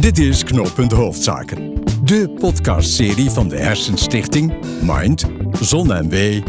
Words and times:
Dit 0.00 0.18
is 0.18 0.44
Knooppunt 0.44 0.92
Hoofdzaken. 0.92 1.72
De 2.04 2.34
podcastserie 2.38 3.30
van 3.30 3.48
de 3.48 3.56
Hersenstichting, 3.56 4.54
Mind, 4.82 5.24
ZonMW, 5.60 6.42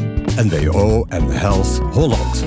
NWO 0.44 1.06
en 1.10 1.28
Health 1.28 1.80
Holland. 1.92 2.46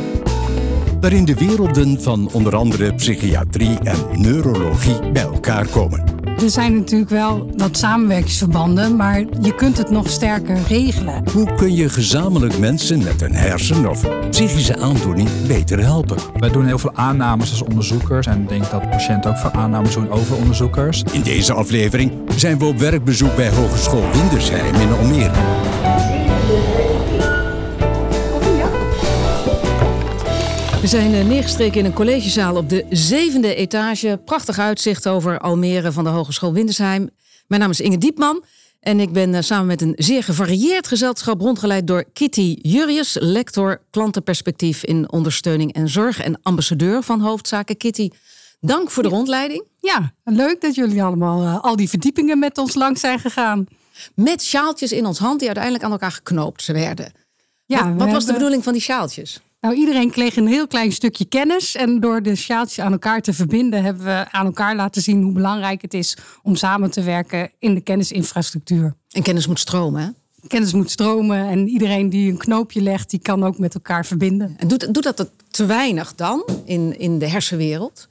Waarin 1.01 1.25
de 1.25 1.35
werelden 1.35 2.03
van 2.03 2.33
onder 2.33 2.57
andere 2.57 2.95
psychiatrie 2.95 3.79
en 3.79 4.21
neurologie 4.21 5.11
bij 5.13 5.23
elkaar 5.23 5.67
komen. 5.69 6.10
Er 6.43 6.51
zijn 6.51 6.75
natuurlijk 6.75 7.11
wel 7.11 7.51
wat 7.57 7.77
samenwerkingsverbanden, 7.77 8.97
maar 8.97 9.25
je 9.41 9.55
kunt 9.55 9.79
het 9.79 9.91
nog 9.91 10.11
sterker 10.11 10.59
regelen. 10.69 11.23
Hoe 11.33 11.55
kun 11.55 11.75
je 11.75 11.89
gezamenlijk 11.89 12.59
mensen 12.59 13.03
met 13.03 13.23
een 13.23 13.35
hersen- 13.35 13.89
of 13.89 14.29
psychische 14.31 14.79
aandoening 14.79 15.29
beter 15.47 15.81
helpen? 15.81 16.17
Wij 16.37 16.51
doen 16.51 16.67
heel 16.67 16.79
veel 16.79 16.95
aannames 16.95 17.51
als 17.51 17.63
onderzoekers 17.63 18.27
en 18.27 18.43
ik 18.43 18.49
denk 18.49 18.71
dat 18.71 18.91
patiënten 18.91 19.31
ook 19.31 19.37
veel 19.37 19.53
aannames 19.53 19.95
doen 19.95 20.11
over 20.11 20.37
onderzoekers. 20.37 21.03
In 21.13 21.23
deze 21.23 21.53
aflevering 21.53 22.13
zijn 22.37 22.59
we 22.59 22.65
op 22.65 22.79
werkbezoek 22.79 23.37
bij 23.37 23.51
Hogeschool 23.51 24.11
Windersheim 24.13 24.75
in 24.75 24.93
Almere. 24.93 26.00
We 30.81 30.87
zijn 30.87 31.15
eh, 31.15 31.27
neergestreken 31.27 31.79
in 31.79 31.85
een 31.85 31.93
collegezaal 31.93 32.57
op 32.57 32.69
de 32.69 32.87
zevende 32.91 33.55
etage. 33.55 34.21
Prachtig 34.25 34.59
uitzicht 34.59 35.09
over 35.09 35.39
Almere 35.39 35.93
van 35.93 36.05
de 36.05 36.11
Hogeschool 36.11 36.53
Windersheim. 36.53 37.11
Mijn 37.47 37.61
naam 37.61 37.71
is 37.71 37.81
Inge 37.81 37.99
Diepman. 37.99 38.45
En 38.81 39.01
ik 39.01 39.13
ben 39.13 39.35
eh, 39.35 39.43
samen 39.43 39.67
met 39.67 39.81
een 39.81 39.93
zeer 39.97 40.23
gevarieerd 40.23 40.87
gezelschap 40.87 41.41
rondgeleid 41.41 41.87
door 41.87 42.05
Kitty 42.13 42.59
Jurrius, 42.63 43.17
lector 43.21 43.83
klantenperspectief 43.91 44.85
in 44.85 45.13
ondersteuning 45.13 45.73
en 45.73 45.89
zorg 45.89 46.21
en 46.21 46.39
ambassadeur 46.43 47.03
van 47.03 47.21
Hoofdzaken. 47.21 47.77
Kitty, 47.77 48.11
dank 48.61 48.91
voor 48.91 49.03
de 49.03 49.09
rondleiding. 49.09 49.65
Ja, 49.81 50.13
leuk 50.25 50.61
dat 50.61 50.75
jullie 50.75 51.03
allemaal 51.03 51.43
eh, 51.43 51.65
al 51.65 51.77
die 51.77 51.89
verdiepingen 51.89 52.39
met 52.39 52.59
ons 52.59 52.75
langs 52.75 53.01
zijn 53.01 53.19
gegaan. 53.19 53.67
Met 54.15 54.43
sjaaltjes 54.43 54.93
in 54.93 55.07
ons 55.07 55.19
hand 55.19 55.39
die 55.39 55.47
uiteindelijk 55.47 55.85
aan 55.85 55.93
elkaar 55.93 56.13
geknoopt 56.13 56.67
werden. 56.67 57.13
Ja, 57.67 57.95
wat 57.95 58.11
was 58.11 58.27
de 58.27 58.33
bedoeling 58.33 58.65
van 58.65 58.73
die 58.73 58.83
sjaaltjes? 58.83 59.41
Nou, 59.61 59.75
iedereen 59.75 60.11
kreeg 60.11 60.37
een 60.37 60.47
heel 60.47 60.67
klein 60.67 60.93
stukje 60.93 61.25
kennis. 61.25 61.75
En 61.75 62.01
door 62.01 62.23
de 62.23 62.37
sjaaltjes 62.37 62.81
aan 62.81 62.93
elkaar 62.93 63.21
te 63.21 63.33
verbinden, 63.33 63.83
hebben 63.83 64.05
we 64.05 64.27
aan 64.31 64.47
elkaar 64.47 64.77
laten 64.77 65.03
zien 65.03 65.23
hoe 65.23 65.33
belangrijk 65.33 65.83
het 65.83 65.95
is 65.95 66.17
om 66.43 66.57
samen 66.57 66.91
te 66.91 67.03
werken 67.03 67.51
in 67.59 67.75
de 67.75 67.81
kennisinfrastructuur. 67.81 68.95
En 69.11 69.23
kennis 69.23 69.47
moet 69.47 69.61
stromen, 69.61 70.03
hè? 70.03 70.09
Kennis 70.47 70.73
moet 70.73 70.91
stromen 70.91 71.49
en 71.49 71.69
iedereen 71.69 72.11
die 72.11 72.31
een 72.31 72.39
knoopje 72.39 72.83
legt, 72.83 73.11
die 73.11 73.21
kan 73.21 73.45
ook 73.45 73.59
met 73.59 73.75
elkaar 73.75 74.07
verbinden. 74.07 74.55
En 74.57 74.69
doet, 74.69 74.95
doet 74.95 75.03
dat 75.03 75.31
te 75.51 75.67
weinig 75.67 76.15
dan 76.15 76.45
in, 76.65 76.99
in 76.99 77.19
de 77.19 77.29
hersenwereld? 77.29 78.07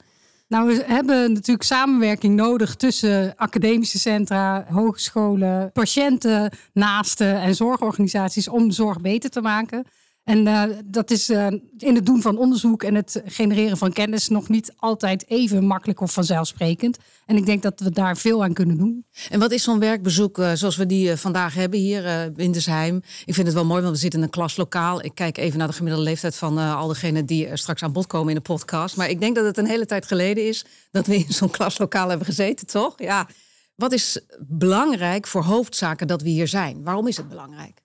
Nou, 0.48 0.66
we 0.66 0.84
hebben 0.86 1.32
natuurlijk 1.32 1.66
samenwerking 1.66 2.36
nodig 2.36 2.76
tussen 2.76 3.34
academische 3.36 3.98
centra, 3.98 4.66
hogescholen, 4.68 5.72
patiënten, 5.72 6.52
naasten 6.72 7.40
en 7.40 7.54
zorgorganisaties 7.54 8.48
om 8.48 8.70
zorg 8.70 9.00
beter 9.00 9.30
te 9.30 9.40
maken. 9.40 9.86
En 10.30 10.46
eh, 10.46 10.62
dat 10.84 11.10
is 11.10 11.30
eh, 11.30 11.46
in 11.78 11.94
het 11.94 12.06
doen 12.06 12.22
van 12.22 12.38
onderzoek 12.38 12.82
en 12.82 12.94
het 12.94 13.22
genereren 13.24 13.76
van 13.76 13.92
kennis 13.92 14.28
nog 14.28 14.48
niet 14.48 14.72
altijd 14.76 15.28
even 15.28 15.64
makkelijk 15.64 16.00
of 16.00 16.12
vanzelfsprekend. 16.12 16.98
En 17.26 17.36
ik 17.36 17.46
denk 17.46 17.62
dat 17.62 17.80
we 17.80 17.90
daar 17.90 18.16
veel 18.16 18.42
aan 18.42 18.52
kunnen 18.52 18.76
doen. 18.76 19.06
En 19.30 19.40
wat 19.40 19.52
is 19.52 19.62
zo'n 19.62 19.78
werkbezoek 19.78 20.38
eh, 20.38 20.52
zoals 20.54 20.76
we 20.76 20.86
die 20.86 21.16
vandaag 21.16 21.54
hebben 21.54 21.78
hier 21.78 22.06
eh 22.06 22.22
Windersheim? 22.34 22.96
Ik 23.24 23.34
vind 23.34 23.46
het 23.46 23.56
wel 23.56 23.64
mooi, 23.64 23.82
want 23.82 23.94
we 23.94 24.00
zitten 24.00 24.18
in 24.18 24.24
een 24.24 24.30
klaslokaal. 24.30 25.04
Ik 25.04 25.14
kijk 25.14 25.38
even 25.38 25.58
naar 25.58 25.68
de 25.68 25.74
gemiddelde 25.74 26.08
leeftijd 26.08 26.36
van 26.36 26.58
al 26.58 26.88
degenen 26.88 27.26
die 27.26 27.56
straks 27.56 27.82
aan 27.82 27.92
bod 27.92 28.06
komen 28.06 28.28
in 28.28 28.34
de 28.34 28.40
podcast. 28.40 28.96
Maar 28.96 29.08
ik 29.08 29.20
denk 29.20 29.34
dat 29.34 29.44
het 29.44 29.58
een 29.58 29.66
hele 29.66 29.86
tijd 29.86 30.06
geleden 30.06 30.48
is 30.48 30.64
dat 30.90 31.06
we 31.06 31.14
in 31.16 31.32
zo'n 31.32 31.50
klaslokaal 31.58 32.08
hebben 32.08 32.26
gezeten, 32.26 32.66
toch? 32.66 32.94
Ja. 32.96 33.28
Wat 33.74 33.92
is 33.92 34.20
belangrijk 34.48 35.26
voor 35.26 35.42
hoofdzaken 35.42 36.06
dat 36.06 36.22
we 36.22 36.28
hier 36.28 36.48
zijn? 36.48 36.84
Waarom 36.84 37.06
is 37.06 37.16
het 37.16 37.28
belangrijk? 37.28 37.80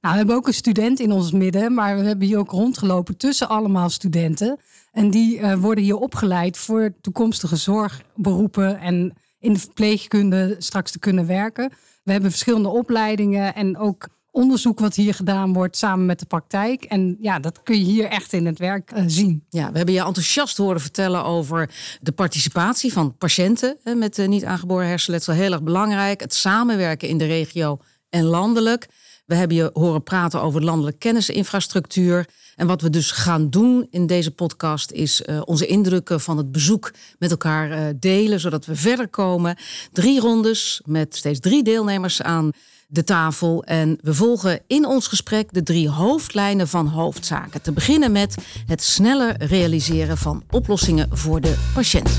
Nou, 0.00 0.12
we 0.12 0.18
hebben 0.18 0.36
ook 0.36 0.46
een 0.46 0.54
student 0.54 1.00
in 1.00 1.12
ons 1.12 1.32
midden, 1.32 1.74
maar 1.74 1.98
we 1.98 2.04
hebben 2.04 2.26
hier 2.26 2.38
ook 2.38 2.50
rondgelopen 2.50 3.16
tussen 3.16 3.48
allemaal 3.48 3.90
studenten. 3.90 4.58
En 4.92 5.10
die 5.10 5.38
eh, 5.38 5.58
worden 5.58 5.84
hier 5.84 5.96
opgeleid 5.96 6.56
voor 6.56 6.94
toekomstige 7.00 7.56
zorgberoepen 7.56 8.80
en 8.80 9.12
in 9.40 9.52
de 9.52 9.58
verpleegkunde 9.58 10.56
straks 10.58 10.90
te 10.90 10.98
kunnen 10.98 11.26
werken. 11.26 11.72
We 12.02 12.12
hebben 12.12 12.30
verschillende 12.30 12.68
opleidingen 12.68 13.54
en 13.54 13.78
ook 13.78 14.08
onderzoek 14.30 14.78
wat 14.78 14.94
hier 14.94 15.14
gedaan 15.14 15.52
wordt 15.52 15.76
samen 15.76 16.06
met 16.06 16.18
de 16.18 16.26
praktijk. 16.26 16.84
En 16.84 17.16
ja, 17.20 17.38
dat 17.38 17.62
kun 17.62 17.78
je 17.78 17.84
hier 17.84 18.04
echt 18.04 18.32
in 18.32 18.46
het 18.46 18.58
werk 18.58 18.90
eh, 18.90 19.04
zien. 19.06 19.44
Ja, 19.48 19.70
we 19.70 19.76
hebben 19.76 19.94
je 19.94 20.04
enthousiast 20.04 20.56
horen 20.56 20.80
vertellen 20.80 21.24
over 21.24 21.70
de 22.00 22.12
participatie 22.12 22.92
van 22.92 23.16
patiënten 23.16 23.76
met 23.94 24.18
eh, 24.18 24.28
niet 24.28 24.44
aangeboren 24.44 24.86
hersenletsel. 24.86 25.34
Heel 25.34 25.52
erg 25.52 25.62
belangrijk. 25.62 26.20
Het 26.20 26.34
samenwerken 26.34 27.08
in 27.08 27.18
de 27.18 27.26
regio 27.26 27.78
en 28.08 28.24
landelijk. 28.24 28.86
We 29.28 29.34
hebben 29.34 29.56
je 29.56 29.70
horen 29.72 30.02
praten 30.02 30.42
over 30.42 30.64
landelijke 30.64 30.98
kennisinfrastructuur. 30.98 32.28
En 32.56 32.66
wat 32.66 32.80
we 32.80 32.90
dus 32.90 33.10
gaan 33.10 33.50
doen 33.50 33.86
in 33.90 34.06
deze 34.06 34.30
podcast 34.30 34.90
is 34.90 35.22
eh, 35.22 35.40
onze 35.44 35.66
indrukken 35.66 36.20
van 36.20 36.36
het 36.36 36.52
bezoek 36.52 36.92
met 37.18 37.30
elkaar 37.30 37.70
eh, 37.70 37.80
delen, 37.96 38.40
zodat 38.40 38.66
we 38.66 38.76
verder 38.76 39.08
komen. 39.08 39.56
Drie 39.92 40.20
rondes 40.20 40.80
met 40.84 41.16
steeds 41.16 41.40
drie 41.40 41.62
deelnemers 41.62 42.22
aan 42.22 42.50
de 42.86 43.04
tafel. 43.04 43.64
En 43.64 43.98
we 44.00 44.14
volgen 44.14 44.60
in 44.66 44.86
ons 44.86 45.06
gesprek 45.06 45.52
de 45.52 45.62
drie 45.62 45.88
hoofdlijnen 45.88 46.68
van 46.68 46.86
hoofdzaken. 46.86 47.62
Te 47.62 47.72
beginnen 47.72 48.12
met 48.12 48.34
het 48.66 48.82
sneller 48.82 49.44
realiseren 49.44 50.18
van 50.18 50.42
oplossingen 50.50 51.08
voor 51.10 51.40
de 51.40 51.70
patiënt. 51.74 52.18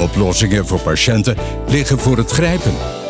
Oplossingen 0.00 0.66
voor 0.66 0.80
patiënten 0.80 1.36
liggen 1.66 1.98
voor 1.98 2.16
het 2.16 2.30
grijpen. 2.30 3.04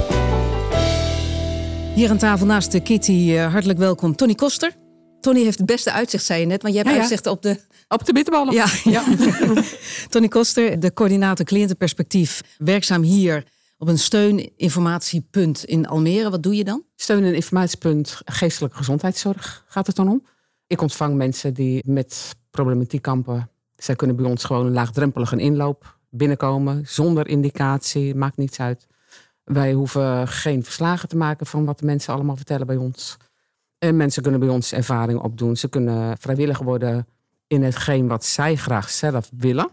Hier 1.96 2.10
aan 2.10 2.18
tafel 2.18 2.46
naast 2.46 2.72
de 2.72 2.80
Kitty, 2.80 3.32
eh, 3.32 3.52
hartelijk 3.52 3.78
welkom 3.78 4.16
Tony 4.16 4.34
Koster. 4.34 4.72
Tony 5.20 5.42
heeft 5.42 5.58
het 5.58 5.66
beste 5.66 5.92
uitzicht, 5.92 6.24
zei 6.24 6.40
je 6.40 6.46
net, 6.46 6.62
want 6.62 6.74
jij 6.74 6.82
hebt 6.82 6.94
Ja, 6.94 7.02
ja. 7.02 7.08
uitzicht 7.08 7.26
op 7.26 7.42
de 7.42 7.60
Op 7.88 8.04
de 8.04 8.12
bitterballen. 8.12 8.54
Ja, 8.54 8.66
ja. 8.84 9.04
Tony 10.08 10.28
Koster, 10.28 10.80
de 10.80 10.92
coördinator 10.92 11.46
cliëntenperspectief, 11.46 12.40
werkzaam 12.58 13.02
hier 13.02 13.44
op 13.78 13.88
een 13.88 13.98
steuninformatiepunt 13.98 15.64
in 15.64 15.86
Almere. 15.86 16.30
Wat 16.30 16.42
doe 16.42 16.56
je 16.56 16.64
dan? 16.64 16.82
Steun- 16.96 17.24
en 17.24 17.34
informatiepunt 17.34 18.20
geestelijke 18.24 18.76
gezondheidszorg 18.76 19.64
gaat 19.68 19.86
het 19.86 19.96
dan 19.96 20.08
om. 20.08 20.26
Ik 20.66 20.80
ontvang 20.80 21.16
mensen 21.16 21.54
die 21.54 21.82
met 21.86 22.36
problematiek 22.50 23.02
kampen. 23.02 23.50
Zij 23.76 23.96
kunnen 23.96 24.16
bij 24.16 24.24
ons 24.24 24.44
gewoon 24.44 24.66
een 24.66 24.72
laagdrempelig 24.72 25.32
een 25.32 25.40
inloop 25.40 25.98
binnenkomen. 26.10 26.82
Zonder 26.86 27.28
indicatie, 27.28 28.14
maakt 28.14 28.36
niets 28.36 28.60
uit. 28.60 28.86
Wij 29.46 29.72
hoeven 29.72 30.28
geen 30.28 30.64
verslagen 30.64 31.08
te 31.08 31.16
maken 31.16 31.46
van 31.46 31.64
wat 31.64 31.78
de 31.78 31.84
mensen 31.84 32.14
allemaal 32.14 32.36
vertellen 32.36 32.66
bij 32.66 32.76
ons. 32.76 33.16
En 33.78 33.96
mensen 33.96 34.22
kunnen 34.22 34.40
bij 34.40 34.48
ons 34.48 34.72
ervaring 34.72 35.20
opdoen. 35.20 35.56
Ze 35.56 35.68
kunnen 35.68 36.18
vrijwillig 36.18 36.58
worden 36.58 37.06
in 37.46 37.62
hetgeen 37.62 38.06
wat 38.06 38.24
zij 38.24 38.56
graag 38.56 38.90
zelf 38.90 39.30
willen. 39.36 39.70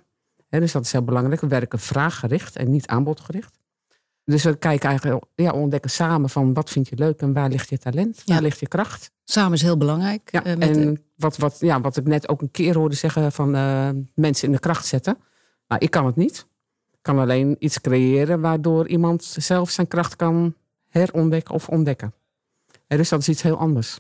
Dus 0.49 0.71
dat 0.71 0.85
is 0.85 0.91
heel 0.91 1.03
belangrijk. 1.03 1.41
We 1.41 1.47
werken 1.47 1.79
vraaggericht 1.79 2.55
en 2.55 2.69
niet 2.69 2.87
aanbodgericht. 2.87 3.59
Dus 4.25 4.43
we 4.43 4.55
kijken 4.55 4.89
eigenlijk, 4.89 5.23
ja, 5.35 5.51
ontdekken 5.51 5.89
samen 5.89 6.29
van 6.29 6.53
wat 6.53 6.69
vind 6.69 6.87
je 6.87 6.95
leuk 6.95 7.21
en 7.21 7.33
waar 7.33 7.49
ligt 7.49 7.69
je 7.69 7.77
talent, 7.77 8.21
waar 8.25 8.41
ligt 8.41 8.59
je 8.59 8.67
kracht. 8.67 9.11
Samen 9.23 9.53
is 9.53 9.61
heel 9.61 9.77
belangrijk. 9.77 10.31
Ja, 10.31 10.43
eh, 10.43 10.69
en 10.69 11.03
wat, 11.15 11.37
wat, 11.37 11.57
ja, 11.59 11.81
wat 11.81 11.97
ik 11.97 12.05
net 12.05 12.29
ook 12.29 12.41
een 12.41 12.51
keer 12.51 12.75
hoorde 12.75 12.95
zeggen 12.95 13.31
van 13.31 13.55
eh, 13.55 13.89
mensen 14.15 14.47
in 14.47 14.53
de 14.53 14.59
kracht 14.59 14.85
zetten. 14.85 15.17
Nou, 15.67 15.81
ik 15.85 15.91
kan 15.91 16.05
het 16.05 16.15
niet. 16.15 16.47
Kan 17.03 17.19
alleen 17.19 17.55
iets 17.59 17.81
creëren 17.81 18.41
waardoor 18.41 18.87
iemand 18.87 19.23
zelf 19.37 19.69
zijn 19.69 19.87
kracht 19.87 20.15
kan 20.15 20.53
herontdekken 20.89 21.53
of 21.53 21.67
ontdekken. 21.69 22.13
Hè, 22.87 22.97
dus 22.97 23.09
dat 23.09 23.19
is 23.19 23.29
iets 23.29 23.41
heel 23.41 23.57
anders. 23.57 23.97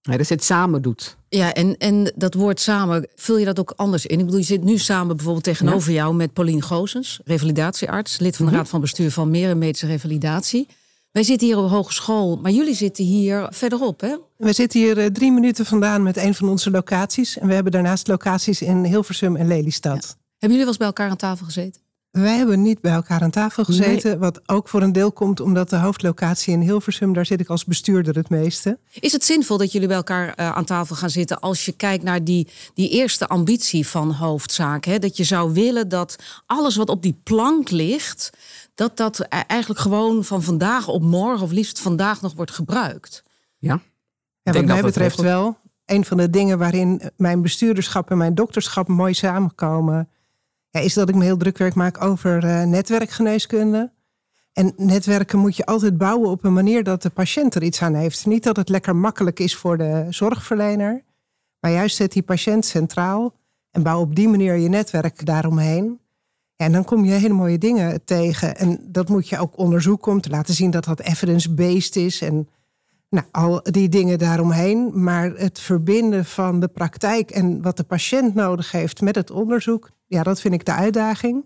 Dus 0.00 0.28
het 0.28 0.44
samen 0.44 0.82
doet. 0.82 1.16
Ja, 1.28 1.52
en, 1.54 1.76
en 1.76 2.12
dat 2.16 2.34
woord 2.34 2.60
samen, 2.60 3.08
vul 3.14 3.36
je 3.38 3.44
dat 3.44 3.58
ook 3.58 3.72
anders 3.76 4.06
in? 4.06 4.18
Ik 4.18 4.24
bedoel, 4.24 4.40
je 4.40 4.46
zit 4.46 4.64
nu 4.64 4.78
samen 4.78 5.16
bijvoorbeeld 5.16 5.44
tegenover 5.44 5.92
jou 5.92 6.14
met 6.14 6.32
Paulien 6.32 6.62
Goosens, 6.62 7.20
revalidatiearts, 7.24 8.18
lid 8.18 8.36
van 8.36 8.44
de 8.44 8.50
Mhm. 8.50 8.60
Raad 8.60 8.70
van 8.70 8.80
Bestuur 8.80 9.10
van 9.10 9.30
Meer 9.30 9.50
en 9.50 9.58
Medische 9.58 9.86
Revalidatie. 9.86 10.66
Wij 11.10 11.22
zitten 11.22 11.46
hier 11.46 11.56
op 11.56 11.68
de 11.68 11.74
hogeschool, 11.74 12.36
maar 12.36 12.50
jullie 12.50 12.74
zitten 12.74 13.04
hier 13.04 13.46
verderop, 13.50 14.00
hè? 14.00 14.16
We 14.36 14.52
zitten 14.52 14.80
hier 14.80 14.98
eh, 14.98 15.06
drie 15.06 15.32
minuten 15.32 15.66
vandaan 15.66 16.02
met 16.02 16.16
een 16.16 16.34
van 16.34 16.48
onze 16.48 16.70
locaties. 16.70 17.38
En 17.38 17.46
we 17.48 17.54
hebben 17.54 17.72
daarnaast 17.72 18.08
locaties 18.08 18.62
in 18.62 18.84
Hilversum 18.84 19.36
en 19.36 19.46
Lelystad. 19.46 19.92
Hebben 20.38 20.58
jullie 20.58 20.58
wel 20.58 20.66
eens 20.66 20.76
bij 20.76 20.86
elkaar 20.86 21.10
aan 21.10 21.16
tafel 21.16 21.44
gezeten? 21.46 21.80
Wij 22.10 22.36
hebben 22.36 22.62
niet 22.62 22.80
bij 22.80 22.92
elkaar 22.92 23.20
aan 23.22 23.30
tafel 23.30 23.64
gezeten. 23.64 24.18
Wat 24.18 24.48
ook 24.48 24.68
voor 24.68 24.82
een 24.82 24.92
deel 24.92 25.12
komt 25.12 25.40
omdat 25.40 25.70
de 25.70 25.76
hoofdlocatie 25.76 26.52
in 26.52 26.60
Hilversum, 26.60 27.12
daar 27.12 27.26
zit 27.26 27.40
ik 27.40 27.48
als 27.48 27.64
bestuurder 27.64 28.16
het 28.16 28.28
meeste. 28.28 28.78
Is 29.00 29.12
het 29.12 29.24
zinvol 29.24 29.56
dat 29.56 29.72
jullie 29.72 29.88
bij 29.88 29.96
elkaar 29.96 30.34
eh, 30.34 30.50
aan 30.50 30.64
tafel 30.64 30.96
gaan 30.96 31.10
zitten 31.10 31.40
als 31.40 31.64
je 31.64 31.72
kijkt 31.72 32.04
naar 32.04 32.24
die, 32.24 32.48
die 32.74 32.88
eerste 32.88 33.26
ambitie 33.28 33.86
van 33.86 34.10
hoofdzaak? 34.10 34.84
Hè? 34.84 34.98
Dat 34.98 35.16
je 35.16 35.24
zou 35.24 35.52
willen 35.52 35.88
dat 35.88 36.16
alles 36.46 36.76
wat 36.76 36.88
op 36.88 37.02
die 37.02 37.20
plank 37.22 37.70
ligt, 37.70 38.30
dat 38.74 38.96
dat 38.96 39.20
e- 39.20 39.24
eigenlijk 39.46 39.80
gewoon 39.80 40.24
van 40.24 40.42
vandaag 40.42 40.88
op 40.88 41.02
morgen 41.02 41.42
of 41.42 41.50
liefst 41.50 41.80
vandaag 41.80 42.20
nog 42.20 42.34
wordt 42.34 42.50
gebruikt. 42.50 43.22
Ja. 43.58 43.80
Ja, 44.42 44.52
denk 44.52 44.66
wat 44.66 44.74
mij 44.74 44.82
dat 44.82 44.84
het 44.84 44.94
betreft 44.94 45.20
wel. 45.20 45.58
Een 45.84 46.04
van 46.04 46.16
de 46.16 46.30
dingen 46.30 46.58
waarin 46.58 47.02
mijn 47.16 47.42
bestuurderschap 47.42 48.10
en 48.10 48.16
mijn 48.16 48.34
dokterschap 48.34 48.88
mooi 48.88 49.14
samenkomen, 49.14 50.08
ja, 50.70 50.80
is 50.80 50.94
dat 50.94 51.08
ik 51.08 51.14
me 51.14 51.24
heel 51.24 51.36
druk 51.36 51.74
maak 51.74 52.02
over 52.02 52.44
uh, 52.44 52.62
netwerkgeneeskunde. 52.62 53.92
En 54.52 54.72
netwerken 54.76 55.38
moet 55.38 55.56
je 55.56 55.66
altijd 55.66 55.98
bouwen 55.98 56.30
op 56.30 56.44
een 56.44 56.52
manier 56.52 56.84
dat 56.84 57.02
de 57.02 57.10
patiënt 57.10 57.54
er 57.54 57.62
iets 57.62 57.82
aan 57.82 57.94
heeft. 57.94 58.26
Niet 58.26 58.42
dat 58.42 58.56
het 58.56 58.68
lekker 58.68 58.96
makkelijk 58.96 59.38
is 59.38 59.56
voor 59.56 59.78
de 59.78 60.06
zorgverlener, 60.10 61.04
maar 61.60 61.70
juist 61.70 61.96
zet 61.96 62.12
die 62.12 62.22
patiënt 62.22 62.64
centraal 62.64 63.34
en 63.70 63.82
bouw 63.82 64.00
op 64.00 64.14
die 64.14 64.28
manier 64.28 64.56
je 64.56 64.68
netwerk 64.68 65.26
daaromheen. 65.26 66.00
En 66.56 66.72
dan 66.72 66.84
kom 66.84 67.04
je 67.04 67.12
hele 67.12 67.34
mooie 67.34 67.58
dingen 67.58 68.04
tegen. 68.04 68.56
En 68.56 68.78
dat 68.82 69.08
moet 69.08 69.28
je 69.28 69.38
ook 69.38 69.58
onderzoeken 69.58 70.12
om 70.12 70.20
te 70.20 70.30
laten 70.30 70.54
zien 70.54 70.70
dat 70.70 70.84
dat 70.84 71.00
evidence-based 71.00 71.96
is. 71.96 72.20
En 72.20 72.48
nou, 73.08 73.26
al 73.30 73.60
die 73.62 73.88
dingen 73.88 74.18
daaromheen. 74.18 75.02
Maar 75.02 75.30
het 75.30 75.60
verbinden 75.60 76.24
van 76.24 76.60
de 76.60 76.68
praktijk 76.68 77.30
en 77.30 77.62
wat 77.62 77.76
de 77.76 77.84
patiënt 77.84 78.34
nodig 78.34 78.72
heeft 78.72 79.00
met 79.00 79.14
het 79.14 79.30
onderzoek. 79.30 79.90
Ja, 80.06 80.22
dat 80.22 80.40
vind 80.40 80.54
ik 80.54 80.64
de 80.64 80.72
uitdaging. 80.72 81.44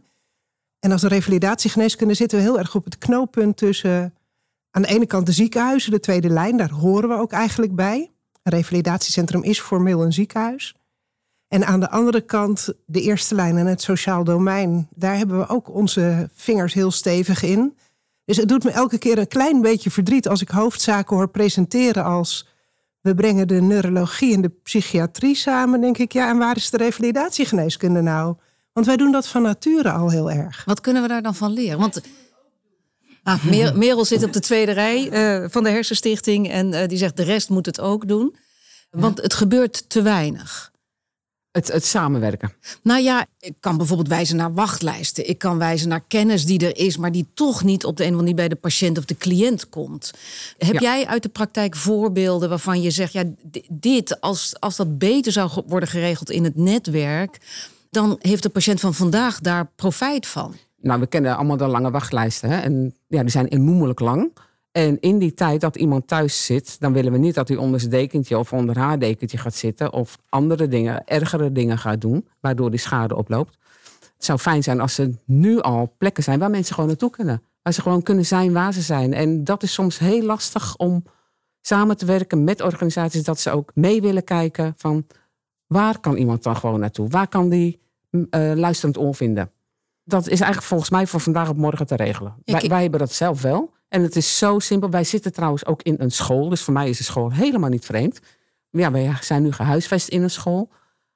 En 0.78 0.92
als 0.92 1.02
revalidatiegeneeskunde 1.02 2.14
zitten 2.14 2.38
we 2.38 2.44
heel 2.44 2.58
erg 2.58 2.74
op 2.74 2.84
het 2.84 2.98
knooppunt 2.98 3.56
tussen 3.56 4.14
aan 4.70 4.82
de 4.82 4.88
ene 4.88 5.06
kant 5.06 5.26
de 5.26 5.32
ziekenhuizen, 5.32 5.90
de 5.90 6.00
tweede 6.00 6.28
lijn, 6.28 6.56
daar 6.56 6.70
horen 6.70 7.08
we 7.08 7.14
ook 7.14 7.32
eigenlijk 7.32 7.74
bij. 7.74 8.10
Een 8.42 8.52
revalidatiecentrum 8.52 9.42
is 9.42 9.60
formeel 9.60 10.02
een 10.02 10.12
ziekenhuis. 10.12 10.74
En 11.48 11.66
aan 11.66 11.80
de 11.80 11.90
andere 11.90 12.20
kant 12.20 12.74
de 12.86 13.00
eerste 13.00 13.34
lijn 13.34 13.56
en 13.56 13.66
het 13.66 13.82
sociaal 13.82 14.24
domein. 14.24 14.88
Daar 14.94 15.16
hebben 15.16 15.38
we 15.38 15.48
ook 15.48 15.74
onze 15.74 16.30
vingers 16.34 16.74
heel 16.74 16.90
stevig 16.90 17.42
in. 17.42 17.76
Dus 18.24 18.36
het 18.36 18.48
doet 18.48 18.64
me 18.64 18.70
elke 18.70 18.98
keer 18.98 19.18
een 19.18 19.28
klein 19.28 19.60
beetje 19.60 19.90
verdriet 19.90 20.28
als 20.28 20.40
ik 20.40 20.48
hoofdzaken 20.48 21.16
hoor 21.16 21.28
presenteren 21.28 22.04
als 22.04 22.48
we 23.00 23.14
brengen 23.14 23.48
de 23.48 23.60
neurologie 23.60 24.34
en 24.34 24.40
de 24.40 24.52
psychiatrie 24.62 25.34
samen. 25.34 25.80
Denk 25.80 25.98
ik, 25.98 26.12
ja, 26.12 26.28
en 26.28 26.38
waar 26.38 26.56
is 26.56 26.70
de 26.70 26.76
revalidatiegeneeskunde 26.76 28.00
nou? 28.00 28.36
Want 28.72 28.86
wij 28.86 28.96
doen 28.96 29.12
dat 29.12 29.26
van 29.28 29.42
nature 29.42 29.90
al 29.90 30.10
heel 30.10 30.30
erg. 30.30 30.64
Wat 30.64 30.80
kunnen 30.80 31.02
we 31.02 31.08
daar 31.08 31.22
dan 31.22 31.34
van 31.34 31.52
leren? 31.52 31.78
Want 31.78 32.00
ah, 33.22 33.44
Merel 33.74 34.04
zit 34.04 34.24
op 34.24 34.32
de 34.32 34.40
tweede 34.40 34.72
rij 34.72 35.42
uh, 35.42 35.48
van 35.50 35.62
de 35.62 35.70
Hersenstichting 35.70 36.50
en 36.50 36.72
uh, 36.72 36.86
die 36.86 36.98
zegt 36.98 37.16
de 37.16 37.22
rest 37.22 37.48
moet 37.48 37.66
het 37.66 37.80
ook 37.80 38.08
doen. 38.08 38.36
Want 38.90 39.22
het 39.22 39.34
gebeurt 39.34 39.90
te 39.90 40.02
weinig. 40.02 40.71
Het, 41.52 41.72
het, 41.72 41.84
samenwerken. 41.84 42.52
Nou 42.82 43.02
ja, 43.02 43.26
ik 43.40 43.54
kan 43.60 43.76
bijvoorbeeld 43.76 44.08
wijzen 44.08 44.36
naar 44.36 44.54
wachtlijsten. 44.54 45.28
Ik 45.28 45.38
kan 45.38 45.58
wijzen 45.58 45.88
naar 45.88 46.04
kennis 46.08 46.44
die 46.44 46.66
er 46.66 46.76
is, 46.76 46.96
maar 46.96 47.12
die 47.12 47.26
toch 47.34 47.64
niet 47.64 47.84
op 47.84 47.96
de 47.96 48.02
een 48.02 48.08
of 48.08 48.18
andere 48.18 48.34
manier 48.34 48.34
bij 48.34 48.48
de 48.48 48.60
patiënt 48.60 48.98
of 48.98 49.04
de 49.04 49.16
cliënt 49.16 49.68
komt. 49.68 50.10
Heb 50.58 50.78
jij 50.78 51.06
uit 51.06 51.22
de 51.22 51.28
praktijk 51.28 51.76
voorbeelden 51.76 52.48
waarvan 52.48 52.82
je 52.82 52.90
zegt, 52.90 53.12
ja, 53.12 53.24
dit, 53.70 54.20
als, 54.20 54.60
als 54.60 54.76
dat 54.76 54.98
beter 54.98 55.32
zou 55.32 55.62
worden 55.66 55.88
geregeld 55.88 56.30
in 56.30 56.44
het 56.44 56.56
netwerk, 56.56 57.38
dan 57.90 58.16
heeft 58.20 58.42
de 58.42 58.48
patiënt 58.48 58.80
van 58.80 58.94
vandaag 58.94 59.40
daar 59.40 59.70
profijt 59.76 60.26
van. 60.26 60.54
Nou, 60.80 61.00
we 61.00 61.06
kennen 61.06 61.36
allemaal 61.36 61.56
de 61.56 61.66
lange 61.66 61.90
wachtlijsten. 61.90 62.50
Hè? 62.50 62.60
En 62.60 62.94
ja, 63.08 63.20
die 63.20 63.30
zijn 63.30 63.46
enormelijk 63.46 64.00
lang. 64.00 64.32
En 64.72 65.00
in 65.00 65.18
die 65.18 65.34
tijd 65.34 65.60
dat 65.60 65.76
iemand 65.76 66.06
thuis 66.06 66.44
zit, 66.44 66.80
dan 66.80 66.92
willen 66.92 67.12
we 67.12 67.18
niet 67.18 67.34
dat 67.34 67.48
hij 67.48 67.56
onder 67.56 67.80
zijn 67.80 67.92
dekentje 67.92 68.38
of 68.38 68.52
onder 68.52 68.78
haar 68.78 68.98
dekentje 68.98 69.38
gaat 69.38 69.54
zitten 69.54 69.92
of 69.92 70.18
andere 70.28 70.68
dingen, 70.68 71.06
ergere 71.06 71.52
dingen 71.52 71.78
gaat 71.78 72.00
doen, 72.00 72.28
waardoor 72.40 72.70
die 72.70 72.78
schade 72.78 73.16
oploopt. 73.16 73.58
Het 74.00 74.24
zou 74.24 74.38
fijn 74.38 74.62
zijn 74.62 74.80
als 74.80 74.98
er 74.98 75.10
nu 75.24 75.60
al 75.60 75.94
plekken 75.98 76.22
zijn 76.22 76.38
waar 76.38 76.50
mensen 76.50 76.74
gewoon 76.74 76.88
naartoe 76.88 77.10
kunnen. 77.10 77.42
Waar 77.62 77.72
ze 77.72 77.82
gewoon 77.82 78.02
kunnen 78.02 78.26
zijn 78.26 78.52
waar 78.52 78.72
ze 78.72 78.80
zijn. 78.80 79.14
En 79.14 79.44
dat 79.44 79.62
is 79.62 79.72
soms 79.72 79.98
heel 79.98 80.22
lastig 80.22 80.76
om 80.76 81.04
samen 81.60 81.96
te 81.96 82.06
werken 82.06 82.44
met 82.44 82.60
organisaties, 82.60 83.24
dat 83.24 83.40
ze 83.40 83.50
ook 83.50 83.70
mee 83.74 84.00
willen 84.00 84.24
kijken 84.24 84.74
van 84.76 85.06
waar 85.66 86.00
kan 86.00 86.16
iemand 86.16 86.42
dan 86.42 86.56
gewoon 86.56 86.80
naartoe? 86.80 87.08
Waar 87.08 87.28
kan 87.28 87.48
die 87.48 87.80
uh, 88.10 88.26
luisterend 88.54 88.98
oor 88.98 89.14
vinden? 89.14 89.50
Dat 90.04 90.22
is 90.22 90.40
eigenlijk 90.40 90.62
volgens 90.62 90.90
mij 90.90 91.06
voor 91.06 91.20
vandaag 91.20 91.48
op 91.48 91.56
morgen 91.56 91.86
te 91.86 91.96
regelen. 91.96 92.34
wij, 92.44 92.68
wij 92.68 92.82
hebben 92.82 93.00
dat 93.00 93.12
zelf 93.12 93.42
wel. 93.42 93.72
En 93.92 94.02
het 94.02 94.16
is 94.16 94.38
zo 94.38 94.58
simpel. 94.58 94.90
Wij 94.90 95.04
zitten 95.04 95.32
trouwens 95.32 95.66
ook 95.66 95.82
in 95.82 95.94
een 95.98 96.10
school. 96.10 96.48
Dus 96.48 96.62
voor 96.62 96.72
mij 96.72 96.88
is 96.88 96.98
de 96.98 97.04
school 97.04 97.32
helemaal 97.32 97.70
niet 97.70 97.84
vreemd. 97.84 98.20
Ja, 98.70 98.90
wij 98.90 99.16
zijn 99.20 99.42
nu 99.42 99.52
gehuisvest 99.52 100.08
in 100.08 100.22
een 100.22 100.30
school. 100.30 100.70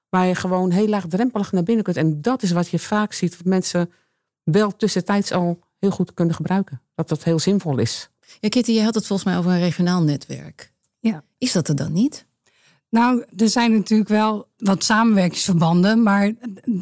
Waar 0.08 0.26
je 0.26 0.34
gewoon 0.34 0.70
heel 0.70 0.88
laagdrempelig 0.88 1.52
naar 1.52 1.62
binnen 1.62 1.84
kunt. 1.84 1.96
En 1.96 2.22
dat 2.22 2.42
is 2.42 2.50
wat 2.50 2.68
je 2.68 2.78
vaak 2.78 3.12
ziet. 3.12 3.36
Dat 3.36 3.46
mensen 3.46 3.92
wel 4.42 4.76
tussentijds 4.76 5.32
al 5.32 5.58
heel 5.78 5.90
goed 5.90 6.14
kunnen 6.14 6.34
gebruiken. 6.34 6.80
Dat 6.94 7.08
dat 7.08 7.24
heel 7.24 7.38
zinvol 7.38 7.78
is. 7.78 8.10
Ja, 8.40 8.48
Kitty, 8.48 8.72
je 8.72 8.82
had 8.82 8.94
het 8.94 9.06
volgens 9.06 9.28
mij 9.28 9.38
over 9.38 9.50
een 9.50 9.60
regionaal 9.60 10.02
netwerk. 10.02 10.72
Ja. 11.00 11.24
Is 11.38 11.52
dat 11.52 11.68
er 11.68 11.76
dan 11.76 11.92
niet? 11.92 12.26
Nou, 12.90 13.24
er 13.36 13.48
zijn 13.48 13.72
natuurlijk 13.72 14.08
wel 14.08 14.48
wat 14.56 14.84
samenwerkingsverbanden, 14.84 16.02
maar 16.02 16.32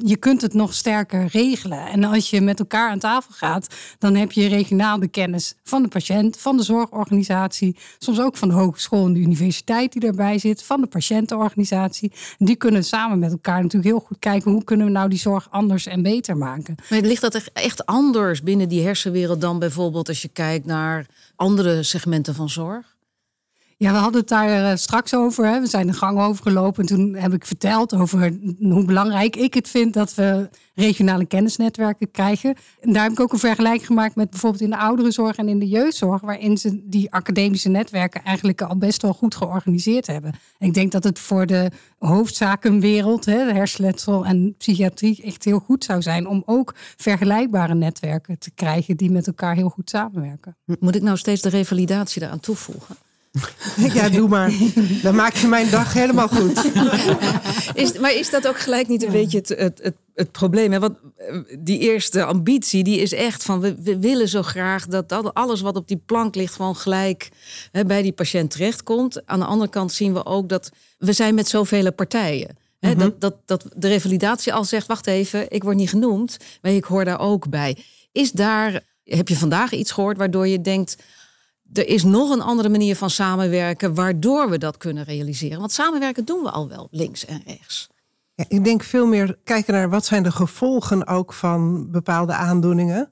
je 0.04 0.16
kunt 0.16 0.42
het 0.42 0.54
nog 0.54 0.74
sterker 0.74 1.26
regelen. 1.26 1.86
En 1.86 2.04
als 2.04 2.30
je 2.30 2.40
met 2.40 2.58
elkaar 2.58 2.90
aan 2.90 2.98
tafel 2.98 3.34
gaat, 3.34 3.74
dan 3.98 4.14
heb 4.14 4.32
je 4.32 4.48
regionaal 4.48 4.98
de 4.98 5.08
kennis 5.08 5.54
van 5.62 5.82
de 5.82 5.88
patiënt, 5.88 6.36
van 6.36 6.56
de 6.56 6.62
zorgorganisatie, 6.62 7.76
soms 7.98 8.20
ook 8.20 8.36
van 8.36 8.48
de 8.48 8.54
hogeschool 8.54 9.06
en 9.06 9.12
de 9.12 9.20
universiteit 9.20 9.92
die 9.92 10.06
erbij 10.06 10.38
zit, 10.38 10.62
van 10.62 10.80
de 10.80 10.86
patiëntenorganisatie. 10.86 12.12
Die 12.38 12.56
kunnen 12.56 12.84
samen 12.84 13.18
met 13.18 13.30
elkaar 13.30 13.62
natuurlijk 13.62 13.90
heel 13.94 14.04
goed 14.06 14.18
kijken 14.18 14.50
hoe 14.50 14.64
kunnen 14.64 14.86
we 14.86 14.92
nou 14.92 15.08
die 15.08 15.18
zorg 15.18 15.50
anders 15.50 15.86
en 15.86 16.02
beter 16.02 16.36
maken. 16.36 16.74
Maar 16.90 17.00
ligt 17.00 17.22
dat 17.22 17.34
echt 17.52 17.86
anders 17.86 18.42
binnen 18.42 18.68
die 18.68 18.82
hersenwereld 18.82 19.40
dan 19.40 19.58
bijvoorbeeld 19.58 20.08
als 20.08 20.22
je 20.22 20.28
kijkt 20.28 20.66
naar 20.66 21.06
andere 21.36 21.82
segmenten 21.82 22.34
van 22.34 22.48
zorg? 22.48 22.93
Ja, 23.84 23.92
we 23.92 23.98
hadden 23.98 24.20
het 24.20 24.28
daar 24.28 24.70
eh, 24.70 24.76
straks 24.76 25.14
over. 25.14 25.46
Hè. 25.46 25.60
We 25.60 25.66
zijn 25.66 25.86
de 25.86 25.92
gang 25.92 26.20
overgelopen. 26.20 26.80
En 26.80 26.88
toen 26.88 27.14
heb 27.14 27.32
ik 27.32 27.46
verteld 27.46 27.94
over 27.94 28.38
hoe 28.58 28.84
belangrijk 28.84 29.36
ik 29.36 29.54
het 29.54 29.68
vind 29.68 29.94
dat 29.94 30.14
we 30.14 30.48
regionale 30.74 31.26
kennisnetwerken 31.26 32.10
krijgen. 32.10 32.56
En 32.80 32.92
daar 32.92 33.02
heb 33.02 33.12
ik 33.12 33.20
ook 33.20 33.32
een 33.32 33.38
vergelijking 33.38 33.86
gemaakt 33.86 34.16
met 34.16 34.30
bijvoorbeeld 34.30 34.62
in 34.62 34.70
de 34.70 34.76
ouderenzorg 34.76 35.36
en 35.36 35.48
in 35.48 35.58
de 35.58 35.68
jeugdzorg, 35.68 36.20
waarin 36.20 36.58
ze 36.58 36.82
die 36.84 37.12
academische 37.12 37.68
netwerken 37.68 38.22
eigenlijk 38.24 38.62
al 38.62 38.76
best 38.76 39.02
wel 39.02 39.12
goed 39.12 39.34
georganiseerd 39.34 40.06
hebben. 40.06 40.32
En 40.58 40.66
ik 40.66 40.74
denk 40.74 40.92
dat 40.92 41.04
het 41.04 41.18
voor 41.18 41.46
de 41.46 41.70
hoofdzakenwereld, 41.98 43.24
hè, 43.24 43.52
hersenletsel 43.52 44.24
en 44.24 44.54
psychiatrie, 44.58 45.22
echt 45.22 45.44
heel 45.44 45.58
goed 45.58 45.84
zou 45.84 46.02
zijn 46.02 46.26
om 46.26 46.42
ook 46.46 46.74
vergelijkbare 46.96 47.74
netwerken 47.74 48.38
te 48.38 48.50
krijgen 48.50 48.96
die 48.96 49.10
met 49.10 49.26
elkaar 49.26 49.54
heel 49.54 49.68
goed 49.68 49.90
samenwerken. 49.90 50.56
Moet 50.80 50.94
ik 50.94 51.02
nou 51.02 51.16
steeds 51.16 51.42
de 51.42 51.48
revalidatie 51.48 52.22
eraan 52.22 52.40
toevoegen? 52.40 52.96
Ja, 53.94 54.08
doe 54.08 54.28
maar. 54.28 54.52
Dan 55.02 55.14
maak 55.14 55.34
je 55.34 55.46
mijn 55.46 55.70
dag 55.70 55.92
helemaal 55.92 56.28
goed. 56.28 56.64
Is, 57.74 57.98
maar 57.98 58.12
is 58.12 58.30
dat 58.30 58.48
ook 58.48 58.58
gelijk 58.58 58.88
niet 58.88 59.04
een 59.04 59.12
beetje 59.12 59.38
het, 59.38 59.48
het, 59.48 59.80
het, 59.82 59.94
het 60.14 60.32
probleem? 60.32 60.72
Hè? 60.72 60.78
Want 60.78 60.96
eh, 61.16 61.38
die 61.58 61.78
eerste 61.78 62.24
ambitie, 62.24 62.84
die 62.84 63.00
is 63.00 63.12
echt 63.12 63.42
van... 63.42 63.60
We, 63.60 63.74
we 63.82 63.98
willen 63.98 64.28
zo 64.28 64.42
graag 64.42 64.86
dat, 64.86 65.08
dat 65.08 65.34
alles 65.34 65.60
wat 65.60 65.76
op 65.76 65.88
die 65.88 66.02
plank 66.06 66.34
ligt... 66.34 66.54
gewoon 66.54 66.76
gelijk 66.76 67.28
hè, 67.72 67.84
bij 67.84 68.02
die 68.02 68.12
patiënt 68.12 68.50
terechtkomt. 68.50 69.26
Aan 69.26 69.38
de 69.38 69.44
andere 69.44 69.70
kant 69.70 69.92
zien 69.92 70.12
we 70.12 70.26
ook 70.26 70.48
dat... 70.48 70.70
we 70.98 71.12
zijn 71.12 71.34
met 71.34 71.48
zoveel 71.48 71.92
partijen. 71.92 72.56
Hè? 72.80 72.90
Mhm. 72.90 72.98
dat, 72.98 73.20
dat, 73.20 73.36
dat 73.44 73.66
de 73.76 73.88
revalidatie 73.88 74.52
al 74.52 74.64
zegt... 74.64 74.86
wacht 74.86 75.06
even, 75.06 75.50
ik 75.50 75.62
word 75.62 75.76
niet 75.76 75.90
genoemd, 75.90 76.36
maar 76.62 76.72
ik 76.72 76.84
hoor 76.84 77.04
daar 77.04 77.20
ook 77.20 77.48
bij. 77.48 77.76
Is 78.12 78.32
daar... 78.32 78.80
Heb 79.04 79.28
je 79.28 79.36
vandaag 79.36 79.72
iets 79.72 79.92
gehoord 79.92 80.16
waardoor 80.16 80.48
je 80.48 80.60
denkt 80.60 80.96
er 81.72 81.88
is 81.88 82.04
nog 82.04 82.30
een 82.30 82.40
andere 82.40 82.68
manier 82.68 82.96
van 82.96 83.10
samenwerken 83.10 83.94
waardoor 83.94 84.50
we 84.50 84.58
dat 84.58 84.76
kunnen 84.76 85.04
realiseren. 85.04 85.58
Want 85.58 85.72
samenwerken 85.72 86.24
doen 86.24 86.42
we 86.42 86.50
al 86.50 86.68
wel 86.68 86.88
links 86.90 87.24
en 87.24 87.42
rechts. 87.46 87.88
Ja, 88.34 88.44
ik 88.48 88.64
denk 88.64 88.82
veel 88.82 89.06
meer 89.06 89.38
kijken 89.44 89.74
naar 89.74 89.90
wat 89.90 90.04
zijn 90.04 90.22
de 90.22 90.32
gevolgen 90.32 91.06
ook 91.06 91.32
van 91.32 91.90
bepaalde 91.90 92.32
aandoeningen. 92.32 93.10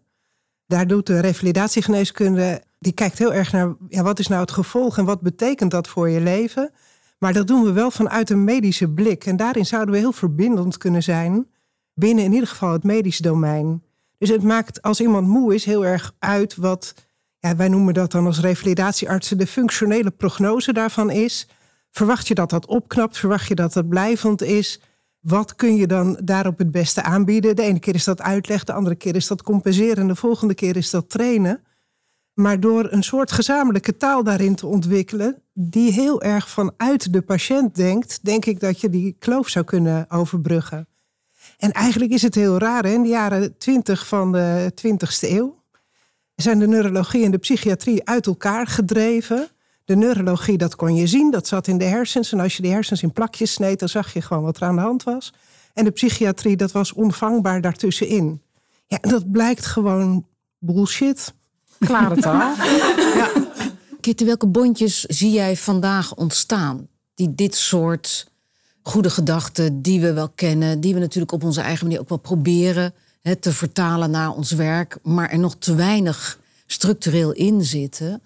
Daar 0.66 0.86
doet 0.86 1.06
de 1.06 1.20
revalidatiegeneeskunde, 1.20 2.62
die 2.78 2.92
kijkt 2.92 3.18
heel 3.18 3.32
erg 3.32 3.52
naar 3.52 3.74
ja, 3.88 4.02
wat 4.02 4.18
is 4.18 4.28
nou 4.28 4.40
het 4.40 4.50
gevolg 4.50 4.98
en 4.98 5.04
wat 5.04 5.20
betekent 5.20 5.70
dat 5.70 5.88
voor 5.88 6.08
je 6.08 6.20
leven. 6.20 6.70
Maar 7.18 7.32
dat 7.32 7.46
doen 7.46 7.62
we 7.62 7.72
wel 7.72 7.90
vanuit 7.90 8.30
een 8.30 8.44
medische 8.44 8.88
blik. 8.88 9.26
En 9.26 9.36
daarin 9.36 9.66
zouden 9.66 9.94
we 9.94 10.00
heel 10.00 10.12
verbindend 10.12 10.78
kunnen 10.78 11.02
zijn 11.02 11.46
binnen 11.94 12.24
in 12.24 12.32
ieder 12.32 12.48
geval 12.48 12.72
het 12.72 12.84
medische 12.84 13.22
domein. 13.22 13.82
Dus 14.18 14.28
het 14.28 14.42
maakt 14.42 14.82
als 14.82 15.00
iemand 15.00 15.26
moe 15.26 15.54
is 15.54 15.64
heel 15.64 15.84
erg 15.84 16.14
uit 16.18 16.56
wat 16.56 16.94
ja, 17.42 17.56
wij 17.56 17.68
noemen 17.68 17.94
dat 17.94 18.10
dan 18.10 18.26
als 18.26 18.40
revalidatieartsen 18.40 19.38
de 19.38 19.46
functionele 19.46 20.10
prognose 20.10 20.72
daarvan 20.72 21.10
is. 21.10 21.48
Verwacht 21.90 22.28
je 22.28 22.34
dat 22.34 22.50
dat 22.50 22.66
opknapt? 22.66 23.18
Verwacht 23.18 23.48
je 23.48 23.54
dat 23.54 23.72
dat 23.72 23.88
blijvend 23.88 24.42
is? 24.42 24.80
Wat 25.20 25.54
kun 25.54 25.76
je 25.76 25.86
dan 25.86 26.18
daarop 26.24 26.58
het 26.58 26.70
beste 26.70 27.02
aanbieden? 27.02 27.56
De 27.56 27.62
ene 27.62 27.78
keer 27.78 27.94
is 27.94 28.04
dat 28.04 28.20
uitleg, 28.20 28.64
de 28.64 28.72
andere 28.72 28.94
keer 28.94 29.16
is 29.16 29.26
dat 29.26 29.42
compenseren, 29.42 29.96
en 29.96 30.08
de 30.08 30.14
volgende 30.14 30.54
keer 30.54 30.76
is 30.76 30.90
dat 30.90 31.10
trainen. 31.10 31.62
Maar 32.34 32.60
door 32.60 32.86
een 32.90 33.02
soort 33.02 33.32
gezamenlijke 33.32 33.96
taal 33.96 34.24
daarin 34.24 34.54
te 34.54 34.66
ontwikkelen, 34.66 35.42
die 35.52 35.92
heel 35.92 36.22
erg 36.22 36.48
vanuit 36.48 37.12
de 37.12 37.22
patiënt 37.22 37.74
denkt, 37.74 38.24
denk 38.24 38.44
ik 38.44 38.60
dat 38.60 38.80
je 38.80 38.90
die 38.90 39.16
kloof 39.18 39.48
zou 39.48 39.64
kunnen 39.64 40.10
overbruggen. 40.10 40.88
En 41.58 41.72
eigenlijk 41.72 42.12
is 42.12 42.22
het 42.22 42.34
heel 42.34 42.58
raar, 42.58 42.84
hè? 42.84 42.92
in 42.92 43.02
de 43.02 43.08
jaren 43.08 43.58
20 43.58 44.06
van 44.06 44.32
de 44.32 44.72
20ste 44.74 45.28
eeuw 45.30 45.61
zijn 46.42 46.58
de 46.58 46.66
neurologie 46.66 47.24
en 47.24 47.30
de 47.30 47.38
psychiatrie 47.38 48.08
uit 48.08 48.26
elkaar 48.26 48.66
gedreven. 48.66 49.48
De 49.84 49.96
neurologie, 49.96 50.58
dat 50.58 50.76
kon 50.76 50.94
je 50.94 51.06
zien, 51.06 51.30
dat 51.30 51.46
zat 51.46 51.66
in 51.66 51.78
de 51.78 51.84
hersens. 51.84 52.32
En 52.32 52.40
als 52.40 52.56
je 52.56 52.62
de 52.62 52.68
hersens 52.68 53.02
in 53.02 53.12
plakjes 53.12 53.52
sneed, 53.52 53.78
dan 53.78 53.88
zag 53.88 54.12
je 54.12 54.22
gewoon 54.22 54.42
wat 54.42 54.56
er 54.56 54.62
aan 54.62 54.76
de 54.76 54.80
hand 54.80 55.02
was. 55.02 55.32
En 55.74 55.84
de 55.84 55.90
psychiatrie, 55.90 56.56
dat 56.56 56.72
was 56.72 56.92
onvangbaar 56.92 57.60
daartussenin. 57.60 58.42
Ja, 58.86 58.98
dat 59.00 59.30
blijkt 59.30 59.66
gewoon 59.66 60.26
bullshit. 60.58 61.34
Klare 61.78 62.16
taal. 62.16 62.54
ja. 63.16 63.30
Kitty, 64.00 64.24
welke 64.24 64.46
bondjes 64.46 65.00
zie 65.00 65.30
jij 65.30 65.56
vandaag 65.56 66.14
ontstaan? 66.14 66.88
Die 67.14 67.34
dit 67.34 67.54
soort 67.54 68.30
goede 68.82 69.10
gedachten, 69.10 69.82
die 69.82 70.00
we 70.00 70.12
wel 70.12 70.28
kennen, 70.28 70.80
die 70.80 70.94
we 70.94 71.00
natuurlijk 71.00 71.32
op 71.32 71.44
onze 71.44 71.60
eigen 71.60 71.86
manier 71.86 72.00
ook 72.00 72.08
wel 72.08 72.18
proberen 72.18 72.94
hè, 73.22 73.36
te 73.36 73.52
vertalen 73.52 74.10
naar 74.10 74.30
ons 74.30 74.50
werk, 74.50 74.98
maar 75.02 75.30
er 75.30 75.38
nog 75.38 75.56
te 75.58 75.74
weinig 75.74 76.38
structureel 76.66 77.32
in 77.32 77.64
zitten. 77.64 78.22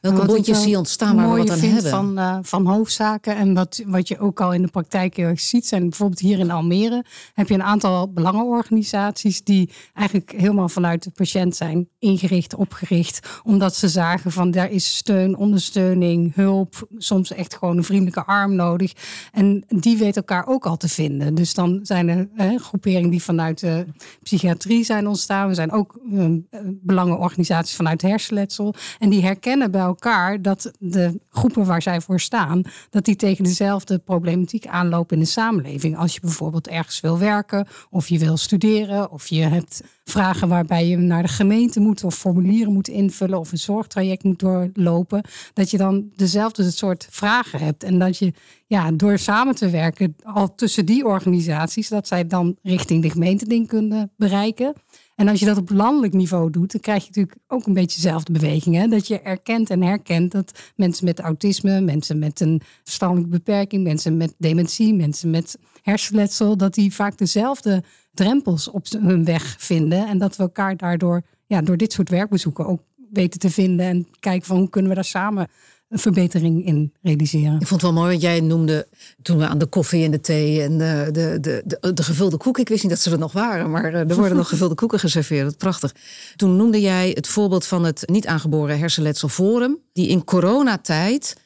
Welke 0.00 0.26
bondjes 0.26 0.62
zie 0.62 0.70
je 0.70 0.76
ontstaan 0.76 1.16
waar 1.16 1.32
we 1.32 1.38
wat 1.38 1.50
aan 1.50 1.58
hebben? 1.58 1.90
Van, 1.90 2.18
uh, 2.18 2.38
van 2.42 2.66
hoofdzaken 2.66 3.36
en 3.36 3.54
wat, 3.54 3.82
wat 3.86 4.08
je 4.08 4.18
ook 4.18 4.40
al 4.40 4.52
in 4.52 4.62
de 4.62 4.68
praktijk 4.68 5.16
heel 5.16 5.26
erg 5.26 5.40
ziet, 5.40 5.66
zijn 5.66 5.88
bijvoorbeeld 5.88 6.20
hier 6.20 6.38
in 6.38 6.50
Almere 6.50 7.04
heb 7.34 7.48
je 7.48 7.54
een 7.54 7.62
aantal 7.62 8.12
belangenorganisaties 8.12 9.44
die 9.44 9.70
eigenlijk 9.94 10.32
helemaal 10.36 10.68
vanuit 10.68 11.02
de 11.02 11.10
patiënt 11.10 11.56
zijn 11.56 11.88
ingericht, 11.98 12.54
opgericht, 12.54 13.40
omdat 13.42 13.76
ze 13.76 13.88
zagen 13.88 14.32
van 14.32 14.50
daar 14.50 14.70
is 14.70 14.96
steun, 14.96 15.36
ondersteuning, 15.36 16.34
hulp, 16.34 16.88
soms 16.96 17.32
echt 17.32 17.56
gewoon 17.56 17.76
een 17.76 17.84
vriendelijke 17.84 18.24
arm 18.24 18.54
nodig. 18.54 18.92
En 19.32 19.64
die 19.68 19.98
weten 19.98 20.14
elkaar 20.14 20.46
ook 20.46 20.66
al 20.66 20.76
te 20.76 20.88
vinden. 20.88 21.34
Dus 21.34 21.54
dan 21.54 21.80
zijn 21.82 22.08
er 22.08 22.28
eh, 22.36 22.56
groeperingen 22.60 23.10
die 23.10 23.22
vanuit 23.22 23.60
de 23.60 23.86
psychiatrie 24.22 24.84
zijn 24.84 25.06
ontstaan. 25.06 25.48
We 25.48 25.54
zijn 25.54 25.72
ook 25.72 26.00
uh, 26.12 26.26
belangenorganisaties 26.62 27.76
vanuit 27.76 28.02
hersenletsel 28.02 28.74
en 28.98 29.08
die 29.08 29.22
herkennen 29.22 29.70
bij 29.70 29.86
elkaar 29.88 30.42
dat 30.42 30.70
de 30.78 31.20
groepen 31.30 31.64
waar 31.64 31.82
zij 31.82 32.00
voor 32.00 32.20
staan, 32.20 32.62
dat 32.90 33.04
die 33.04 33.16
tegen 33.16 33.44
dezelfde 33.44 33.98
problematiek 33.98 34.66
aanlopen 34.66 35.16
in 35.16 35.22
de 35.22 35.28
samenleving. 35.28 35.96
Als 35.96 36.14
je 36.14 36.20
bijvoorbeeld 36.20 36.68
ergens 36.68 37.00
wil 37.00 37.18
werken, 37.18 37.66
of 37.90 38.08
je 38.08 38.18
wil 38.18 38.36
studeren, 38.36 39.10
of 39.10 39.26
je 39.26 39.42
hebt 39.42 39.82
vragen 40.04 40.48
waarbij 40.48 40.86
je 40.86 40.96
naar 40.96 41.22
de 41.22 41.28
gemeente 41.28 41.80
moet 41.80 42.04
of 42.04 42.14
formulieren 42.14 42.72
moet 42.72 42.88
invullen 42.88 43.38
of 43.38 43.52
een 43.52 43.58
zorgtraject 43.58 44.24
moet 44.24 44.38
doorlopen, 44.38 45.24
dat 45.52 45.70
je 45.70 45.76
dan 45.76 46.10
dezelfde 46.16 46.70
soort 46.70 47.06
vragen 47.10 47.60
hebt. 47.60 47.82
En 47.82 47.98
dat 47.98 48.18
je 48.18 48.32
ja, 48.66 48.92
door 48.92 49.18
samen 49.18 49.54
te 49.54 49.70
werken 49.70 50.16
al 50.22 50.54
tussen 50.54 50.86
die 50.86 51.06
organisaties, 51.06 51.88
dat 51.88 52.08
zij 52.08 52.26
dan 52.26 52.56
richting 52.62 53.02
de 53.02 53.10
gemeente 53.10 53.48
ding 53.48 53.68
kunnen 53.68 54.10
bereiken. 54.16 54.74
En 55.18 55.28
als 55.28 55.40
je 55.40 55.46
dat 55.46 55.56
op 55.56 55.70
landelijk 55.70 56.12
niveau 56.12 56.50
doet, 56.50 56.72
dan 56.72 56.80
krijg 56.80 57.00
je 57.02 57.08
natuurlijk 57.08 57.38
ook 57.46 57.66
een 57.66 57.72
beetje 57.72 58.02
dezelfde 58.02 58.32
beweging. 58.32 58.76
Hè? 58.76 58.88
Dat 58.88 59.06
je 59.06 59.20
erkent 59.20 59.70
en 59.70 59.82
herkent 59.82 60.32
dat 60.32 60.72
mensen 60.76 61.04
met 61.04 61.20
autisme, 61.20 61.80
mensen 61.80 62.18
met 62.18 62.40
een 62.40 62.62
verstandelijke 62.84 63.30
beperking, 63.30 63.84
mensen 63.84 64.16
met 64.16 64.34
dementie, 64.38 64.94
mensen 64.94 65.30
met 65.30 65.58
hersenletsel, 65.82 66.56
dat 66.56 66.74
die 66.74 66.94
vaak 66.94 67.18
dezelfde 67.18 67.82
drempels 68.12 68.70
op 68.70 68.86
hun 68.88 69.24
weg 69.24 69.56
vinden. 69.58 70.06
En 70.06 70.18
dat 70.18 70.36
we 70.36 70.42
elkaar 70.42 70.76
daardoor, 70.76 71.22
ja, 71.46 71.62
door 71.62 71.76
dit 71.76 71.92
soort 71.92 72.08
werkbezoeken 72.08 72.66
ook 72.66 72.82
weten 73.12 73.40
te 73.40 73.50
vinden 73.50 73.86
en 73.86 74.06
kijken 74.20 74.46
van 74.46 74.56
hoe 74.56 74.68
kunnen 74.68 74.90
we 74.90 74.96
daar 74.96 75.04
samen 75.04 75.48
een 75.88 75.98
verbetering 75.98 76.66
in 76.66 76.92
realiseren. 77.02 77.60
Ik 77.60 77.66
vond 77.66 77.82
het 77.82 77.90
wel 77.90 77.92
mooi, 77.92 78.10
want 78.10 78.22
jij 78.22 78.40
noemde 78.40 78.86
toen 79.22 79.38
we 79.38 79.46
aan 79.46 79.58
de 79.58 79.66
koffie 79.66 80.04
en 80.04 80.10
de 80.10 80.20
thee 80.20 80.62
en 80.62 80.78
de, 80.78 81.08
de, 81.12 81.38
de, 81.40 81.62
de, 81.64 81.92
de 81.92 82.02
gevulde 82.02 82.36
koeken. 82.36 82.62
Ik 82.62 82.68
wist 82.68 82.82
niet 82.82 82.92
dat 82.92 83.00
ze 83.00 83.10
er 83.10 83.18
nog 83.18 83.32
waren, 83.32 83.70
maar 83.70 83.94
er 83.94 84.14
worden 84.14 84.36
nog 84.36 84.48
gevulde 84.54 84.74
koeken 84.74 84.98
geserveerd. 84.98 85.58
Prachtig. 85.58 85.94
Toen 86.36 86.56
noemde 86.56 86.80
jij 86.80 87.10
het 87.14 87.26
voorbeeld 87.26 87.66
van 87.66 87.84
het 87.84 88.02
niet 88.06 88.26
aangeboren 88.26 88.78
hersenletsel 88.78 89.28
Forum, 89.28 89.78
die 89.92 90.08
in 90.08 90.24
coronatijd 90.24 91.36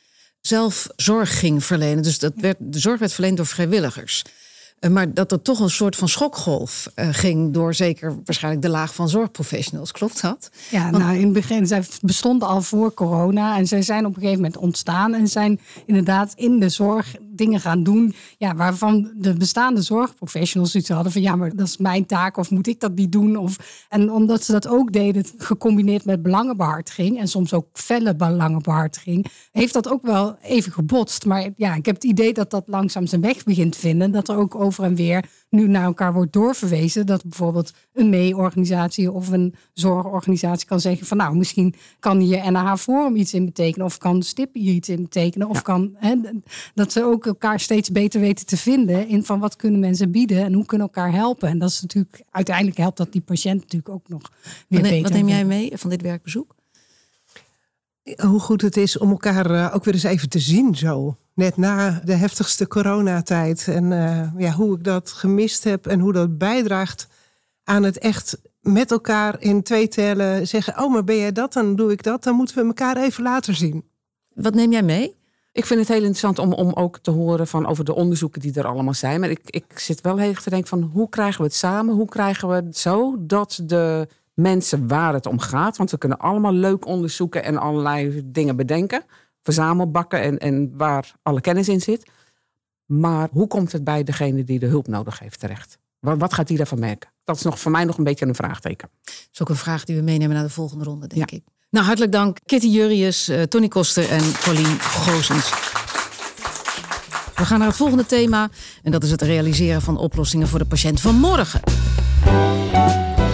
zelf 0.40 0.88
zorg 0.96 1.38
ging 1.38 1.64
verlenen. 1.64 2.02
Dus 2.02 2.18
dat 2.18 2.32
werd, 2.37 2.56
de 2.61 2.78
zorg 2.78 2.99
werd 2.99 3.12
verleend 3.12 3.37
door 3.37 3.46
vrijwilligers. 3.46 4.25
Eh, 4.82 4.90
maar 4.90 5.14
dat 5.14 5.32
er 5.32 5.42
toch 5.42 5.60
een 5.60 5.70
soort 5.70 5.96
van 5.96 6.08
schokgolf 6.08 6.92
uh, 6.96 7.08
ging 7.10 7.52
door 7.52 7.74
zeker 7.74 8.16
waarschijnlijk 8.24 8.62
de 8.62 8.70
laag 8.70 8.94
van 8.94 9.08
zorgprofessionals. 9.08 9.92
Klopt 9.92 10.22
dat? 10.22 10.50
Ja, 10.70 10.90
nou 10.90 11.14
in 11.14 11.24
het 11.24 11.32
begin, 11.32 11.66
zij 11.66 11.84
bestonden 12.00 12.48
al 12.48 12.62
voor 12.62 12.94
corona 12.94 13.56
en 13.56 13.66
zij 13.66 13.82
zijn 13.82 14.06
op 14.06 14.14
een 14.14 14.20
gegeven 14.20 14.42
moment 14.42 14.56
ontstaan 14.56 15.14
en 15.14 15.28
zijn 15.28 15.60
inderdaad 15.86 16.32
in 16.36 16.60
de 16.60 16.68
zorg 16.68 17.14
dingen 17.32 17.60
gaan 17.60 17.82
doen. 17.82 18.14
Ja, 18.38 18.54
waarvan 18.54 19.12
de 19.16 19.34
bestaande 19.34 19.82
zorgprofessionals 19.82 20.74
iets 20.74 20.88
hadden 20.88 21.12
van 21.12 21.22
ja, 21.22 21.36
maar 21.36 21.56
dat 21.56 21.66
is 21.66 21.76
mijn 21.76 22.06
taak 22.06 22.36
of 22.36 22.50
moet 22.50 22.66
ik 22.66 22.80
dat 22.80 22.94
niet 22.94 23.12
doen? 23.12 23.36
Of, 23.36 23.86
en 23.88 24.12
omdat 24.12 24.44
ze 24.44 24.52
dat 24.52 24.68
ook 24.68 24.92
deden, 24.92 25.24
gecombineerd 25.38 26.04
met 26.04 26.22
belangenbehartiging 26.22 27.18
en 27.18 27.28
soms 27.28 27.52
ook 27.52 27.66
felle 27.72 28.16
belangenbehartiging, 28.16 29.26
heeft 29.52 29.72
dat 29.72 29.88
ook 29.88 30.02
wel 30.02 30.36
even 30.42 30.72
gebotst. 30.72 31.24
Maar 31.24 31.50
ja, 31.56 31.74
ik 31.74 31.86
heb 31.86 31.94
het 31.94 32.04
idee 32.04 32.32
dat 32.32 32.50
dat 32.50 32.64
langzaam 32.66 33.06
zijn 33.06 33.20
weg 33.20 33.44
begint 33.44 33.72
te 33.72 33.78
vinden. 33.78 34.10
Dat 34.10 34.28
er 34.28 34.36
ook 34.36 34.54
over 34.54 34.70
over 34.72 34.84
en 34.84 34.94
weer 34.94 35.24
nu 35.52 35.68
naar 35.68 35.85
elkaar 35.85 36.12
wordt 36.12 36.32
doorverwezen. 36.32 37.06
Dat 37.06 37.23
bijvoorbeeld 37.23 37.73
een 37.92 38.09
mee-organisatie 38.09 39.12
of 39.12 39.28
een 39.28 39.54
zorgorganisatie 39.73 40.66
kan 40.66 40.80
zeggen 40.80 41.06
van 41.06 41.16
nou, 41.16 41.37
misschien 41.37 41.75
kan 41.99 42.18
hier 42.18 42.52
NH 42.52 42.75
Forum 42.76 43.16
iets 43.16 43.35
in 43.35 43.44
betekenen. 43.44 43.87
Of 43.87 43.99
kan 43.99 44.23
STIP 44.23 44.54
hier 44.54 44.75
iets 44.75 44.88
in 44.88 45.02
betekenen. 45.02 45.49
Of 45.49 45.62
kan 45.62 45.94
hè, 45.97 46.14
dat 46.75 46.92
ze 46.92 47.04
ook 47.04 47.26
elkaar 47.26 47.61
steeds 47.61 47.90
beter 47.90 48.21
weten 48.21 48.47
te 48.47 48.56
vinden 48.56 49.09
in 49.09 49.25
van 49.25 49.40
wat 49.40 49.56
kunnen 49.56 49.80
mensen 49.80 50.11
bieden 50.11 50.44
en 50.44 50.52
hoe 50.52 50.66
kunnen 50.66 50.87
elkaar 50.87 51.12
helpen. 51.12 51.49
En 51.49 51.59
dat 51.59 51.71
is 51.71 51.80
natuurlijk, 51.80 52.23
uiteindelijk 52.30 52.76
helpt 52.76 52.97
dat 52.97 53.12
die 53.12 53.21
patiënt 53.21 53.61
natuurlijk 53.61 53.94
ook 53.94 54.09
nog 54.09 54.23
weer 54.68 54.80
wat, 54.80 54.90
beter. 54.90 55.02
Wat 55.02 55.12
neem 55.12 55.28
jij 55.28 55.44
mee 55.44 55.71
van 55.75 55.90
dit 55.90 56.02
werkbezoek? 56.02 56.54
Hoe 58.16 58.40
goed 58.40 58.62
het 58.62 58.76
is 58.76 58.99
om 58.99 59.11
elkaar 59.11 59.50
eh, 59.50 59.75
ook 59.75 59.85
weer 59.85 59.94
eens 59.94 60.02
even 60.02 60.28
te 60.28 60.38
zien 60.38 60.75
zo 60.75 61.16
net 61.34 61.56
na 61.56 62.00
de 62.04 62.14
heftigste 62.14 62.66
coronatijd. 62.66 63.68
En 63.68 63.90
uh, 63.90 64.28
ja, 64.36 64.52
hoe 64.52 64.76
ik 64.76 64.84
dat 64.84 65.10
gemist 65.10 65.64
heb 65.64 65.86
en 65.86 66.00
hoe 66.00 66.12
dat 66.12 66.38
bijdraagt 66.38 67.08
aan 67.64 67.82
het 67.82 67.98
echt 67.98 68.38
met 68.60 68.90
elkaar 68.90 69.40
in 69.40 69.62
twee 69.62 69.88
tellen 69.88 70.48
zeggen: 70.48 70.82
Oh, 70.82 70.92
maar 70.92 71.04
ben 71.04 71.16
jij 71.16 71.32
dat? 71.32 71.52
Dan 71.52 71.76
doe 71.76 71.92
ik 71.92 72.02
dat. 72.02 72.22
Dan 72.24 72.34
moeten 72.34 72.56
we 72.56 72.64
elkaar 72.64 72.96
even 72.96 73.22
later 73.22 73.54
zien. 73.54 73.84
Wat 74.34 74.54
neem 74.54 74.72
jij 74.72 74.82
mee? 74.82 75.20
Ik 75.52 75.66
vind 75.66 75.80
het 75.80 75.88
heel 75.88 75.96
interessant 75.96 76.38
om, 76.38 76.52
om 76.52 76.72
ook 76.72 76.98
te 76.98 77.10
horen 77.10 77.46
van 77.46 77.66
over 77.66 77.84
de 77.84 77.94
onderzoeken 77.94 78.40
die 78.40 78.54
er 78.54 78.66
allemaal 78.66 78.94
zijn. 78.94 79.20
Maar 79.20 79.30
ik, 79.30 79.40
ik 79.44 79.78
zit 79.78 80.00
wel 80.00 80.16
heel 80.16 80.28
erg 80.28 80.42
te 80.42 80.50
denken 80.50 80.68
van 80.68 80.82
hoe 80.82 81.08
krijgen 81.08 81.40
we 81.40 81.46
het 81.46 81.54
samen? 81.54 81.94
Hoe 81.94 82.08
krijgen 82.08 82.48
we 82.48 82.54
het 82.54 82.78
zo 82.78 83.16
dat 83.18 83.60
de 83.62 84.08
mensen 84.34 84.88
waar 84.88 85.12
het 85.12 85.26
om 85.26 85.38
gaat... 85.38 85.76
want 85.76 85.90
we 85.90 85.98
kunnen 85.98 86.18
allemaal 86.18 86.52
leuk 86.52 86.86
onderzoeken 86.86 87.44
en 87.44 87.56
allerlei 87.56 88.22
dingen 88.24 88.56
bedenken 88.56 89.04
verzamelbakken 89.42 90.20
en, 90.20 90.38
en 90.38 90.76
waar 90.76 91.12
alle 91.22 91.40
kennis 91.40 91.68
in 91.68 91.80
zit. 91.80 92.11
Maar 92.87 93.28
hoe 93.32 93.46
komt 93.46 93.72
het 93.72 93.84
bij 93.84 94.02
degene 94.04 94.44
die 94.44 94.58
de 94.58 94.66
hulp 94.66 94.87
nodig 94.87 95.18
heeft 95.18 95.40
terecht? 95.40 95.78
Wat, 95.99 96.18
wat 96.18 96.32
gaat 96.32 96.46
die 96.46 96.56
daarvan 96.56 96.78
merken? 96.78 97.11
Dat 97.25 97.37
is 97.37 97.42
nog 97.42 97.61
voor 97.61 97.70
mij 97.70 97.84
nog 97.84 97.99
een 97.99 98.04
beetje 98.04 98.26
een 98.26 98.34
vraagteken. 98.34 98.88
Dat 99.04 99.28
is 99.32 99.40
ook 99.40 99.49
een 99.49 99.56
vraag 99.56 99.84
die 99.84 99.96
we 99.96 100.02
meenemen 100.02 100.34
naar 100.34 100.44
de 100.44 100.50
volgende 100.50 100.84
ronde, 100.84 101.06
denk 101.06 101.30
ik. 101.30 101.42
Nou, 101.70 101.87
hartelijk 101.87 102.12
dank 102.12 102.38
Kitty 102.46 102.66
Jurrius, 102.66 103.28
uh, 103.28 103.42
Tony 103.42 103.68
Koster 103.68 104.11
en 104.11 104.32
Pauline 104.44 104.78
Goosens. 104.78 105.50
We 107.34 107.44
gaan 107.44 107.58
naar 107.58 107.68
het 107.68 107.76
volgende 107.76 108.06
thema 108.06 108.50
en 108.82 108.92
dat 108.92 109.04
is 109.04 109.11
het 109.11 109.22
realiseren 109.22 109.82
van 109.82 109.96
oplossingen 109.96 110.49
voor 110.49 110.58
de 110.58 110.64
patiënt 110.64 111.00
van 111.00 111.14
morgen. 111.14 111.61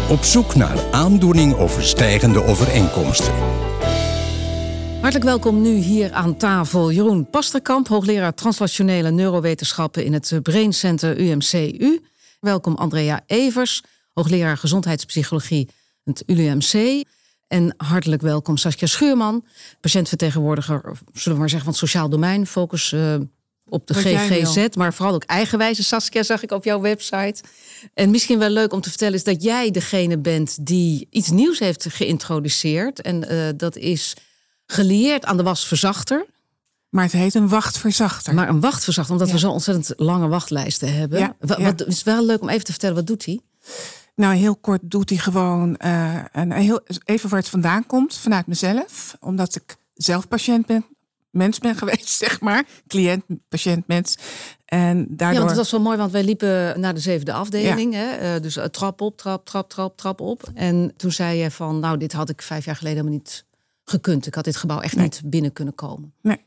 Op 0.08 0.24
zoek 0.24 0.54
naar 0.54 0.78
aandoening 0.90 1.54
overstijgende 1.54 2.44
overeenkomsten. 2.44 3.34
Hartelijk 5.00 5.24
welkom 5.24 5.62
nu 5.62 5.74
hier 5.74 6.12
aan 6.12 6.36
tafel 6.36 6.92
Jeroen 6.92 7.30
Pasterkamp, 7.30 7.88
hoogleraar 7.88 8.34
translationele 8.34 9.10
neurowetenschappen 9.10 10.04
in 10.04 10.12
het 10.12 10.38
Brain 10.42 10.72
Center 10.72 11.20
UMCU. 11.20 12.00
Welkom 12.40 12.74
Andrea 12.74 13.22
Evers, 13.26 13.82
hoogleraar 14.12 14.56
gezondheidspsychologie 14.56 15.68
in 16.04 16.12
het 16.12 16.22
UMC. 16.26 17.04
En 17.46 17.74
hartelijk 17.76 18.22
welkom 18.22 18.56
Saskia 18.56 18.86
Schuurman, 18.86 19.44
patiëntvertegenwoordiger, 19.80 20.80
zullen 21.12 21.32
we 21.32 21.38
maar 21.38 21.48
zeggen, 21.50 21.72
van 21.72 21.78
het 21.80 21.88
sociaal 21.90 22.08
domein, 22.08 22.46
focus 22.46 22.92
uh, 22.92 23.14
op 23.68 23.86
de 23.86 23.94
GGZ, 23.94 24.66
maar 24.76 24.94
vooral 24.94 25.14
ook 25.14 25.24
eigenwijze. 25.24 25.84
Saskia 25.84 26.22
zag 26.22 26.42
ik 26.42 26.50
op 26.50 26.64
jouw 26.64 26.80
website. 26.80 27.42
En 27.94 28.10
misschien 28.10 28.38
wel 28.38 28.50
leuk 28.50 28.72
om 28.72 28.80
te 28.80 28.88
vertellen 28.88 29.14
is 29.14 29.24
dat 29.24 29.42
jij 29.42 29.70
degene 29.70 30.18
bent 30.18 30.66
die 30.66 31.06
iets 31.10 31.30
nieuws 31.30 31.58
heeft 31.58 31.86
geïntroduceerd. 31.88 33.00
En 33.00 33.32
uh, 33.32 33.48
dat 33.56 33.76
is 33.76 34.14
gelieerd 34.70 35.24
aan 35.24 35.36
de 35.36 35.42
wasverzachter. 35.42 36.26
Maar 36.88 37.04
het 37.04 37.12
heet 37.12 37.34
een 37.34 37.48
wachtverzachter. 37.48 38.34
Maar 38.34 38.48
een 38.48 38.60
wachtverzachter, 38.60 39.14
omdat 39.14 39.30
we 39.30 39.38
zo 39.38 39.50
ontzettend 39.50 39.92
lange 39.96 40.28
wachtlijsten 40.28 40.94
hebben. 40.94 41.18
Ja, 41.18 41.36
wat, 41.40 41.58
wat, 41.58 41.86
is 41.86 42.02
wel 42.02 42.24
leuk 42.24 42.40
om 42.40 42.48
even 42.48 42.64
te 42.64 42.70
vertellen, 42.70 42.96
wat 42.96 43.06
doet 43.06 43.24
hij? 43.24 43.40
Nou, 44.14 44.34
heel 44.34 44.56
kort 44.56 44.80
doet 44.82 45.08
hij 45.08 45.18
gewoon 45.18 45.76
uh, 45.84 46.24
een 46.32 46.52
heel, 46.52 46.80
even 47.04 47.28
waar 47.28 47.38
het 47.38 47.48
vandaan 47.48 47.86
komt, 47.86 48.16
vanuit 48.16 48.46
mezelf. 48.46 49.16
Omdat 49.20 49.56
ik 49.56 49.76
zelf 49.94 50.28
patiënt 50.28 50.66
ben, 50.66 50.84
mens 51.30 51.58
ben 51.58 51.76
geweest, 51.82 52.08
zeg 52.08 52.40
maar. 52.40 52.64
Cliënt, 52.86 53.24
patiënt, 53.48 53.86
mens. 53.86 54.16
En 54.64 55.06
daardoor... 55.08 55.28
Ja, 55.28 55.38
want 55.38 55.48
het 55.48 55.58
was 55.58 55.70
wel 55.70 55.80
mooi, 55.80 55.96
want 55.96 56.12
wij 56.12 56.24
liepen 56.24 56.80
naar 56.80 56.94
de 56.94 57.00
zevende 57.00 57.32
afdeling. 57.32 57.94
Ja. 57.94 57.98
Hè? 57.98 58.34
Uh, 58.34 58.42
dus 58.42 58.56
uh, 58.56 58.64
trap 58.64 59.00
op, 59.00 59.16
trap, 59.16 59.46
trap, 59.46 59.68
trap, 59.68 59.96
trap 59.96 60.20
op. 60.20 60.50
En 60.54 60.92
toen 60.96 61.12
zei 61.12 61.38
je 61.38 61.50
van, 61.50 61.78
nou, 61.78 61.98
dit 61.98 62.12
had 62.12 62.28
ik 62.28 62.42
vijf 62.42 62.64
jaar 62.64 62.76
geleden 62.76 62.98
helemaal 62.98 63.18
niet 63.18 63.44
gekund. 63.90 64.26
Ik 64.26 64.34
had 64.34 64.44
dit 64.44 64.56
gebouw 64.56 64.80
echt 64.80 64.96
niet 64.96 65.20
binnen 65.24 65.52
kunnen 65.52 65.74
komen. 65.74 66.12
Nee. 66.20 66.46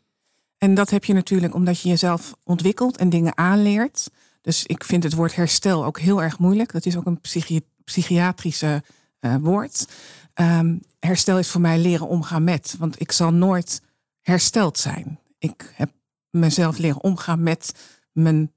En 0.57 0.74
dat 0.74 0.89
heb 0.89 1.05
je 1.05 1.13
natuurlijk 1.13 1.53
omdat 1.53 1.81
je 1.81 1.89
jezelf 1.89 2.36
ontwikkelt 2.43 2.98
en 2.98 3.10
dingen 3.10 3.38
aanleert. 3.38 4.10
Dus 4.41 4.65
ik 4.65 4.83
vind 4.83 5.03
het 5.03 5.13
woord 5.13 5.36
herstel 5.36 5.86
ook 5.86 6.00
heel 6.00 6.21
erg 6.24 6.39
moeilijk. 6.39 6.71
Dat 6.71 6.86
is 6.86 6.98
ook 6.98 7.05
een 7.05 7.21
psychi 7.21 7.62
psychiatrische 7.83 8.83
uh, 9.19 9.36
woord. 9.36 9.88
Um, 10.36 10.81
herstel 11.00 11.38
is 11.38 11.48
voor 11.48 11.62
mij 11.62 11.79
leren 11.79 12.07
omgaan 12.07 12.43
met. 12.43 12.75
Want 12.79 13.01
ik 13.01 13.12
zal 13.12 13.33
nooit 13.33 13.81
hersteld 14.21 14.77
zijn. 14.77 15.19
Ik 15.38 15.74
heb 15.75 15.91
mezelf 16.29 16.77
leren 16.77 17.03
omgaan 17.03 17.43
met 17.43 17.74
mijn 18.12 18.51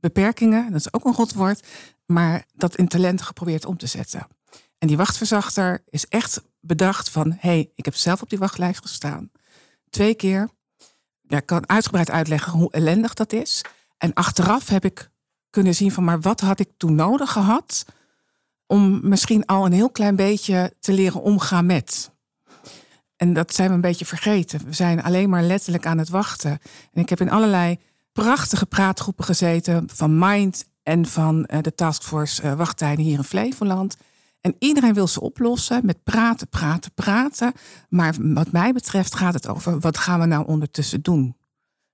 beperkingen. 0.00 0.72
Dat 0.72 0.80
is 0.80 0.92
ook 0.92 1.04
een 1.04 1.14
goed 1.14 1.32
woord. 1.32 1.66
Maar 2.06 2.44
dat 2.54 2.76
in 2.76 2.88
talenten 2.88 3.26
geprobeerd 3.26 3.64
om 3.64 3.76
te 3.76 3.86
zetten. 3.86 4.26
En 4.78 4.88
die 4.88 4.96
wachtverzachter 4.96 5.82
is 5.88 6.06
echt 6.06 6.42
bedacht 6.60 7.10
van... 7.10 7.30
hé, 7.30 7.48
hey, 7.48 7.70
ik 7.74 7.84
heb 7.84 7.94
zelf 7.94 8.22
op 8.22 8.30
die 8.30 8.38
wachtlijst 8.38 8.80
gestaan. 8.80 9.30
Twee 9.90 10.14
keer. 10.14 10.48
Ja, 11.22 11.36
ik 11.36 11.46
kan 11.46 11.68
uitgebreid 11.68 12.10
uitleggen 12.10 12.52
hoe 12.52 12.72
ellendig 12.72 13.14
dat 13.14 13.32
is. 13.32 13.64
En 13.98 14.14
achteraf 14.14 14.68
heb 14.68 14.84
ik 14.84 15.10
kunnen 15.50 15.74
zien 15.74 15.92
van... 15.92 16.04
maar 16.04 16.20
wat 16.20 16.40
had 16.40 16.60
ik 16.60 16.68
toen 16.76 16.94
nodig 16.94 17.32
gehad... 17.32 17.84
om 18.66 19.08
misschien 19.08 19.46
al 19.46 19.66
een 19.66 19.72
heel 19.72 19.90
klein 19.90 20.16
beetje 20.16 20.74
te 20.80 20.92
leren 20.92 21.22
omgaan 21.22 21.66
met... 21.66 22.16
En 23.18 23.32
dat 23.32 23.54
zijn 23.54 23.68
we 23.68 23.74
een 23.74 23.80
beetje 23.80 24.04
vergeten. 24.04 24.64
We 24.64 24.72
zijn 24.72 25.02
alleen 25.02 25.28
maar 25.28 25.42
letterlijk 25.42 25.86
aan 25.86 25.98
het 25.98 26.08
wachten. 26.08 26.50
En 26.92 27.02
ik 27.02 27.08
heb 27.08 27.20
in 27.20 27.30
allerlei 27.30 27.78
prachtige 28.12 28.66
praatgroepen 28.66 29.24
gezeten 29.24 29.88
van 29.92 30.18
Mind 30.18 30.68
en 30.82 31.06
van 31.06 31.48
uh, 31.50 31.58
de 31.62 31.74
Taskforce 31.74 32.42
uh, 32.42 32.52
Wachttijden 32.52 33.04
hier 33.04 33.18
in 33.18 33.24
Flevoland. 33.24 33.96
En 34.40 34.54
iedereen 34.58 34.94
wil 34.94 35.06
ze 35.06 35.20
oplossen 35.20 35.86
met 35.86 36.02
praten, 36.02 36.48
praten, 36.48 36.92
praten. 36.94 37.52
Maar 37.88 38.14
wat 38.18 38.52
mij 38.52 38.72
betreft 38.72 39.14
gaat 39.14 39.34
het 39.34 39.48
over 39.48 39.80
wat 39.80 39.98
gaan 39.98 40.20
we 40.20 40.26
nou 40.26 40.46
ondertussen 40.46 41.02
doen. 41.02 41.36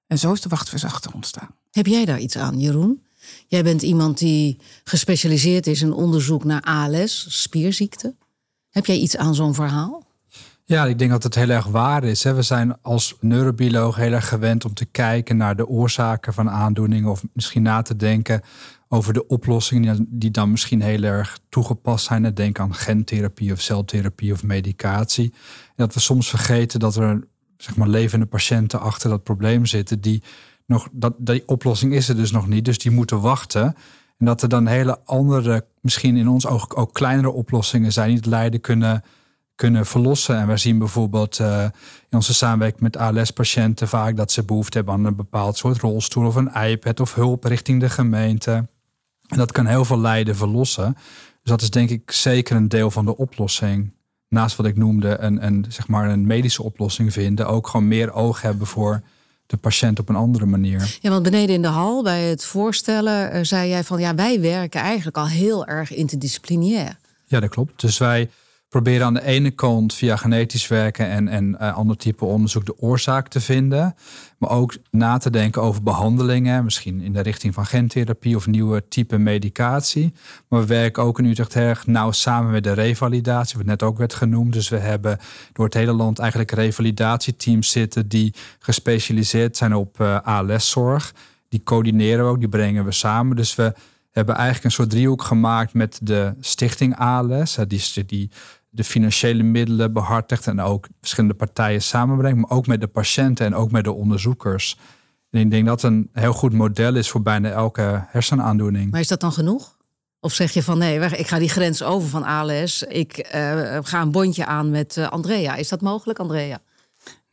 En 0.07 0.19
zo 0.19 0.33
is 0.33 0.41
de 0.41 0.49
wachtverzachter 0.49 1.15
ontstaan. 1.15 1.55
Heb 1.71 1.87
jij 1.87 2.05
daar 2.05 2.21
iets 2.21 2.37
aan, 2.37 2.61
Jeroen? 2.61 3.03
Jij 3.47 3.63
bent 3.63 3.83
iemand 3.83 4.19
die 4.19 4.61
gespecialiseerd 4.85 5.67
is 5.67 5.83
in 5.83 5.93
onderzoek 5.93 6.45
naar 6.45 6.63
ALS, 6.63 7.43
spierziekte. 7.43 8.17
Heb 8.71 8.87
jij 8.87 8.97
iets 8.97 9.17
aan 9.17 9.35
zo'n 9.35 9.55
verhaal? 9.55 10.04
Ja, 10.67 10.85
ik 10.87 10.99
denk 10.99 11.11
dat 11.11 11.23
het 11.23 11.35
heel 11.35 11.49
erg 11.49 11.67
waar 11.67 12.05
is. 12.05 12.23
We 12.23 12.43
zijn 12.43 12.83
als 12.83 13.17
neurobioloog 13.21 13.97
heel 13.97 14.13
erg 14.13 14.29
gewend 14.29 14.65
om 14.65 14.75
te 14.75 14.85
kijken 14.85 15.37
naar 15.37 15.57
de 15.57 15.67
oorzaken 15.67 16.35
van 16.35 16.51
aandoeningen. 16.51 17.11
Of 17.11 17.23
misschien 17.33 17.63
na 17.63 17.83
te 17.83 17.97
denken 17.97 18.43
over 18.89 19.13
de 19.13 19.27
oplossingen 19.27 20.07
die 20.09 20.31
dan 20.31 20.51
misschien 20.51 20.83
heel 20.83 21.03
erg 21.03 21.39
toegepast 21.49 22.05
zijn. 22.05 22.35
Denk 22.35 22.59
aan 22.59 22.75
gentherapie 22.75 23.53
of 23.53 23.61
celtherapie 23.61 24.33
of 24.33 24.43
medicatie. 24.43 25.33
En 25.67 25.73
dat 25.77 25.95
we 25.95 26.01
soms 26.01 26.29
vergeten 26.29 26.81
dat 26.81 26.97
er 26.97 27.27
zeg 27.57 27.77
maar, 27.77 27.89
levende 27.89 28.27
patiënten 28.27 28.81
achter 28.81 29.11
dat 29.11 29.23
probleem 29.23 29.67
zitten. 29.67 30.01
Die 30.01 30.23
nog, 30.67 30.89
dat, 30.93 31.15
die 31.19 31.49
oplossing 31.49 31.93
is 31.95 32.09
er 32.09 32.17
dus 32.17 32.31
nog 32.31 32.47
niet. 32.47 32.65
Dus 32.65 32.79
die 32.79 32.91
moeten 32.91 33.21
wachten. 33.21 33.75
En 34.19 34.27
dat 34.27 34.43
er 34.43 34.49
dan 34.49 34.67
hele 34.67 34.99
andere, 35.05 35.67
misschien 35.81 36.17
in 36.17 36.29
ons 36.29 36.47
oog 36.47 36.77
ook 36.77 36.95
kleinere 36.95 37.33
oplossingen 37.33 37.93
zijn 37.93 38.09
die 38.09 38.17
het 38.17 38.27
lijden 38.27 38.61
kunnen 38.61 39.03
kunnen 39.55 39.87
verlossen. 39.87 40.37
En 40.39 40.47
wij 40.47 40.57
zien 40.57 40.79
bijvoorbeeld 40.79 41.39
uh, 41.39 41.63
in 42.09 42.17
onze 42.17 42.35
samenwerking 42.35 42.83
met 42.83 42.97
ALS-patiënten 42.97 43.89
vaak 43.89 44.17
dat 44.17 44.33
ze 44.33 44.45
behoefte 44.45 44.77
hebben 44.77 44.95
aan 44.95 45.05
een 45.05 45.17
bepaald 45.17 45.57
soort 45.57 45.81
rolstoel 45.81 46.27
of 46.27 46.35
een 46.35 46.55
iPad 46.55 47.01
of 47.01 47.15
hulp 47.15 47.45
richting 47.45 47.81
de 47.81 47.91
gemeente. 47.91 48.53
En 49.29 49.39
dat 49.39 49.53
kan 49.53 49.67
heel 49.67 49.85
veel 49.85 50.01
lijden 50.01 50.37
verlossen. 50.37 50.95
Dus 51.43 51.53
dat 51.53 51.63
is 51.63 51.71
denk 51.71 51.91
ik 51.91 52.11
zeker 52.11 52.57
een 52.57 52.69
deel 52.69 52.91
van 52.91 53.05
de 53.05 53.17
oplossing. 53.17 53.93
Naast 54.29 54.57
wat 54.57 54.67
ik 54.67 54.77
noemde, 54.77 55.19
een, 55.19 55.47
een, 55.47 55.67
zeg 55.69 55.89
maar 55.89 56.11
een 56.11 56.27
medische 56.27 56.63
oplossing 56.63 57.13
vinden. 57.13 57.47
Ook 57.47 57.67
gewoon 57.67 57.89
meer 57.89 58.13
oog 58.13 58.43
hebben 58.43 58.67
voor 58.67 59.03
de 59.47 59.57
patiënt 59.57 59.99
op 59.99 60.09
een 60.09 60.17
andere 60.17 60.47
manier. 60.47 60.99
Ja, 61.01 61.11
want 61.11 61.23
beneden 61.23 61.55
in 61.55 61.63
de 61.63 61.69
hal 61.69 62.03
bij 62.03 62.23
het 62.23 62.45
voorstellen 62.45 63.37
uh, 63.37 63.43
zei 63.43 63.69
jij 63.69 63.85
van 63.85 64.01
ja, 64.01 64.15
wij 64.15 64.41
werken 64.41 64.81
eigenlijk 64.81 65.17
al 65.17 65.29
heel 65.29 65.67
erg 65.67 65.95
interdisciplinair. 65.95 66.97
Ja, 67.25 67.41
dat 67.41 67.51
klopt. 67.51 67.81
Dus 67.81 67.99
wij 67.99 68.31
proberen 68.75 69.07
aan 69.07 69.15
de 69.15 69.25
ene 69.25 69.51
kant 69.51 69.95
via 69.95 70.17
genetisch 70.17 70.69
werken 70.69 71.09
en, 71.09 71.29
en 71.29 71.57
uh, 71.61 71.77
ander 71.77 71.97
type 71.97 72.25
onderzoek 72.25 72.67
de 72.67 72.79
oorzaak 72.79 73.29
te 73.29 73.41
vinden. 73.41 73.95
Maar 74.39 74.51
ook 74.51 74.77
na 74.91 75.19
te 75.19 75.31
denken 75.31 75.63
over 75.63 75.83
behandelingen, 75.83 76.65
misschien 76.65 77.01
in 77.01 77.13
de 77.13 77.21
richting 77.21 77.55
van 77.55 77.67
gentherapie 77.67 78.37
of 78.37 78.47
nieuwe 78.47 78.89
type 78.89 79.19
medicatie. 79.19 80.13
Maar 80.49 80.61
we 80.61 80.67
werken 80.67 81.03
ook 81.03 81.19
in 81.19 81.25
Utrecht 81.25 81.55
erg 81.55 81.87
nauw 81.87 82.11
samen 82.11 82.53
met 82.53 82.65
de 82.65 82.73
revalidatie, 82.73 83.57
wat 83.57 83.67
net 83.67 83.83
ook 83.83 83.99
werd 83.99 84.15
genoemd. 84.15 84.53
Dus 84.53 84.69
we 84.69 84.79
hebben 84.79 85.19
door 85.53 85.65
het 85.65 85.75
hele 85.75 85.93
land 85.93 86.19
eigenlijk 86.19 86.51
revalidatieteams 86.51 87.71
zitten 87.71 88.09
die 88.09 88.35
gespecialiseerd 88.59 89.57
zijn 89.57 89.75
op 89.75 90.01
uh, 90.01 90.21
ALS-zorg. 90.21 91.15
Die 91.49 91.63
coördineren 91.65 92.25
we 92.25 92.31
ook, 92.31 92.41
die 92.41 92.49
brengen 92.49 92.85
we 92.85 92.93
samen. 92.93 93.37
Dus 93.37 93.55
we 93.55 93.75
hebben 94.11 94.35
eigenlijk 94.35 94.65
een 94.65 94.71
soort 94.71 94.91
driehoek 94.91 95.23
gemaakt 95.23 95.75
met 95.75 95.99
de 96.03 96.35
stichting 96.41 96.97
ALS. 96.97 97.59
Die, 97.67 98.05
die 98.07 98.31
de 98.75 98.85
financiële 98.85 99.43
middelen 99.43 99.93
behartigt 99.93 100.47
en 100.47 100.61
ook 100.61 100.89
verschillende 101.01 101.35
partijen 101.35 101.83
samenbrengt, 101.83 102.39
maar 102.39 102.51
ook 102.51 102.67
met 102.67 102.81
de 102.81 102.87
patiënten 102.87 103.47
en 103.47 103.55
ook 103.55 103.71
met 103.71 103.85
de 103.85 103.93
onderzoekers. 103.93 104.79
En 105.31 105.41
ik 105.41 105.51
denk 105.51 105.67
dat 105.67 105.83
een 105.83 106.09
heel 106.13 106.33
goed 106.33 106.53
model 106.53 106.97
is 106.97 107.11
voor 107.11 107.23
bijna 107.23 107.51
elke 107.51 108.05
hersenaandoening. 108.09 108.91
Maar 108.91 109.01
is 109.01 109.09
dat 109.09 109.21
dan 109.21 109.33
genoeg? 109.33 109.77
Of 110.21 110.33
zeg 110.33 110.53
je 110.53 110.63
van 110.63 110.79
nee, 110.79 111.01
ik 111.01 111.27
ga 111.27 111.39
die 111.39 111.49
grens 111.49 111.83
over 111.83 112.09
van 112.09 112.23
ALS. 112.23 112.83
Ik 112.83 113.31
uh, 113.35 113.79
ga 113.83 114.01
een 114.01 114.11
bondje 114.11 114.47
aan 114.47 114.71
met 114.71 114.97
uh, 114.97 115.09
Andrea. 115.09 115.55
Is 115.55 115.69
dat 115.69 115.81
mogelijk, 115.81 116.19
Andrea? 116.19 116.59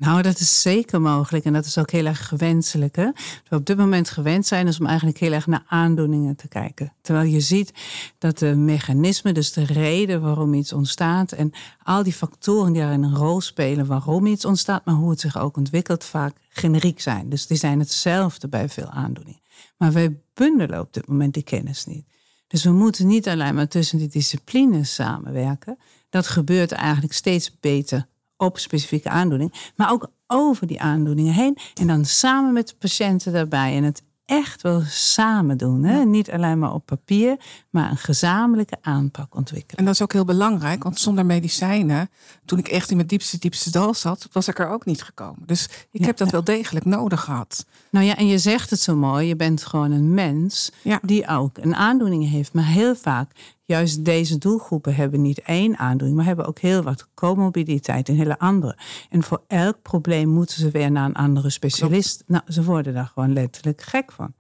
Nou, 0.02 0.22
dat 0.22 0.40
is 0.40 0.62
zeker 0.62 1.02
mogelijk 1.02 1.46
en 1.46 1.54
dat 1.54 1.66
is 1.66 1.78
ook 1.78 1.92
heel 1.92 2.06
erg 2.06 2.28
gewenselijk. 2.28 2.96
Hè? 2.96 3.10
we 3.50 3.56
op 3.56 3.66
dit 3.66 3.78
moment 3.78 4.10
gewend 4.10 4.46
zijn 4.46 4.68
is 4.68 4.80
om 4.80 4.86
eigenlijk 4.86 5.18
heel 5.18 5.32
erg 5.32 5.48
naar 5.48 5.64
aandoeningen 5.68 6.36
te 6.36 6.48
kijken. 6.48 6.94
Terwijl 7.02 7.30
je 7.30 7.40
ziet 7.40 7.74
dat 8.18 8.38
de 8.38 8.56
mechanismen, 8.56 9.34
dus 9.34 9.54
de 9.54 9.66
reden 9.66 10.22
waarom 10.22 10.54
iets 10.54 10.74
ontstaat 10.74 11.32
en 11.32 11.52
al 11.84 12.04
die 12.04 12.14
factoren 12.14 12.74
die 12.74 12.82
daarin 12.82 13.04
een 13.04 13.16
rol 13.16 13.42
spelen 13.42 13.86
waarom 13.86 14.26
iets 14.26 14.46
ontstaat, 14.46 14.86
maar 14.86 14.96
hoe 14.96 15.10
het 15.10 15.20
zich 15.20 15.38
ook 15.38 15.58
ontwikkelt, 15.58 16.04
vaak 16.04 16.38
generiek 16.50 17.02
zijn. 17.02 17.30
Dus 17.30 17.48
die 17.48 17.58
zijn 17.58 17.80
hetzelfde 17.80 18.48
bij 18.48 18.70
veel 18.70 18.90
aandoeningen. 18.90 19.42
Maar 19.78 19.92
wij 19.92 20.20
bundelen 20.34 20.80
op 20.80 20.94
dit 20.94 21.08
moment 21.08 21.34
die 21.34 21.44
kennis 21.44 21.86
niet. 21.86 22.06
Dus 22.48 22.64
we 22.64 22.72
moeten 22.72 23.08
niet 23.08 23.28
alleen 23.28 23.56
maar 23.56 23.68
tussen 23.68 23.98
die 23.98 24.10
disciplines 24.10 24.94
samenwerken. 24.94 25.78
Dat 26.10 26.28
gebeurt 26.28 26.72
eigenlijk 26.72 27.14
steeds 27.14 27.60
beter 27.60 28.08
op 28.42 28.58
specifieke 28.58 29.10
aandoening, 29.10 29.72
maar 29.76 29.92
ook 29.92 30.12
over 30.28 30.68
die 30.68 30.82
aandoeningen 30.82 31.34
heen. 31.34 31.58
En 31.74 31.88
dan 31.88 32.06
samen 32.06 32.54
met 32.54 32.68
de 32.68 32.76
patiënten 32.76 33.34
daarbij. 33.34 33.76
En 33.76 33.84
het 33.84 34.04
echt 34.26 34.62
wel 34.62 34.82
samen 34.88 35.58
doen. 35.58 35.84
Hè? 35.84 36.06
Niet 36.06 36.32
alleen 36.32 36.60
maar 36.60 36.74
op 36.74 36.86
papier, 36.86 37.38
maar 37.70 37.92
een 37.92 37.98
gezamenlijke 37.98 38.78
aanpak 38.82 39.36
ontwikkelen. 39.36 39.78
En 39.78 39.86
dat 39.86 39.94
is 39.94 40.02
ook 40.02 40.14
heel 40.14 40.26
belangrijk, 40.26 40.84
want 40.84 41.00
zonder 41.00 41.26
medicijnen, 41.26 42.10
toen 42.46 42.60
ik 42.60 42.68
echt 42.68 42.90
in 42.90 42.96
mijn 42.96 43.08
diepste, 43.08 43.38
diepste 43.38 43.72
dal 43.72 43.94
zat, 43.94 44.28
was 44.32 44.48
ik 44.48 44.60
er 44.60 44.70
ook 44.70 44.86
niet 44.86 45.04
gekomen. 45.04 45.44
Dus 45.46 45.70
ik 45.92 46.06
heb 46.06 46.18
dat 46.18 46.32
wel 46.32 46.44
degelijk 46.44 46.86
nodig 46.86 47.22
gehad. 47.22 47.66
Nou 47.90 48.06
ja, 48.06 48.18
en 48.18 48.28
je 48.28 48.38
zegt 48.38 48.70
het 48.70 48.80
zo 48.80 48.96
mooi, 48.96 49.28
je 49.28 49.36
bent 49.36 49.66
gewoon 49.66 49.92
een 49.92 50.14
mens 50.14 50.72
die 51.02 51.28
ook 51.28 51.58
een 51.58 51.76
aandoening 51.76 52.30
heeft. 52.30 52.54
Maar 52.54 52.66
heel 52.66 52.96
vaak 52.96 53.32
juist 53.72 54.06
deze 54.06 54.38
doelgroepen 54.38 54.96
hebben 54.96 55.22
niet 55.22 55.42
één 55.42 55.78
aandoening, 55.78 56.18
maar 56.18 56.26
hebben 56.26 56.46
ook 56.46 56.60
heel 56.60 56.82
wat 56.82 57.08
comorbiditeit 57.14 58.10
en 58.10 58.16
hele 58.16 58.40
andere. 58.40 58.78
En 59.10 59.24
voor 59.24 59.42
elk 59.48 59.82
probleem 59.82 60.30
moeten 60.30 60.56
ze 60.56 60.72
weer 60.72 60.92
naar 60.92 61.06
een 61.06 61.14
andere 61.14 61.50
specialist. 61.50 62.24
Nou, 62.28 62.44
ze 62.48 62.64
worden 62.64 62.94
daar 62.94 63.12
gewoon 63.14 63.34
letterlijk 63.34 63.82
gek 63.82 64.12
van. 64.12 64.34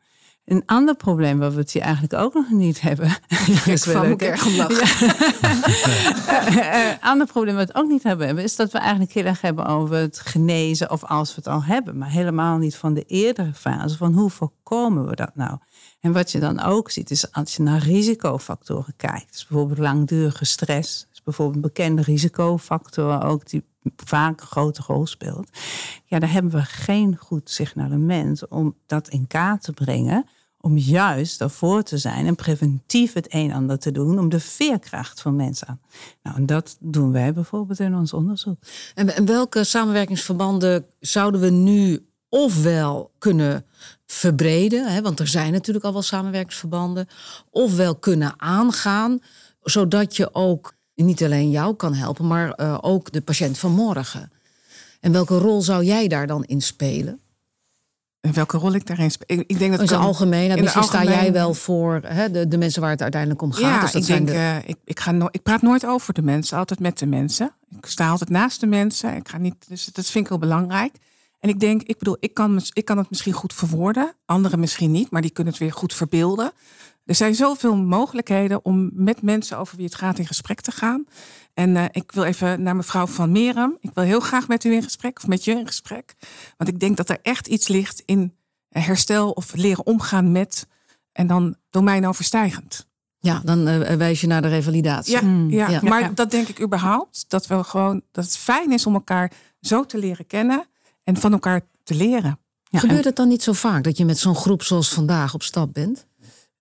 Een 0.46 0.63
ander 0.65 0.96
probleem 0.96 1.39
wat 1.39 1.54
we 1.54 1.60
het 1.60 1.72
hier 1.72 1.82
eigenlijk 1.82 2.13
ook 2.13 2.34
nog 2.34 2.50
niet 2.50 2.82
hebben. 2.82 3.08
Ik 3.65 3.80
kwam 3.82 4.12
ook 4.12 4.22
erg 4.22 4.46
om 4.46 4.56
lachen. 4.56 5.10
Een 6.91 7.02
ander 7.02 7.28
probleem 7.28 7.56
wat 7.56 7.67
we 7.67 7.76
ook 7.76 7.89
niet 7.89 8.04
hebben, 8.04 8.38
is 8.38 8.56
dat 8.56 8.72
we 8.72 8.78
eigenlijk 8.78 9.12
heel 9.12 9.26
erg 9.26 9.41
hebben 9.41 9.65
over 9.65 9.96
het 9.96 10.20
genezen 10.20 10.91
of 10.91 11.04
als 11.04 11.30
we 11.30 11.36
het 11.36 11.48
al 11.48 11.63
hebben. 11.63 11.98
Maar 11.98 12.10
helemaal 12.10 12.58
niet 12.58 12.76
van 12.76 12.94
de 12.94 13.04
eerdere 13.04 13.54
fase. 13.54 13.98
Van 13.98 14.13
hoe 14.13 14.30
voorkomen 14.30 15.08
we 15.08 15.15
dat 15.15 15.36
nou? 15.36 15.58
En 16.01 16.11
wat 16.11 16.31
je 16.31 16.39
dan 16.39 16.59
ook 16.59 16.91
ziet, 16.91 17.11
is 17.11 17.31
als 17.31 17.55
je 17.55 17.63
naar 17.63 17.83
risicofactoren 17.83 18.93
kijkt. 18.97 19.31
Dus 19.31 19.47
bijvoorbeeld 19.47 19.79
langdurige 19.79 20.45
stress. 20.45 21.07
is 21.13 21.23
bijvoorbeeld 21.23 21.55
een 21.55 21.61
bekende 21.61 22.01
risicofactor 22.01 23.23
ook 23.23 23.49
die 23.49 23.63
vaak 23.95 24.41
een 24.41 24.47
grote 24.47 24.81
rol 24.87 25.07
speelt. 25.07 25.49
Ja, 26.05 26.19
daar 26.19 26.31
hebben 26.31 26.51
we 26.51 26.61
geen 26.61 27.17
goed 27.17 27.49
signalement 27.49 28.47
om 28.47 28.75
dat 28.85 29.07
in 29.07 29.27
kaart 29.27 29.63
te 29.63 29.71
brengen. 29.71 30.25
Om 30.63 30.77
juist 30.77 31.41
ervoor 31.41 31.83
te 31.83 31.97
zijn 31.97 32.25
en 32.25 32.35
preventief 32.35 33.13
het 33.13 33.33
een 33.33 33.49
en 33.49 33.55
ander 33.55 33.79
te 33.79 33.91
doen 33.91 34.19
om 34.19 34.29
de 34.29 34.39
veerkracht 34.39 35.21
van 35.21 35.35
mensen 35.35 35.67
aan. 35.67 35.81
Nou, 36.23 36.35
en 36.37 36.45
dat 36.45 36.77
doen 36.79 37.11
wij 37.11 37.33
bijvoorbeeld 37.33 37.79
in 37.79 37.95
ons 37.95 38.13
onderzoek. 38.13 38.59
En 38.95 39.25
welke 39.25 39.63
samenwerkingsverbanden 39.63 40.85
zouden 40.99 41.41
we 41.41 41.49
nu 41.49 42.05
ofwel 42.36 43.12
kunnen 43.17 43.65
verbreden, 44.06 44.91
hè, 44.94 45.02
want 45.02 45.20
er 45.20 45.28
zijn 45.28 45.52
natuurlijk 45.52 45.86
al 45.86 45.94
wel 45.94 46.02
samenwerkingsverbanden, 46.02 47.08
ofwel 47.50 47.96
kunnen 47.96 48.34
aangaan, 48.38 49.20
zodat 49.63 50.15
je 50.15 50.34
ook 50.34 50.74
niet 50.96 51.24
alleen 51.24 51.50
jou 51.50 51.76
kan 51.76 51.94
helpen, 51.94 52.28
maar 52.28 52.60
uh, 52.60 52.78
ook 52.82 53.12
de 53.12 53.22
patiënt 53.22 53.58
van 53.58 53.72
morgen. 53.72 54.32
En 55.00 55.12
welke 55.12 55.38
rol 55.38 55.62
zou 55.62 55.84
jij 55.84 56.08
daar 56.08 56.28
dan 56.28 56.44
in 56.44 56.62
spelen? 56.62 57.20
En 58.22 58.34
welke 58.34 58.58
rol 58.58 58.74
ik 58.74 58.86
daarin 58.88 59.12
speel. 59.12 59.38
Ik, 59.38 59.44
ik 59.48 59.60
denk 59.60 59.72
dat 59.72 59.80
In 59.82 59.88
het 59.88 59.96
algemeen, 60.06 60.50
in 60.50 60.62
misschien 60.62 60.82
het 60.82 60.89
sta 60.91 61.04
jij 61.04 61.12
algemeen- 61.13 61.34
wel 61.34 61.54
voor 61.54 62.02
hè, 62.06 62.32
de, 62.32 62.48
de 62.48 62.58
mensen 62.58 62.82
waar 62.82 62.89
het 62.91 63.02
uiteindelijk 63.02 63.41
om 63.41 63.52
gaat. 63.52 63.62
Ja, 63.62 63.82
dus 63.82 63.91
dat 63.91 64.02
ik 64.02 64.08
zijn 64.08 64.26
denk, 64.26 64.38
de- 64.38 64.44
eh, 64.63 64.70
ik, 64.70 64.76
ik, 64.86 65.00
ga 65.00 65.12
no 65.12 65.28
ik 65.32 65.44
praat 65.44 65.62
nooit 65.62 65.86
over 65.86 66.13
de 66.13 66.22
mensen, 66.22 66.58
altijd 66.58 66.80
met 66.80 66.98
de 66.98 67.06
mensen. 67.06 67.52
Ik 67.78 67.86
sta 67.86 68.10
altijd 68.10 68.30
naast 68.30 68.60
de 68.60 68.67
mensen. 68.67 69.15
Ik 69.15 69.30
ga 69.30 69.38
niet, 69.38 69.56
dus 69.67 69.86
dat 69.86 70.06
vind 70.06 70.24
ik 70.24 70.30
heel 70.30 70.39
belangrijk. 70.39 70.96
En 71.41 71.49
ik 71.49 71.60
denk, 71.60 71.82
ik 71.84 71.97
bedoel, 71.97 72.17
ik 72.19 72.34
kan, 72.34 72.62
ik 72.73 72.86
kan 72.86 72.97
het 72.97 73.10
misschien 73.10 73.34
goed 73.34 73.54
verwoorden, 73.54 74.13
anderen 74.25 74.60
misschien 74.60 74.91
niet, 74.91 75.12
maar 75.12 75.21
die 75.21 75.32
kunnen 75.32 75.54
het 75.54 75.62
weer 75.62 75.73
goed 75.73 75.93
verbeelden. 75.93 76.51
Er 77.06 77.15
zijn 77.15 77.36
zoveel 77.36 77.75
mogelijkheden 77.75 78.65
om 78.65 78.89
met 78.93 79.21
mensen 79.21 79.58
over 79.58 79.75
wie 79.77 79.86
het 79.86 79.95
gaat 79.95 80.19
in 80.19 80.27
gesprek 80.27 80.62
te 80.62 80.71
gaan. 80.71 81.06
En 81.54 81.75
eh, 81.75 81.86
ik 81.91 82.12
wil 82.12 82.23
even 82.23 82.62
naar 82.62 82.75
mevrouw 82.75 83.08
Van 83.08 83.32
Merum. 83.32 83.77
Ik 83.80 83.89
wil 83.93 84.04
heel 84.04 84.19
graag 84.19 84.47
met 84.47 84.63
u 84.63 84.73
in 84.73 84.84
gesprek, 84.84 85.17
of 85.17 85.27
met 85.27 85.43
je 85.43 85.51
in 85.51 85.67
gesprek. 85.67 86.15
Want 86.58 86.69
ik 86.69 86.80
denk 86.80 86.97
dat 86.97 87.10
er 87.10 87.17
echt 87.21 87.47
iets 87.47 87.67
ligt 87.67 88.04
in 88.06 88.36
herstel 88.69 89.32
of 89.32 89.56
leren 89.56 89.86
omgaan 89.86 90.32
met. 90.32 90.67
En 91.12 91.27
dan 91.27 91.56
domeinoverstijgend. 91.69 92.88
ja, 93.19 93.41
dan 93.43 93.67
eh, 93.67 93.95
wijs 93.95 94.21
je 94.21 94.27
naar 94.27 94.41
de 94.41 94.47
revalidatie. 94.47 95.13
Ja, 95.13 95.21
Mm, 95.21 95.49
ja, 95.49 95.69
ja. 95.69 95.80
maar 95.84 96.01
Ja. 96.01 96.12
dat 96.15 96.32
denk 96.32 96.47
ik 96.47 96.62
überhaupt. 96.62 97.25
Dat 97.27 97.47
we 97.47 97.63
gewoon 97.63 98.01
dat 98.12 98.23
het 98.25 98.38
fijn 98.38 98.71
is 98.71 98.86
om 98.86 98.93
elkaar 98.93 99.32
zo 99.62 99.86
te 99.86 99.97
leren 99.97 100.27
kennen 100.27 100.65
en 101.03 101.17
van 101.17 101.31
elkaar 101.31 101.61
te 101.83 101.95
leren. 101.95 102.39
Ja, 102.63 102.79
Gebeurt 102.79 103.05
het 103.05 103.15
dan 103.15 103.27
niet 103.27 103.43
zo 103.43 103.53
vaak 103.53 103.83
dat 103.83 103.97
je 103.97 104.05
met 104.05 104.17
zo'n 104.17 104.35
groep 104.35 104.63
zoals 104.63 104.93
vandaag 104.93 105.33
op 105.33 105.43
stap 105.43 105.73
bent? 105.73 106.05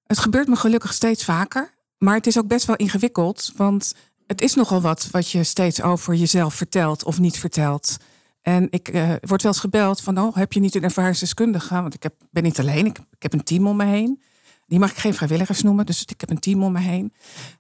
Het 0.07 0.19
gebeurt 0.19 0.49
me 0.49 0.57
gelukkig 0.57 0.93
steeds 0.93 1.25
vaker. 1.25 1.79
Maar 1.99 2.15
het 2.15 2.27
is 2.27 2.39
ook 2.39 2.47
best 2.47 2.67
wel 2.67 2.77
ingewikkeld. 2.77 3.53
Want 3.57 3.95
het 4.27 4.41
is 4.41 4.55
nogal 4.55 4.81
wat 4.81 5.09
wat 5.11 5.31
je 5.31 5.45
steeds 5.45 5.83
over 5.83 6.15
jezelf 6.15 6.55
vertelt 6.55 7.05
of 7.05 7.19
niet 7.19 7.39
vertelt. 7.39 7.97
En 8.43 8.67
ik 8.71 8.89
eh, 8.89 9.09
word 9.21 9.43
wel 9.43 9.53
eens 9.53 9.61
gebeld 9.61 10.01
van, 10.01 10.19
oh, 10.19 10.37
heb 10.37 10.53
je 10.53 10.61
niet 10.61 10.75
een 10.75 10.83
ervaringsdeskundige? 10.83 11.75
Want 11.75 11.95
ik 11.95 12.03
heb, 12.03 12.15
ben 12.31 12.43
niet 12.43 12.59
alleen, 12.59 12.87
ik, 12.87 12.99
ik 12.99 13.23
heb 13.23 13.33
een 13.33 13.43
team 13.43 13.67
om 13.67 13.77
me 13.77 13.85
heen. 13.85 14.23
Die 14.67 14.79
mag 14.79 14.91
ik 14.91 14.97
geen 14.97 15.15
vrijwilligers 15.15 15.63
noemen, 15.63 15.87
dus 15.87 16.05
ik 16.05 16.21
heb 16.21 16.31
een 16.31 16.39
team 16.39 16.63
om 16.63 16.73
me 16.73 16.81
heen. 16.81 17.13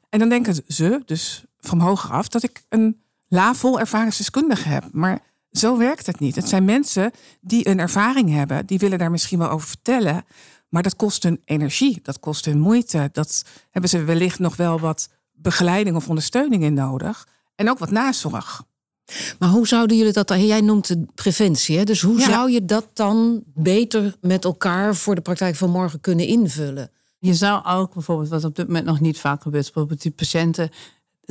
En 0.09 0.19
dan 0.19 0.29
denken 0.29 0.63
ze, 0.67 1.03
dus 1.05 1.45
van 1.61 1.81
hoger 1.81 2.11
af, 2.11 2.29
dat 2.29 2.43
ik 2.43 2.63
een 2.69 3.03
la 3.29 3.55
vol 3.55 3.81
ervaringsdeskundige 3.81 4.69
heb. 4.69 4.85
Maar 4.93 5.21
zo 5.51 5.77
werkt 5.79 6.07
het 6.07 6.21
niet. 6.21 6.35
Het 6.37 6.49
zijn 6.49 6.65
mensen 6.65 7.11
die 7.41 7.69
een 7.69 7.79
ervaring 7.79 8.31
hebben, 8.33 8.67
die 8.67 8.79
willen 8.79 8.99
daar 8.99 9.11
misschien 9.11 9.39
wel 9.39 9.51
over 9.51 9.69
vertellen. 9.69 10.25
Maar 10.69 10.83
dat 10.83 10.97
kost 10.97 11.23
hun 11.23 11.41
energie, 11.45 12.01
dat 12.03 12.21
kost 12.21 12.45
hun 12.45 12.59
moeite. 12.61 13.09
Dat 13.13 13.45
hebben 13.71 13.91
ze 13.91 14.05
wellicht 14.05 14.39
nog 14.39 14.57
wel 14.57 14.81
wat 14.81 15.09
begeleiding 15.33 15.97
of 15.97 16.09
ondersteuning 16.09 16.63
in 16.63 16.75
nodig. 16.75 17.27
En 17.55 17.71
ook 17.71 17.79
wat 17.79 17.91
nazorg. 17.91 18.63
Maar 19.39 19.49
hoe 19.49 19.67
zouden 19.67 19.97
jullie 19.97 20.13
dat 20.13 20.29
dan? 20.29 20.47
Jij 20.47 20.61
noemt 20.61 20.89
het 20.89 21.15
preventie, 21.15 21.79
hè? 21.79 21.85
dus 21.85 22.01
hoe 22.01 22.19
Ja. 22.19 22.25
zou 22.31 22.51
je 22.51 22.65
dat 22.65 22.89
dan 22.93 23.43
beter 23.47 24.17
met 24.21 24.45
elkaar 24.45 24.95
voor 24.95 25.15
de 25.15 25.21
praktijk 25.21 25.57
van 25.57 25.71
morgen 25.71 26.01
kunnen 26.01 26.27
invullen? 26.27 26.91
Je 27.19 27.35
zou 27.35 27.65
ook 27.65 27.95
bijvoorbeeld, 27.95 28.29
wat 28.29 28.45
op 28.45 28.57
dit 28.57 28.67
moment 28.67 28.85
nog 28.87 29.01
niet 29.01 29.19
vaak 29.19 29.43
gebeurt, 29.43 29.65
bijvoorbeeld 29.65 30.03
die 30.03 30.11
patiënten, 30.13 30.71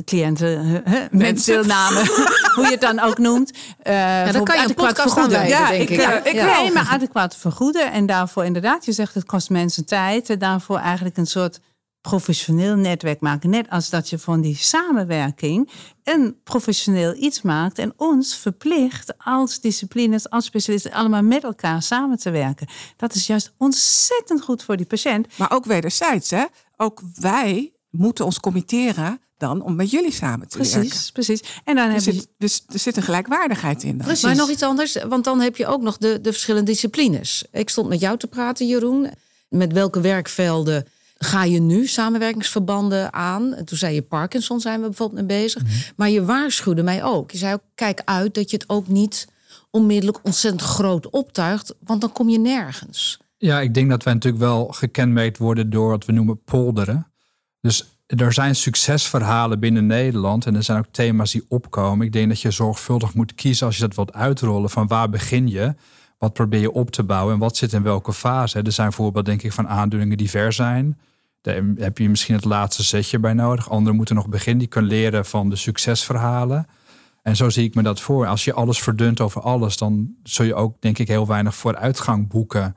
cliënten, 0.04 0.82
hè, 0.84 1.32
deelname, 1.34 1.98
hoe 2.54 2.64
je 2.64 2.70
het 2.70 2.80
dan 2.80 3.00
ook 3.00 3.18
noemt. 3.18 3.50
eh, 3.82 3.94
Ja, 3.94 4.32
dan 4.32 4.44
kan 4.44 4.56
je 4.56 4.62
adequaat 4.62 5.00
vergoeden. 5.00 5.46
Ja, 5.48 5.68
denk 5.68 5.82
ik, 5.82 5.90
ik. 5.90 5.96
eh, 5.98 6.02
Ja, 6.04 6.24
ik 6.24 6.34
ja. 6.34 6.60
Nee, 6.60 6.72
maar 6.72 6.86
adequaat 6.90 7.36
vergoeden. 7.36 7.92
En 7.92 8.06
daarvoor 8.06 8.44
inderdaad, 8.44 8.84
je 8.84 8.92
zegt 8.92 9.14
het 9.14 9.24
kost 9.24 9.50
mensen 9.50 9.86
tijd. 9.86 10.30
En 10.30 10.38
daarvoor 10.38 10.78
eigenlijk 10.78 11.16
een 11.16 11.26
soort 11.26 11.60
professioneel 12.00 12.76
netwerk 12.76 13.20
maken. 13.20 13.50
Net 13.50 13.70
als 13.70 13.90
dat 13.90 14.10
je 14.10 14.18
van 14.18 14.40
die 14.40 14.56
samenwerking 14.56 15.70
een 16.04 16.40
professioneel 16.44 17.14
iets 17.16 17.42
maakt. 17.42 17.78
En 17.78 17.92
ons 17.96 18.36
verplicht 18.36 19.12
als 19.18 19.60
disciplines, 19.60 20.30
als 20.30 20.44
specialisten, 20.44 20.92
allemaal 20.92 21.22
met 21.22 21.44
elkaar 21.44 21.82
samen 21.82 22.18
te 22.18 22.30
werken. 22.30 22.66
Dat 22.96 23.14
is 23.14 23.26
juist 23.26 23.52
ontzettend 23.58 24.42
goed 24.42 24.62
voor 24.62 24.76
die 24.76 24.86
patiënt. 24.86 25.26
Maar 25.38 25.52
ook 25.52 25.64
wederzijds, 25.64 26.30
hè? 26.30 26.44
Ook 26.76 27.02
wij 27.14 27.72
moeten 27.90 28.24
ons 28.24 28.40
committeren 28.40 29.20
dan 29.40 29.62
om 29.62 29.74
met 29.74 29.90
jullie 29.90 30.12
samen 30.12 30.48
te 30.48 30.58
werken. 30.58 30.78
Precies, 30.80 31.10
precies. 31.10 31.40
En 31.64 31.74
dan 31.74 31.86
Er 31.86 31.92
heb 31.92 32.02
je 32.02 32.12
zit, 32.12 32.28
dus 32.38 32.64
er 32.72 32.78
zit 32.78 32.96
een 32.96 33.02
gelijkwaardigheid 33.02 33.82
in. 33.82 33.96
dan. 33.96 34.06
Precies. 34.06 34.24
Maar 34.24 34.36
nog 34.36 34.50
iets 34.50 34.62
anders, 34.62 34.96
want 35.08 35.24
dan 35.24 35.40
heb 35.40 35.56
je 35.56 35.66
ook 35.66 35.82
nog 35.82 35.96
de, 35.98 36.20
de 36.20 36.32
verschillende 36.32 36.70
disciplines. 36.70 37.44
Ik 37.52 37.68
stond 37.68 37.88
met 37.88 38.00
jou 38.00 38.18
te 38.18 38.26
praten, 38.26 38.66
Jeroen. 38.66 39.10
Met 39.48 39.72
welke 39.72 40.00
werkvelden 40.00 40.86
ga 41.18 41.44
je 41.44 41.60
nu 41.60 41.86
samenwerkingsverbanden 41.86 43.12
aan? 43.12 43.54
En 43.54 43.64
toen 43.64 43.78
zei 43.78 43.94
je 43.94 44.02
Parkinson 44.02 44.60
zijn 44.60 44.80
we 44.80 44.86
bijvoorbeeld 44.86 45.26
mee 45.28 45.40
bezig. 45.42 45.62
Maar 45.96 46.10
je 46.10 46.24
waarschuwde 46.24 46.82
mij 46.82 47.04
ook. 47.04 47.30
Je 47.30 47.38
zei 47.38 47.54
ook, 47.54 47.62
kijk 47.74 48.02
uit 48.04 48.34
dat 48.34 48.50
je 48.50 48.56
het 48.56 48.68
ook 48.68 48.88
niet 48.88 49.28
onmiddellijk 49.70 50.18
ontzettend 50.22 50.62
groot 50.62 51.10
optuigt. 51.10 51.74
Want 51.84 52.00
dan 52.00 52.12
kom 52.12 52.28
je 52.28 52.38
nergens. 52.38 53.18
Ja, 53.36 53.60
ik 53.60 53.74
denk 53.74 53.90
dat 53.90 54.02
wij 54.02 54.12
natuurlijk 54.14 54.42
wel 54.42 54.66
gekenmerkt 54.66 55.38
worden 55.38 55.70
door 55.70 55.88
wat 55.90 56.04
we 56.04 56.12
noemen 56.12 56.42
polderen. 56.44 57.12
Dus 57.60 57.84
er 58.16 58.32
zijn 58.32 58.54
succesverhalen 58.54 59.60
binnen 59.60 59.86
Nederland 59.86 60.46
en 60.46 60.54
er 60.54 60.62
zijn 60.62 60.78
ook 60.78 60.86
thema's 60.90 61.32
die 61.32 61.44
opkomen. 61.48 62.06
Ik 62.06 62.12
denk 62.12 62.28
dat 62.28 62.40
je 62.40 62.50
zorgvuldig 62.50 63.14
moet 63.14 63.34
kiezen 63.34 63.66
als 63.66 63.76
je 63.76 63.82
dat 63.82 63.94
wilt 63.94 64.12
uitrollen 64.12 64.70
van 64.70 64.86
waar 64.86 65.10
begin 65.10 65.48
je, 65.48 65.74
wat 66.18 66.32
probeer 66.32 66.60
je 66.60 66.72
op 66.72 66.90
te 66.90 67.02
bouwen 67.02 67.34
en 67.34 67.40
wat 67.40 67.56
zit 67.56 67.72
in 67.72 67.82
welke 67.82 68.12
fase. 68.12 68.62
Er 68.62 68.72
zijn 68.72 68.92
voorbeelden 68.92 69.24
denk 69.24 69.42
ik 69.42 69.52
van 69.52 69.68
aandoeningen 69.68 70.16
die 70.16 70.30
ver 70.30 70.52
zijn. 70.52 70.98
Daar 71.40 71.62
heb 71.76 71.98
je 71.98 72.08
misschien 72.08 72.34
het 72.34 72.44
laatste 72.44 72.82
zetje 72.82 73.18
bij 73.18 73.32
nodig. 73.32 73.70
Anderen 73.70 73.96
moeten 73.96 74.14
nog 74.14 74.28
beginnen, 74.28 74.58
die 74.58 74.68
kunnen 74.68 74.90
leren 74.90 75.26
van 75.26 75.50
de 75.50 75.56
succesverhalen. 75.56 76.66
En 77.22 77.36
zo 77.36 77.48
zie 77.48 77.64
ik 77.64 77.74
me 77.74 77.82
dat 77.82 78.00
voor. 78.00 78.26
Als 78.26 78.44
je 78.44 78.52
alles 78.52 78.82
verdunt 78.82 79.20
over 79.20 79.40
alles, 79.40 79.76
dan 79.76 80.14
zul 80.22 80.44
je 80.46 80.54
ook 80.54 80.76
denk 80.80 80.98
ik 80.98 81.08
heel 81.08 81.26
weinig 81.26 81.54
vooruitgang 81.54 82.28
boeken. 82.28 82.76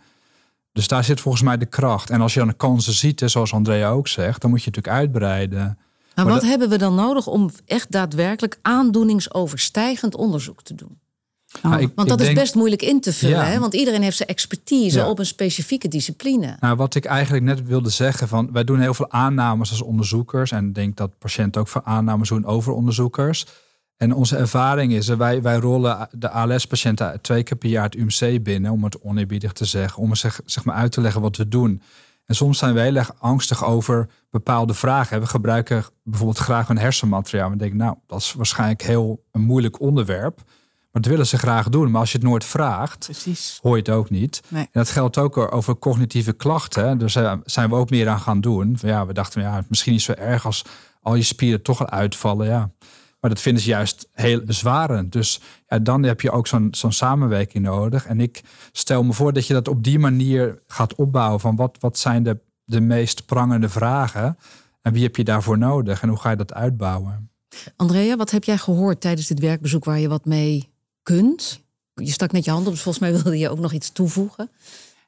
Dus 0.74 0.88
daar 0.88 1.04
zit 1.04 1.20
volgens 1.22 1.44
mij 1.44 1.58
de 1.58 1.66
kracht. 1.66 2.10
En 2.10 2.22
als 2.22 2.34
je 2.34 2.40
dan 2.40 2.48
de 2.48 2.54
kansen 2.54 2.94
ziet, 2.94 3.20
hè, 3.20 3.28
zoals 3.28 3.54
Andrea 3.54 3.90
ook 3.90 4.08
zegt, 4.08 4.42
dan 4.42 4.50
moet 4.50 4.64
je 4.64 4.70
natuurlijk 4.70 4.96
uitbreiden. 4.98 5.60
Maar, 5.60 5.76
Maar 6.16 6.26
wat 6.34 6.42
dat- 6.42 6.50
hebben 6.50 6.70
we 6.70 6.78
dan 6.78 6.96
nodig 6.96 7.28
om 7.28 7.50
echt 7.66 7.92
daadwerkelijk 7.92 8.60
aandoeningsoverstijgend 8.62 10.16
onderzoek 10.16 10.64
te 10.64 10.76
doen? 10.76 11.00
Nou, 11.62 11.82
ik- 11.82 11.92
Want 11.96 12.10
dat 12.10 12.20
is 12.20 12.26
denk- 12.26 12.38
best 12.40 12.56
moeilijk 12.56 12.82
in 12.82 13.02
te 13.02 13.14
vullen. 13.14 13.38
Ja. 13.38 13.44
Hè? 13.46 13.60
Want 13.60 13.74
iedereen 13.74 14.02
heeft 14.02 14.18
zijn 14.18 14.30
expertise 14.30 14.98
Ja. 14.98 15.10
op 15.10 15.20
een 15.20 15.26
specifieke 15.26 15.88
discipline. 15.88 16.58
Nou, 16.60 16.76
wat 16.76 16.96
ik 16.96 17.06
eigenlijk 17.06 17.44
net 17.46 17.64
wilde 17.68 17.90
zeggen, 17.90 18.28
van 18.28 18.50
wij 18.52 18.64
doen 18.64 18.80
heel 18.80 18.94
veel 18.94 19.12
aannames 19.12 19.70
als 19.70 19.82
onderzoekers. 19.82 20.52
En 20.52 20.68
ik 20.68 20.76
denk 20.76 20.98
dat 20.98 21.18
patiënten 21.18 21.62
ook 21.62 21.68
veel 21.68 21.84
aannames 21.84 22.30
doen 22.30 22.46
over 22.46 22.74
onderzoekers. 22.74 23.46
En 24.04 24.14
onze 24.14 24.38
ervaring 24.38 24.94
is, 24.94 25.08
eh, 25.10 25.18
wij, 25.18 25.42
wij 25.42 25.56
rollen 25.56 26.08
de 26.12 26.30
ALS-patiënten 26.30 27.22
twee 27.22 27.44
keer 27.44 27.58
per 27.58 27.70
jaar 27.70 27.84
het 27.84 27.96
UMC 27.96 28.44
binnen, 28.44 28.72
om 28.72 28.84
het 28.84 29.02
oneerbiedig 29.02 29.52
te 29.52 29.66
zeggen, 29.66 30.04
om 30.04 30.16
zeg, 30.16 30.42
zeg 30.46 30.64
maar 30.66 30.76
uit 30.76 30.92
te 30.92 31.02
leggen 31.02 31.22
wat 31.22 31.38
we 31.38 31.48
doen. 31.48 31.82
En 32.26 32.36
soms 32.36 32.58
zijn 32.58 32.74
we 32.74 32.80
heel 32.80 32.96
erg 32.96 33.14
angstig 33.20 33.66
over 33.66 34.10
bepaalde 34.30 34.74
vragen. 34.74 35.20
We 35.20 35.28
gebruiken 35.28 35.86
bijvoorbeeld 36.04 36.38
graag 36.40 36.70
een 36.70 36.78
hersenmateriaal. 36.78 37.50
We 37.50 37.56
denken, 37.56 37.78
nou, 37.78 37.96
dat 38.08 38.20
is 38.20 38.34
waarschijnlijk 38.34 38.82
heel 38.82 39.24
een 39.32 39.42
moeilijk 39.42 39.80
onderwerp. 39.80 40.36
Maar 40.92 41.02
dat 41.02 41.12
willen 41.12 41.28
ze 41.28 41.38
graag 41.38 41.70
doen. 41.70 41.92
Maar 41.92 42.02
als 42.02 42.12
je 42.12 42.18
het 42.18 42.28
nooit 42.28 42.46
vraagt, 42.46 43.06
Precies. 43.06 43.60
hoor 43.62 43.76
je 43.76 43.82
het 43.82 43.90
ook 43.90 44.10
niet. 44.10 44.42
Nee. 44.48 44.64
En 44.64 44.70
dat 44.72 44.90
geldt 44.90 45.18
ook 45.18 45.54
over 45.54 45.78
cognitieve 45.78 46.34
klachten. 46.34 46.98
Daar 46.98 47.40
zijn 47.46 47.70
we 47.70 47.76
ook 47.76 47.90
meer 47.90 48.10
aan 48.10 48.20
gaan 48.20 48.42
doen. 48.42 48.78
Ja, 48.82 49.06
we 49.06 49.14
dachten, 49.14 49.42
ja, 49.42 49.64
misschien 49.68 49.94
niet 49.94 50.02
zo 50.02 50.12
erg 50.12 50.46
als 50.46 50.66
al 51.02 51.16
je 51.16 51.24
spieren 51.24 51.62
toch 51.62 51.80
al 51.80 51.90
uitvallen. 51.90 52.48
Ja. 52.48 52.70
Maar 53.24 53.32
dat 53.32 53.42
vinden 53.42 53.64
ze 53.64 53.70
juist 53.70 54.10
heel 54.12 54.44
bezwarend. 54.44 55.12
Dus 55.12 55.40
ja, 55.68 55.80
dan 55.80 56.04
heb 56.04 56.22
je 56.22 56.32
ook 56.32 56.48
zo'n 56.48 56.68
zo'n 56.72 56.92
samenwerking 56.92 57.64
nodig. 57.64 58.06
En 58.06 58.20
ik 58.20 58.42
stel 58.72 59.04
me 59.04 59.14
voor 59.14 59.34
dat 59.34 59.48
je 59.48 59.54
dat 59.54 59.68
op 59.68 59.84
die 59.84 60.00
manier 60.00 60.62
gaat 60.68 60.96
opbouwen. 60.96 61.40
Van 61.40 61.56
wat, 61.56 61.78
wat 61.80 61.98
zijn 61.98 62.24
de, 62.24 62.40
de 62.64 62.82
meest 62.82 63.26
prangende 63.26 63.70
vragen? 63.70 64.38
En 64.82 64.94
wie 64.94 65.04
heb 65.04 65.16
je 65.16 65.24
daarvoor 65.24 65.58
nodig? 65.58 66.02
En 66.02 66.10
hoe 66.10 66.20
ga 66.20 66.30
je 66.30 66.36
dat 66.36 66.54
uitbouwen? 66.54 67.30
Andrea, 67.76 68.16
wat 68.16 68.32
heb 68.32 68.44
jij 68.44 68.58
gehoord 68.58 69.02
tijdens 69.02 69.28
dit 69.28 69.40
werkbezoek 69.40 69.86
waar 69.86 70.00
je 70.00 70.08
wat 70.08 70.26
mee 70.26 70.70
kunt? 71.04 71.62
Je 71.94 72.12
stak 72.12 72.32
net 72.32 72.46
je 72.46 72.52
hand 72.52 72.66
op, 72.66 72.72
dus 72.72 72.82
volgens 72.82 73.04
mij 73.04 73.14
wilde 73.14 73.38
je 73.38 73.50
ook 73.50 73.60
nog 73.60 73.74
iets 73.74 73.92
toevoegen. 73.92 74.50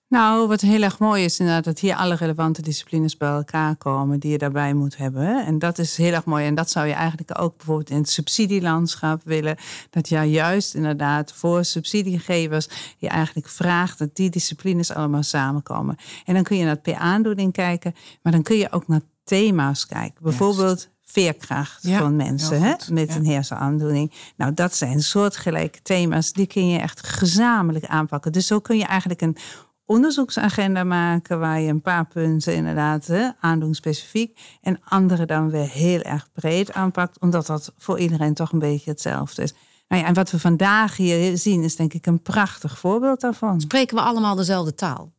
Nou, 0.08 0.48
wat 0.48 0.62
heel 0.62 0.82
erg 0.82 1.00
mooi 1.00 1.24
is 1.24 1.40
inderdaad 1.40 1.64
dat 1.64 1.80
hier 1.80 1.96
alle 1.96 2.16
relevante 2.16 2.62
disciplines 2.62 3.18
bij 3.18 3.30
elkaar 3.30 3.76
komen 3.76 4.20
die 4.20 4.32
je 4.32 4.38
daarbij 4.38 4.74
moet 4.74 4.98
hebben. 4.98 5.46
En 5.46 5.60
dat 5.60 5.78
is 5.78 5.98
heel 5.98 6.14
erg 6.14 6.26
mooi. 6.26 6.46
En 6.46 6.56
dat 6.56 6.70
zou 6.70 6.88
je 6.88 6.94
eigenlijk 6.94 7.42
ook 7.42 7.58
bijvoorbeeld 7.58 7.90
in 7.90 7.98
het 7.98 8.10
subsidielandschap 8.10 9.22
willen. 9.24 9.58
Dat 9.90 10.10
je 10.10 10.18
juist 10.20 10.74
inderdaad 10.74 11.32
voor 11.34 11.66
subsidiegevers 11.66 12.68
je 12.98 13.08
eigenlijk 13.08 13.48
vraagt 13.48 13.98
dat 13.98 14.16
die 14.16 14.30
disciplines 14.30 14.94
allemaal 14.94 15.24
samenkomen. 15.24 15.96
En 16.26 16.34
dan 16.34 16.44
kun 16.44 16.58
je 16.58 16.64
naar 16.64 16.74
het 16.74 16.82
per 16.82 16.96
aandoening 16.96 17.52
kijken, 17.54 17.96
maar 18.22 18.32
dan 18.32 18.44
kun 18.44 18.58
je 18.58 18.72
ook 18.72 18.88
naar 18.88 19.02
thema's 19.24 19.86
kijken. 19.86 20.24
Bijvoorbeeld 20.24 20.90
veerkracht 21.04 21.84
Ja, 21.84 22.00
van 22.00 22.16
mensen 22.16 22.62
hè, 22.62 22.74
met 22.92 23.10
Ja. 23.10 23.16
een 23.16 23.26
hersenaandoening. 23.26 24.12
Nou, 24.36 24.54
dat 24.54 24.76
zijn 24.76 25.02
soortgelijke 25.02 25.82
thema's, 25.82 26.32
die 26.34 26.48
kun 26.48 26.68
je 26.68 26.80
echt 26.80 27.08
gezamenlijk 27.08 27.86
aanpakken. 27.86 28.32
Dus 28.32 28.48
zo 28.48 28.60
kun 28.60 28.78
je 28.78 28.86
eigenlijk 28.86 29.22
een 29.22 29.38
onderzoeksagenda 29.86 30.84
maken 30.84 31.40
waar 31.40 31.60
je 31.60 31.70
een 31.70 31.82
paar 31.82 32.06
punten 32.06 32.56
inderdaad 32.56 33.06
hè, 33.06 33.30
aandoenspecifiek 33.40 34.40
en 34.62 34.80
andere 34.84 35.26
dan 35.26 35.50
weer 35.50 35.70
heel 35.70 36.02
erg 36.02 36.28
breed 36.34 36.74
aanpakt, 36.74 37.20
omdat 37.20 37.46
dat 37.46 37.74
voor 37.78 38.00
iedereen 38.00 38.34
toch 38.34 38.52
een 38.52 38.60
beetje 38.60 38.90
hetzelfde 38.90 39.42
is. 39.42 39.54
Nou 39.88 40.02
ja, 40.02 40.08
en 40.08 40.14
wat 40.14 40.32
we 40.32 40.40
vandaag 40.40 40.98
hier 40.98 41.38
zien 41.38 41.64
is 41.64 41.76
denk 41.76 41.94
ik 41.94 42.06
een 42.06 42.22
prachtig 42.22 42.80
voorbeeld 42.80 43.22
daarvan. 43.22 43.62
Spreken 43.62 43.96
we 43.96 44.02
allemaal 44.02 44.36
dezelfde 44.36 44.76
taal? 44.76 45.14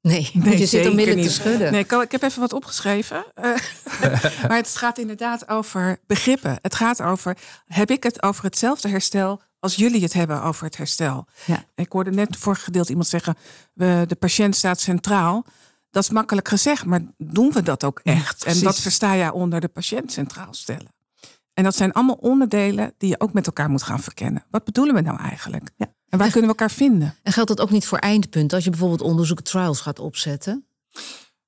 Nee, 0.00 0.30
Nee, 0.34 0.50
je 0.52 0.58
zit 0.58 0.68
zeker 0.68 0.90
onmiddellijk 0.90 1.26
te 1.26 1.32
schudden. 1.32 1.72
Nee, 1.72 1.80
ik, 1.80 1.92
ik 1.92 2.12
heb 2.12 2.22
even 2.22 2.40
wat 2.40 2.52
opgeschreven. 2.52 3.24
Eh, 4.00 4.22
maar 4.48 4.56
het 4.56 4.76
gaat 4.76 4.98
inderdaad 4.98 5.48
over 5.48 5.98
begrippen. 6.06 6.58
Het 6.62 6.74
gaat 6.74 7.02
over, 7.02 7.36
heb 7.66 7.90
ik 7.90 8.02
het 8.02 8.22
over 8.22 8.44
hetzelfde 8.44 8.88
herstel 8.88 9.40
als 9.66 9.74
jullie 9.74 10.02
het 10.02 10.12
hebben 10.12 10.42
over 10.42 10.64
het 10.64 10.76
herstel? 10.76 11.26
Ja. 11.44 11.64
Ik 11.74 11.92
hoorde 11.92 12.10
net 12.10 12.26
het 12.26 12.36
vorige 12.36 12.64
gedeelte 12.64 12.88
iemand 12.88 13.08
zeggen, 13.08 13.36
we, 13.72 14.04
de 14.06 14.14
patiënt 14.14 14.56
staat 14.56 14.80
centraal. 14.80 15.44
Dat 15.90 16.02
is 16.02 16.10
makkelijk 16.10 16.48
gezegd, 16.48 16.84
maar 16.84 17.00
doen 17.16 17.52
we 17.52 17.62
dat 17.62 17.84
ook 17.84 18.00
echt? 18.02 18.44
en 18.44 18.62
wat 18.62 18.80
versta 18.80 19.16
jij 19.16 19.30
onder 19.30 19.60
de 19.60 19.68
patiënt 19.68 20.12
centraal 20.12 20.54
stellen? 20.54 20.94
En 21.54 21.64
dat 21.64 21.76
zijn 21.76 21.92
allemaal 21.92 22.18
onderdelen 22.20 22.94
die 22.98 23.08
je 23.08 23.20
ook 23.20 23.32
met 23.32 23.46
elkaar 23.46 23.70
moet 23.70 23.82
gaan 23.82 24.00
verkennen. 24.00 24.44
Wat 24.50 24.64
bedoelen 24.64 24.94
we 24.94 25.00
nou 25.00 25.18
eigenlijk? 25.18 25.70
Ja. 25.76 25.86
En 26.08 26.18
waar 26.18 26.30
kunnen 26.30 26.50
we 26.50 26.56
elkaar 26.56 26.70
vinden? 26.70 27.14
En 27.22 27.32
geldt 27.32 27.48
dat 27.48 27.60
ook 27.60 27.70
niet 27.70 27.86
voor 27.86 27.98
eindpunten? 27.98 28.56
Als 28.56 28.64
je 28.64 28.70
bijvoorbeeld 28.70 29.00
onderzoeken 29.00 29.44
trials 29.44 29.80
gaat 29.80 29.98
opzetten. 29.98 30.66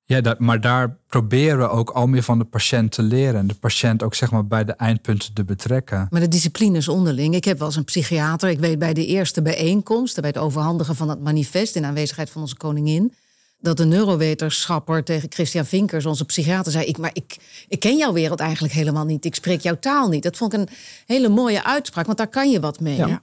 Ja, 0.09 0.21
dat, 0.21 0.39
maar 0.39 0.61
daar 0.61 0.97
proberen 1.07 1.57
we 1.57 1.69
ook 1.69 1.89
al 1.89 2.07
meer 2.07 2.23
van 2.23 2.37
de 2.37 2.45
patiënt 2.45 2.91
te 2.91 3.01
leren. 3.01 3.39
En 3.39 3.47
de 3.47 3.53
patiënt 3.53 4.03
ook 4.03 4.15
zeg 4.15 4.31
maar 4.31 4.47
bij 4.47 4.65
de 4.65 4.71
eindpunten 4.71 5.33
te 5.33 5.43
betrekken. 5.43 6.07
Maar 6.09 6.21
de 6.21 6.27
disciplines 6.27 6.87
onderling. 6.87 7.35
Ik 7.35 7.45
heb 7.45 7.57
wel 7.57 7.67
eens 7.67 7.75
een 7.75 7.83
psychiater. 7.83 8.49
Ik 8.49 8.59
weet 8.59 8.79
bij 8.79 8.93
de 8.93 9.05
eerste 9.05 9.41
bijeenkomst, 9.41 10.19
bij 10.19 10.29
het 10.29 10.37
overhandigen 10.37 10.95
van 10.95 11.09
het 11.09 11.21
manifest 11.21 11.75
in 11.75 11.85
aanwezigheid 11.85 12.29
van 12.29 12.41
onze 12.41 12.55
koningin. 12.55 13.13
Dat 13.59 13.77
de 13.77 13.85
neurowetenschapper 13.85 15.03
tegen 15.03 15.31
Christian 15.31 15.65
Vinkers, 15.65 16.05
onze 16.05 16.25
psychiater, 16.25 16.71
zei: 16.71 16.85
ik, 16.85 16.97
Maar 16.97 17.11
ik, 17.13 17.37
ik 17.67 17.79
ken 17.79 17.97
jouw 17.97 18.13
wereld 18.13 18.39
eigenlijk 18.39 18.73
helemaal 18.73 19.05
niet. 19.05 19.25
Ik 19.25 19.35
spreek 19.35 19.61
jouw 19.61 19.79
taal 19.79 20.09
niet. 20.09 20.23
Dat 20.23 20.37
vond 20.37 20.53
ik 20.53 20.59
een 20.59 20.69
hele 21.05 21.29
mooie 21.29 21.63
uitspraak, 21.63 22.05
want 22.05 22.17
daar 22.17 22.27
kan 22.27 22.51
je 22.51 22.59
wat 22.59 22.79
mee. 22.79 22.97
Ja. 22.97 23.21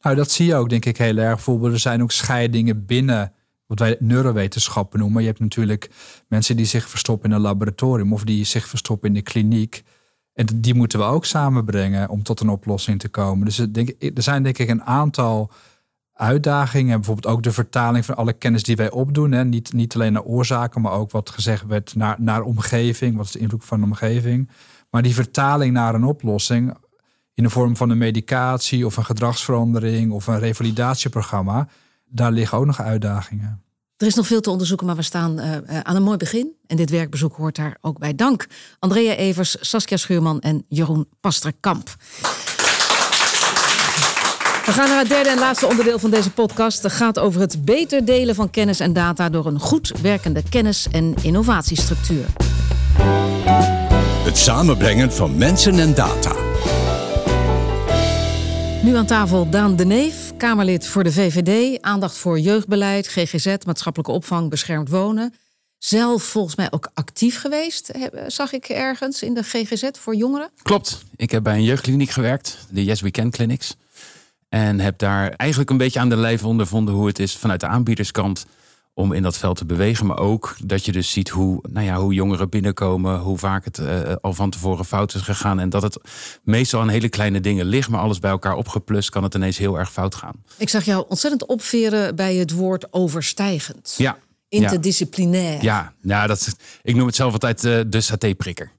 Nou, 0.00 0.16
dat 0.16 0.30
zie 0.30 0.46
je 0.46 0.54
ook 0.54 0.68
denk 0.68 0.84
ik 0.84 0.96
heel 0.96 1.16
erg. 1.16 1.34
Bijvoorbeeld, 1.34 1.72
er 1.72 1.78
zijn 1.78 2.02
ook 2.02 2.12
scheidingen 2.12 2.86
binnen 2.86 3.32
wat 3.66 3.78
wij 3.78 3.96
neurowetenschappen 3.98 4.98
noemen. 4.98 5.22
Je 5.22 5.28
hebt 5.28 5.40
natuurlijk 5.40 5.90
mensen 6.28 6.56
die 6.56 6.66
zich 6.66 6.88
verstoppen 6.88 7.30
in 7.30 7.36
een 7.36 7.42
laboratorium 7.42 8.12
of 8.12 8.24
die 8.24 8.44
zich 8.44 8.68
verstoppen 8.68 9.08
in 9.08 9.14
de 9.14 9.22
kliniek. 9.22 9.82
En 10.32 10.46
die 10.54 10.74
moeten 10.74 10.98
we 10.98 11.04
ook 11.04 11.24
samenbrengen 11.24 12.08
om 12.08 12.22
tot 12.22 12.40
een 12.40 12.48
oplossing 12.48 13.00
te 13.00 13.08
komen. 13.08 13.44
Dus 13.44 13.56
denk, 13.56 13.90
er 13.98 14.22
zijn 14.22 14.42
denk 14.42 14.58
ik 14.58 14.68
een 14.68 14.84
aantal 14.84 15.50
uitdagingen. 16.12 16.96
Bijvoorbeeld 16.96 17.34
ook 17.34 17.42
de 17.42 17.52
vertaling 17.52 18.04
van 18.04 18.16
alle 18.16 18.32
kennis 18.32 18.62
die 18.62 18.76
wij 18.76 18.90
opdoen. 18.90 19.32
Hè. 19.32 19.44
Niet, 19.44 19.72
niet 19.72 19.94
alleen 19.94 20.12
naar 20.12 20.22
oorzaken, 20.22 20.80
maar 20.80 20.92
ook 20.92 21.10
wat 21.10 21.30
gezegd 21.30 21.66
werd 21.66 21.94
naar, 21.94 22.16
naar 22.18 22.42
omgeving. 22.42 23.16
Wat 23.16 23.26
is 23.26 23.32
de 23.32 23.38
invloed 23.38 23.64
van 23.64 23.80
de 23.80 23.86
omgeving? 23.86 24.50
Maar 24.90 25.02
die 25.02 25.14
vertaling 25.14 25.72
naar 25.72 25.94
een 25.94 26.04
oplossing 26.04 26.74
in 27.34 27.42
de 27.42 27.50
vorm 27.50 27.76
van 27.76 27.90
een 27.90 27.98
medicatie 27.98 28.86
of 28.86 28.96
een 28.96 29.04
gedragsverandering 29.04 30.12
of 30.12 30.26
een 30.26 30.38
revalidatieprogramma. 30.38 31.68
Daar 32.14 32.32
liggen 32.32 32.58
ook 32.58 32.66
nog 32.66 32.80
uitdagingen. 32.80 33.62
Er 33.96 34.06
is 34.06 34.14
nog 34.14 34.26
veel 34.26 34.40
te 34.40 34.50
onderzoeken, 34.50 34.86
maar 34.86 34.96
we 34.96 35.02
staan 35.02 35.38
eh, 35.38 35.56
eh, 35.56 35.80
aan 35.82 35.96
een 35.96 36.02
mooi 36.02 36.16
begin. 36.16 36.52
En 36.66 36.76
dit 36.76 36.90
werkbezoek 36.90 37.36
hoort 37.36 37.56
daar 37.56 37.76
ook 37.80 37.98
bij. 37.98 38.14
Dank 38.14 38.46
Andrea 38.78 39.14
Evers, 39.14 39.56
Saskia 39.60 39.96
Schuurman 39.96 40.40
en 40.40 40.64
Jeroen 40.68 41.08
Pasterkamp. 41.20 41.94
We 44.66 44.72
gaan 44.72 44.88
naar 44.88 44.98
het 44.98 45.08
derde 45.08 45.28
en 45.28 45.38
laatste 45.38 45.66
onderdeel 45.66 45.98
van 45.98 46.10
deze 46.10 46.30
podcast. 46.30 46.82
Het 46.82 46.92
gaat 46.92 47.18
over 47.18 47.40
het 47.40 47.64
beter 47.64 48.04
delen 48.04 48.34
van 48.34 48.50
kennis 48.50 48.80
en 48.80 48.92
data 48.92 49.28
door 49.28 49.46
een 49.46 49.60
goed 49.60 49.92
werkende 50.02 50.42
kennis- 50.48 50.88
en 50.90 51.14
innovatiestructuur. 51.22 52.26
Het 54.24 54.38
samenbrengen 54.38 55.12
van 55.12 55.36
mensen 55.36 55.78
en 55.78 55.94
data. 55.94 56.43
Nu 58.84 58.96
aan 58.96 59.06
tafel 59.06 59.50
Daan 59.50 59.76
de 59.76 59.84
Neef, 59.84 60.36
Kamerlid 60.36 60.86
voor 60.86 61.04
de 61.04 61.12
VVD. 61.12 61.82
Aandacht 61.82 62.16
voor 62.16 62.38
jeugdbeleid, 62.38 63.06
GGZ, 63.06 63.56
maatschappelijke 63.66 64.12
opvang, 64.12 64.50
beschermd 64.50 64.88
wonen. 64.88 65.34
Zelf 65.78 66.22
volgens 66.22 66.56
mij 66.56 66.66
ook 66.70 66.90
actief 66.94 67.40
geweest, 67.40 67.92
zag 68.26 68.52
ik 68.52 68.64
ergens 68.64 69.22
in 69.22 69.34
de 69.34 69.42
GGZ 69.42 69.88
voor 69.92 70.14
jongeren. 70.14 70.50
Klopt. 70.62 71.04
Ik 71.16 71.30
heb 71.30 71.42
bij 71.42 71.54
een 71.54 71.64
jeugdkliniek 71.64 72.10
gewerkt, 72.10 72.58
de 72.70 72.84
Yes 72.84 73.00
We 73.00 73.10
Can 73.10 73.30
Clinics. 73.30 73.76
En 74.48 74.80
heb 74.80 74.98
daar 74.98 75.30
eigenlijk 75.30 75.70
een 75.70 75.76
beetje 75.76 76.00
aan 76.00 76.08
de 76.08 76.16
lijf 76.16 76.44
ondervonden 76.44 76.94
hoe 76.94 77.06
het 77.06 77.18
is 77.18 77.36
vanuit 77.36 77.60
de 77.60 77.66
aanbiederskant 77.66 78.46
om 78.94 79.12
in 79.12 79.22
dat 79.22 79.38
veld 79.38 79.56
te 79.56 79.64
bewegen. 79.64 80.06
Maar 80.06 80.18
ook 80.18 80.56
dat 80.64 80.84
je 80.84 80.92
dus 80.92 81.10
ziet 81.10 81.28
hoe, 81.28 81.62
nou 81.70 81.86
ja, 81.86 81.96
hoe 81.96 82.14
jongeren 82.14 82.48
binnenkomen, 82.48 83.18
hoe 83.18 83.38
vaak 83.38 83.64
het 83.64 83.78
eh, 83.78 84.14
al 84.20 84.32
van 84.32 84.50
tevoren 84.50 84.84
fout 84.84 85.14
is 85.14 85.20
gegaan. 85.20 85.60
En 85.60 85.68
dat 85.68 85.82
het 85.82 85.98
meestal 86.42 86.80
aan 86.80 86.88
hele 86.88 87.08
kleine 87.08 87.40
dingen 87.40 87.66
ligt, 87.66 87.88
maar 87.88 88.00
alles 88.00 88.18
bij 88.18 88.30
elkaar 88.30 88.56
opgeplust 88.56 89.10
kan 89.10 89.22
het 89.22 89.34
ineens 89.34 89.58
heel 89.58 89.78
erg 89.78 89.92
fout 89.92 90.14
gaan. 90.14 90.34
Ik 90.56 90.68
zag 90.68 90.84
jou 90.84 91.04
ontzettend 91.08 91.46
opveren 91.46 92.16
bij 92.16 92.34
het 92.34 92.50
woord 92.50 92.92
overstijgend. 92.92 93.94
Ja. 93.96 94.18
Interdisciplinair. 94.48 95.62
Ja, 95.62 95.92
ja 96.02 96.26
dat, 96.26 96.56
ik 96.82 96.94
noem 96.94 97.06
het 97.06 97.16
zelf 97.16 97.32
altijd 97.32 97.64
eh, 97.64 97.80
de 97.86 98.00
satéprikker. 98.00 98.72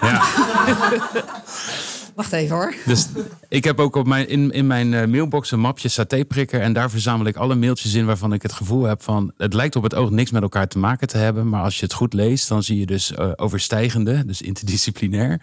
Ja. 0.00 0.24
Wacht 2.16 2.32
even 2.32 2.56
hoor. 2.56 2.74
Dus 2.86 3.08
ik 3.48 3.64
heb 3.64 3.80
ook 3.80 3.96
op 3.96 4.06
mijn, 4.06 4.28
in, 4.28 4.50
in 4.50 4.66
mijn 4.66 4.94
eh, 4.94 5.06
mailbox 5.06 5.50
een 5.50 5.60
mapje 5.60 5.88
satéprikker. 5.88 6.60
En 6.60 6.72
daar 6.72 6.90
verzamel 6.90 7.26
ik 7.26 7.36
alle 7.36 7.54
mailtjes 7.54 7.94
in 7.94 8.06
waarvan 8.06 8.32
ik 8.32 8.42
het 8.42 8.52
gevoel 8.52 8.82
heb 8.84 9.02
van... 9.02 9.32
het 9.36 9.54
lijkt 9.54 9.76
op 9.76 9.82
het 9.82 9.94
oog 9.94 10.10
niks 10.10 10.30
met 10.30 10.42
elkaar 10.42 10.68
te 10.68 10.78
maken 10.78 11.08
te 11.08 11.18
hebben. 11.18 11.48
Maar 11.48 11.62
als 11.62 11.78
je 11.78 11.84
het 11.84 11.92
goed 11.92 12.12
leest, 12.12 12.48
dan 12.48 12.62
zie 12.62 12.78
je 12.78 12.86
dus 12.86 13.14
eh, 13.14 13.30
overstijgende, 13.36 14.24
dus 14.24 14.42
interdisciplinair... 14.42 15.42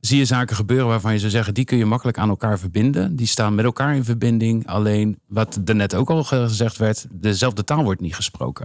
zie 0.00 0.18
je 0.18 0.24
zaken 0.24 0.56
gebeuren 0.56 0.86
waarvan 0.86 1.12
je 1.12 1.18
zou 1.18 1.30
zeggen... 1.30 1.54
die 1.54 1.64
kun 1.64 1.78
je 1.78 1.84
makkelijk 1.84 2.18
aan 2.18 2.28
elkaar 2.28 2.58
verbinden. 2.58 3.16
Die 3.16 3.26
staan 3.26 3.54
met 3.54 3.64
elkaar 3.64 3.94
in 3.94 4.04
verbinding. 4.04 4.66
Alleen, 4.66 5.20
wat 5.26 5.60
er 5.64 5.74
net 5.74 5.94
ook 5.94 6.10
al 6.10 6.24
gezegd 6.24 6.76
werd... 6.76 7.06
dezelfde 7.10 7.64
taal 7.64 7.84
wordt 7.84 8.00
niet 8.00 8.14
gesproken. 8.14 8.64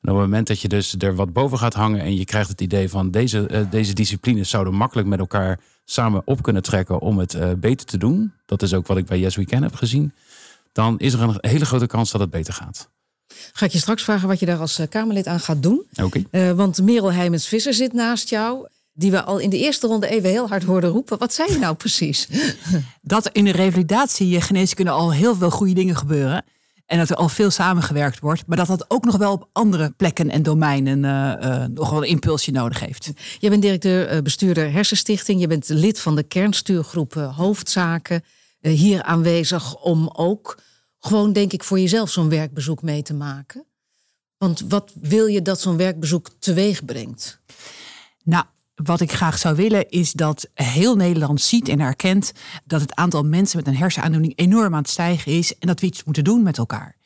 En 0.00 0.12
op 0.12 0.18
het 0.18 0.24
moment 0.24 0.46
dat 0.46 0.60
je 0.60 0.68
dus 0.68 0.94
er 0.98 1.14
wat 1.14 1.32
boven 1.32 1.58
gaat 1.58 1.74
hangen... 1.74 2.00
en 2.00 2.16
je 2.16 2.24
krijgt 2.24 2.48
het 2.48 2.60
idee 2.60 2.88
van 2.88 3.10
deze, 3.10 3.46
eh, 3.46 3.60
deze 3.70 3.92
disciplines 3.92 4.50
zouden 4.50 4.74
makkelijk 4.74 5.08
met 5.08 5.18
elkaar 5.18 5.60
samen 5.88 6.22
op 6.24 6.42
kunnen 6.42 6.62
trekken 6.62 7.00
om 7.00 7.18
het 7.18 7.34
eh, 7.34 7.50
beter 7.56 7.86
te 7.86 7.98
doen. 7.98 8.32
Dat 8.46 8.62
is 8.62 8.74
ook 8.74 8.86
wat 8.86 8.96
ik 8.96 9.06
bij 9.06 9.18
Yes 9.18 9.36
We 9.36 9.44
Can 9.44 9.62
heb 9.62 9.74
gezien. 9.74 10.12
Dan 10.72 10.98
is 10.98 11.12
er 11.12 11.22
een 11.22 11.36
hele 11.40 11.64
grote 11.64 11.86
kans 11.86 12.10
dat 12.10 12.20
het 12.20 12.30
beter 12.30 12.54
gaat. 12.54 12.88
Ga 13.52 13.66
ik 13.66 13.72
je 13.72 13.78
straks 13.78 14.02
vragen 14.02 14.28
wat 14.28 14.40
je 14.40 14.46
daar 14.46 14.58
als 14.58 14.78
eh, 14.78 14.88
Kamerlid 14.88 15.26
aan 15.26 15.40
gaat 15.40 15.62
doen. 15.62 15.82
Oké. 16.02 16.22
Eh, 16.30 16.52
want 16.52 16.82
Merel 16.82 17.12
Heijmens-Visser 17.12 17.74
zit 17.74 17.92
naast 17.92 18.28
jou. 18.28 18.66
Die 18.92 19.10
we 19.10 19.22
al 19.22 19.38
in 19.38 19.50
de 19.50 19.58
eerste 19.58 19.86
ronde 19.86 20.08
even 20.08 20.30
heel 20.30 20.48
hard 20.48 20.62
hoorden 20.62 20.90
roepen. 20.90 21.18
Wat 21.18 21.32
zei 21.32 21.52
je 21.52 21.58
nou 21.58 21.74
precies? 21.74 22.28
dat 23.02 23.28
in 23.28 23.44
de 23.44 23.52
revalidatiegeneeskunde 23.52 24.90
al 24.90 25.12
heel 25.12 25.34
veel 25.34 25.50
goede 25.50 25.72
dingen 25.72 25.96
gebeuren. 25.96 26.44
En 26.86 26.98
dat 26.98 27.10
er 27.10 27.16
al 27.16 27.28
veel 27.28 27.50
samengewerkt 27.50 28.20
wordt. 28.20 28.46
Maar 28.46 28.56
dat 28.56 28.66
dat 28.66 28.84
ook 28.90 29.04
nog 29.04 29.16
wel 29.16 29.32
op 29.32 29.48
andere 29.52 29.90
plekken 29.96 30.30
en 30.30 30.42
domeinen 30.42 31.04
eh, 31.04 31.62
eh, 31.62 31.70
nog 31.70 31.90
wel 31.90 32.02
een 32.02 32.08
impulsje 32.08 32.50
nodig 32.50 32.80
heeft. 32.80 33.12
Je 33.38 33.48
bent 33.48 33.62
directeur, 33.62 34.06
eh, 34.06 34.22
bestuurder 34.22 34.72
Hersenstichting. 34.72 35.40
Je 35.40 35.46
bent 35.46 35.68
lid 35.68 36.00
van 36.00 36.16
de 36.16 36.22
kernstuurgroep 36.22 37.14
Hoofdzaken. 37.14 38.24
Hier 38.60 39.02
aanwezig 39.02 39.76
om 39.76 40.10
ook 40.12 40.58
gewoon, 40.98 41.32
denk 41.32 41.52
ik, 41.52 41.64
voor 41.64 41.78
jezelf 41.78 42.10
zo'n 42.10 42.28
werkbezoek 42.28 42.82
mee 42.82 43.02
te 43.02 43.14
maken. 43.14 43.66
Want 44.38 44.64
wat 44.68 44.92
wil 45.00 45.26
je 45.26 45.42
dat 45.42 45.60
zo'n 45.60 45.76
werkbezoek 45.76 46.28
teweeg 46.38 46.84
brengt? 46.84 47.40
Nou, 48.24 48.44
wat 48.84 49.00
ik 49.00 49.12
graag 49.12 49.38
zou 49.38 49.56
willen 49.56 49.88
is 49.88 50.12
dat 50.12 50.48
heel 50.54 50.96
Nederland 50.96 51.40
ziet 51.40 51.68
en 51.68 51.80
herkent 51.80 52.32
dat 52.64 52.80
het 52.80 52.94
aantal 52.94 53.22
mensen 53.22 53.56
met 53.56 53.66
een 53.66 53.76
hersenaandoening 53.76 54.32
enorm 54.36 54.74
aan 54.74 54.80
het 54.80 54.90
stijgen 54.90 55.32
is 55.32 55.58
en 55.58 55.66
dat 55.66 55.80
we 55.80 55.86
iets 55.86 56.04
moeten 56.04 56.24
doen 56.24 56.42
met 56.42 56.58
elkaar. 56.58 56.96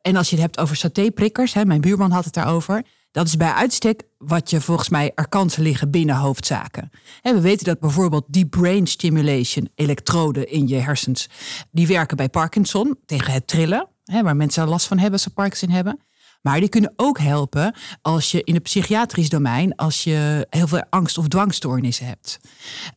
En 0.00 0.16
als 0.16 0.30
je 0.30 0.34
het 0.34 0.44
hebt 0.44 0.58
over 0.58 0.76
satéprikkers, 0.76 1.54
hè, 1.54 1.64
mijn 1.64 1.80
buurman 1.80 2.10
had 2.10 2.24
het 2.24 2.34
daarover, 2.34 2.82
dat 3.10 3.26
is 3.26 3.36
bij 3.36 3.52
uitstek 3.52 4.02
wat 4.18 4.50
je 4.50 4.60
volgens 4.60 4.88
mij 4.88 5.12
er 5.14 5.28
kansen 5.28 5.62
liggen 5.62 5.90
binnen 5.90 6.16
hoofdzaken. 6.16 6.90
We 7.22 7.40
weten 7.40 7.64
dat 7.64 7.80
bijvoorbeeld 7.80 8.24
die 8.28 8.46
brain 8.46 8.86
stimulation 8.86 9.70
elektroden 9.74 10.50
in 10.50 10.68
je 10.68 10.76
hersens, 10.76 11.28
die 11.70 11.86
werken 11.86 12.16
bij 12.16 12.28
Parkinson 12.28 12.98
tegen 13.06 13.32
het 13.32 13.46
trillen, 13.46 13.88
hè, 14.04 14.22
waar 14.22 14.36
mensen 14.36 14.68
last 14.68 14.86
van 14.86 14.96
hebben 14.96 15.12
als 15.12 15.22
ze 15.22 15.30
Parkinson 15.30 15.70
hebben. 15.70 16.00
Maar 16.40 16.60
die 16.60 16.68
kunnen 16.68 16.92
ook 16.96 17.18
helpen 17.18 17.74
als 18.02 18.30
je 18.30 18.42
in 18.44 18.54
het 18.54 18.62
psychiatrisch 18.62 19.28
domein, 19.28 19.76
als 19.76 20.04
je 20.04 20.46
heel 20.50 20.66
veel 20.66 20.84
angst- 20.90 21.18
of 21.18 21.28
dwangstoornissen 21.28 22.06
hebt. 22.06 22.38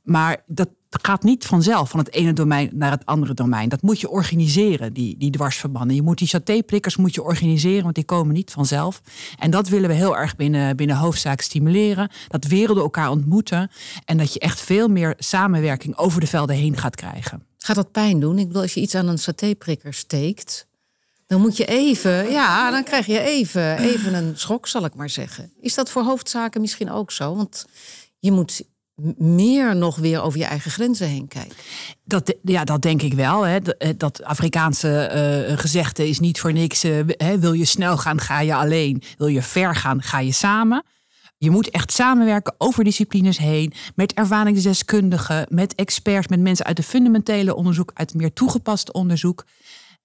Maar 0.03 0.43
dat 0.45 0.69
gaat 0.89 1.23
niet 1.23 1.45
vanzelf 1.45 1.89
van 1.89 1.99
het 1.99 2.13
ene 2.13 2.33
domein 2.33 2.69
naar 2.73 2.91
het 2.91 3.05
andere 3.05 3.33
domein. 3.33 3.69
Dat 3.69 3.81
moet 3.81 3.99
je 3.99 4.09
organiseren, 4.09 4.93
die, 4.93 5.17
die 5.17 5.31
dwarsverbanden. 5.31 5.95
Je 5.95 6.01
moet 6.01 6.17
die 6.17 6.27
satéprikkers 6.27 6.97
moet 6.97 7.15
je 7.15 7.23
organiseren, 7.23 7.83
want 7.83 7.95
die 7.95 8.03
komen 8.03 8.33
niet 8.33 8.51
vanzelf. 8.51 9.01
En 9.37 9.51
dat 9.51 9.69
willen 9.69 9.89
we 9.89 9.95
heel 9.95 10.17
erg 10.17 10.35
binnen, 10.35 10.75
binnen 10.75 10.95
hoofdzaak 10.95 11.41
stimuleren. 11.41 12.11
Dat 12.27 12.45
werelden 12.45 12.83
elkaar 12.83 13.09
ontmoeten. 13.09 13.71
En 14.05 14.17
dat 14.17 14.33
je 14.33 14.39
echt 14.39 14.61
veel 14.61 14.87
meer 14.87 15.13
samenwerking 15.17 15.97
over 15.97 16.19
de 16.19 16.27
velden 16.27 16.55
heen 16.55 16.77
gaat 16.77 16.95
krijgen. 16.95 17.45
Gaat 17.57 17.75
dat 17.75 17.91
pijn 17.91 18.19
doen? 18.19 18.39
Ik 18.39 18.47
bedoel, 18.47 18.61
als 18.61 18.73
je 18.73 18.81
iets 18.81 18.95
aan 18.95 19.07
een 19.07 19.17
satéprikker 19.17 19.93
steekt, 19.93 20.67
dan 21.31 21.41
moet 21.41 21.57
je 21.57 21.65
even, 21.65 22.31
ja, 22.31 22.71
dan 22.71 22.83
krijg 22.83 23.05
je 23.05 23.19
even, 23.19 23.77
even 23.77 24.13
een 24.13 24.33
schok, 24.37 24.67
zal 24.67 24.85
ik 24.85 24.95
maar 24.95 25.09
zeggen. 25.09 25.51
Is 25.61 25.73
dat 25.73 25.89
voor 25.89 26.03
hoofdzaken 26.03 26.61
misschien 26.61 26.91
ook 26.91 27.11
zo? 27.11 27.35
Want 27.35 27.65
je 28.19 28.31
moet 28.31 28.61
meer 29.17 29.75
nog 29.75 29.95
weer 29.95 30.21
over 30.21 30.39
je 30.39 30.45
eigen 30.45 30.71
grenzen 30.71 31.07
heen 31.07 31.27
kijkt. 31.27 31.55
Dat, 32.03 32.33
ja, 32.43 32.63
dat 32.63 32.81
denk 32.81 33.01
ik 33.01 33.13
wel. 33.13 33.41
Hè. 33.43 33.59
Dat- 33.59 33.75
eh, 33.77 33.89
Dat 33.97 34.23
Afrikaanse 34.23 34.97
eh, 35.03 35.57
gezegde 35.57 36.07
is 36.09 36.19
niet 36.19 36.39
voor 36.39 36.53
niks. 36.53 36.83
eh, 36.83 36.91
hè, 37.07 37.39
wil 37.39 37.53
je 37.53 37.65
snel 37.65 37.97
gaan, 37.97 38.19
ga 38.21 38.39
je 38.39 38.55
alleen. 38.55 39.01
Wil 39.17 39.27
je 39.27 39.41
ver 39.41 39.75
gaan, 39.75 40.01
ga 40.01 40.19
je 40.19 40.31
samen. 40.31 40.83
Je 41.37 41.49
moet 41.49 41.69
echt 41.69 41.91
samenwerken 41.91 42.55
over 42.57 42.83
disciplines 42.83 43.37
heen. 43.37 43.73
Met 43.95 44.13
ervaringsdeskundigen, 44.13 45.45
met 45.49 45.75
experts, 45.75 46.27
met 46.27 46.39
mensen 46.39 46.65
uit 46.65 46.75
de 46.75 46.83
fundamentele 46.83 47.55
onderzoek, 47.55 47.91
uit 47.93 48.13
meer 48.13 48.33
toegepaste 48.33 48.91
onderzoek. 48.91 49.45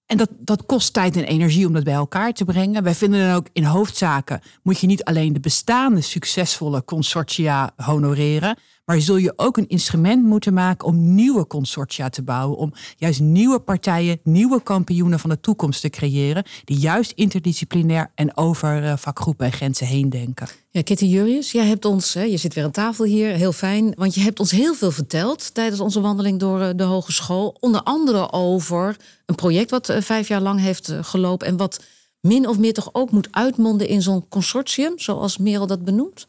En 0.06 0.16
dat, 0.16 0.28
dat 0.38 0.66
kost 0.66 0.92
tijd 0.92 1.16
en 1.16 1.24
energie 1.24 1.66
om 1.66 1.72
dat 1.72 1.84
bij 1.84 1.94
elkaar 1.94 2.32
te 2.32 2.44
brengen. 2.44 2.82
Wij 2.82 2.94
vinden 2.94 3.26
dan 3.26 3.36
ook 3.36 3.48
in 3.52 3.64
hoofdzaken 3.64 4.40
moet 4.62 4.78
je 4.78 4.86
niet 4.86 5.04
alleen 5.04 5.32
de 5.32 5.40
bestaande 5.40 6.00
succesvolle 6.00 6.84
consortia 6.84 7.72
honoreren, 7.76 8.58
maar 8.86 9.00
zul 9.00 9.16
je 9.16 9.32
ook 9.36 9.56
een 9.56 9.68
instrument 9.68 10.24
moeten 10.24 10.54
maken 10.54 10.86
om 10.86 11.14
nieuwe 11.14 11.46
consortia 11.46 12.08
te 12.08 12.22
bouwen. 12.22 12.58
Om 12.58 12.72
juist 12.96 13.20
nieuwe 13.20 13.58
partijen, 13.58 14.20
nieuwe 14.22 14.62
kampioenen 14.62 15.18
van 15.18 15.30
de 15.30 15.40
toekomst 15.40 15.80
te 15.80 15.90
creëren. 15.90 16.44
Die 16.64 16.78
juist 16.78 17.10
interdisciplinair 17.10 18.10
en 18.14 18.36
over 18.36 18.84
eh, 18.84 18.96
vakgroepen 18.96 19.46
en 19.46 19.52
grenzen 19.52 19.86
heen 19.86 20.10
denken. 20.10 20.48
Ja, 20.76 20.82
Kitty 20.82 21.04
Jurius, 21.04 21.52
jij 21.52 21.66
hebt 21.66 21.84
ons, 21.84 22.14
hè, 22.14 22.22
je 22.22 22.36
zit 22.36 22.54
weer 22.54 22.64
aan 22.64 22.70
tafel 22.70 23.04
hier, 23.04 23.28
heel 23.28 23.52
fijn. 23.52 23.94
Want 23.94 24.14
je 24.14 24.20
hebt 24.20 24.40
ons 24.40 24.50
heel 24.50 24.74
veel 24.74 24.90
verteld 24.90 25.54
tijdens 25.54 25.80
onze 25.80 26.00
wandeling 26.00 26.38
door 26.38 26.60
eh, 26.60 26.70
de 26.76 26.82
hogeschool. 26.82 27.56
Onder 27.60 27.82
andere 27.82 28.32
over 28.32 28.96
een 29.26 29.34
project 29.34 29.70
wat 29.70 29.88
eh, 29.88 30.00
vijf 30.00 30.28
jaar 30.28 30.40
lang 30.40 30.60
heeft 30.60 30.88
eh, 30.88 30.98
gelopen. 31.02 31.46
En 31.46 31.56
wat 31.56 31.84
min 32.20 32.48
of 32.48 32.58
meer 32.58 32.72
toch 32.72 32.88
ook 32.92 33.10
moet 33.10 33.28
uitmonden 33.30 33.88
in 33.88 34.02
zo'n 34.02 34.28
consortium, 34.28 34.98
zoals 34.98 35.38
Merel 35.38 35.66
dat 35.66 35.84
benoemt. 35.84 36.24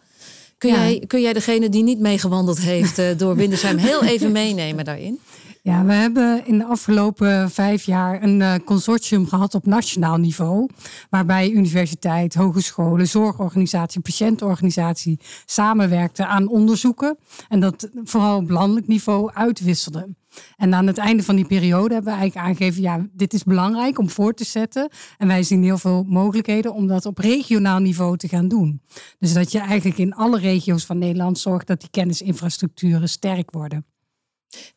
Kun, 0.58 0.70
Ja. 0.70 0.76
jij, 0.76 1.04
kun 1.08 1.22
jij 1.22 1.34
degene 1.34 1.70
die 1.70 1.84
niet 1.84 2.00
meegewandeld 2.00 2.60
heeft 2.60 3.00
eh, 3.00 3.06
door 3.17 3.36
Windersheim 3.36 3.78
heel 3.78 4.04
even 4.04 4.32
meenemen 4.32 4.86
daarin? 4.86 5.20
Ja, 5.67 5.86
we 5.86 5.93
hebben 5.93 6.45
in 6.45 6.58
de 6.58 6.65
afgelopen 6.65 7.51
vijf 7.51 7.84
jaar 7.84 8.23
een 8.23 8.41
eh, 8.41 8.53
consortium 8.65 9.27
gehad 9.27 9.56
op 9.56 9.65
nationaal 9.65 10.17
niveau. 10.17 10.69
Waarbij 11.10 11.51
universiteit, 11.51 12.34
hogescholen, 12.34 13.08
zorgorganisatie, 13.08 14.01
patiëntenorganisatie 14.01 15.19
samenwerkten 15.45 16.27
aan 16.27 16.47
onderzoeken. 16.47 17.17
En 17.49 17.60
dat 17.60 17.89
vooral 18.03 18.38
op 18.38 18.49
landelijk 18.49 18.88
niveau 18.88 19.32
uitwisselden. 19.34 20.17
En 20.58 20.73
aan 20.73 20.88
het 20.88 20.97
einde 20.97 21.23
van 21.23 21.36
die 21.36 21.47
periode 21.47 21.93
hebben 21.93 22.13
we 22.13 22.19
eigenlijk 22.19 22.47
aangegeven, 22.47 22.82
ja, 22.82 23.08
dit 23.13 23.34
is 23.34 23.43
belangrijk 23.43 23.99
om 23.99 24.10
voor 24.10 24.34
te 24.34 24.45
zetten. 24.45 24.89
En 25.17 25.27
wij 25.27 25.43
zien 25.43 25.63
heel 25.63 25.77
veel 25.77 26.03
mogelijkheden 26.08 26.73
om 26.73 26.88
dat 26.88 27.06
op 27.06 27.17
regionaal 27.17 27.80
niveau 27.80 28.17
te 28.17 28.27
gaan 28.27 28.47
doen. 28.47 28.82
Dus 29.19 29.34
dat 29.34 29.51
je 29.51 29.60
eigenlijk 29.60 29.97
in 29.97 30.15
alle 30.15 30.39
regio's 30.39 30.86
van 30.86 30.97
Nederland 30.97 31.39
zorgt 31.39 31.67
dat 31.67 31.80
die 31.80 31.89
kennisinfrastructuren 31.89 33.10
sterk 33.10 33.51
worden. 33.51 33.86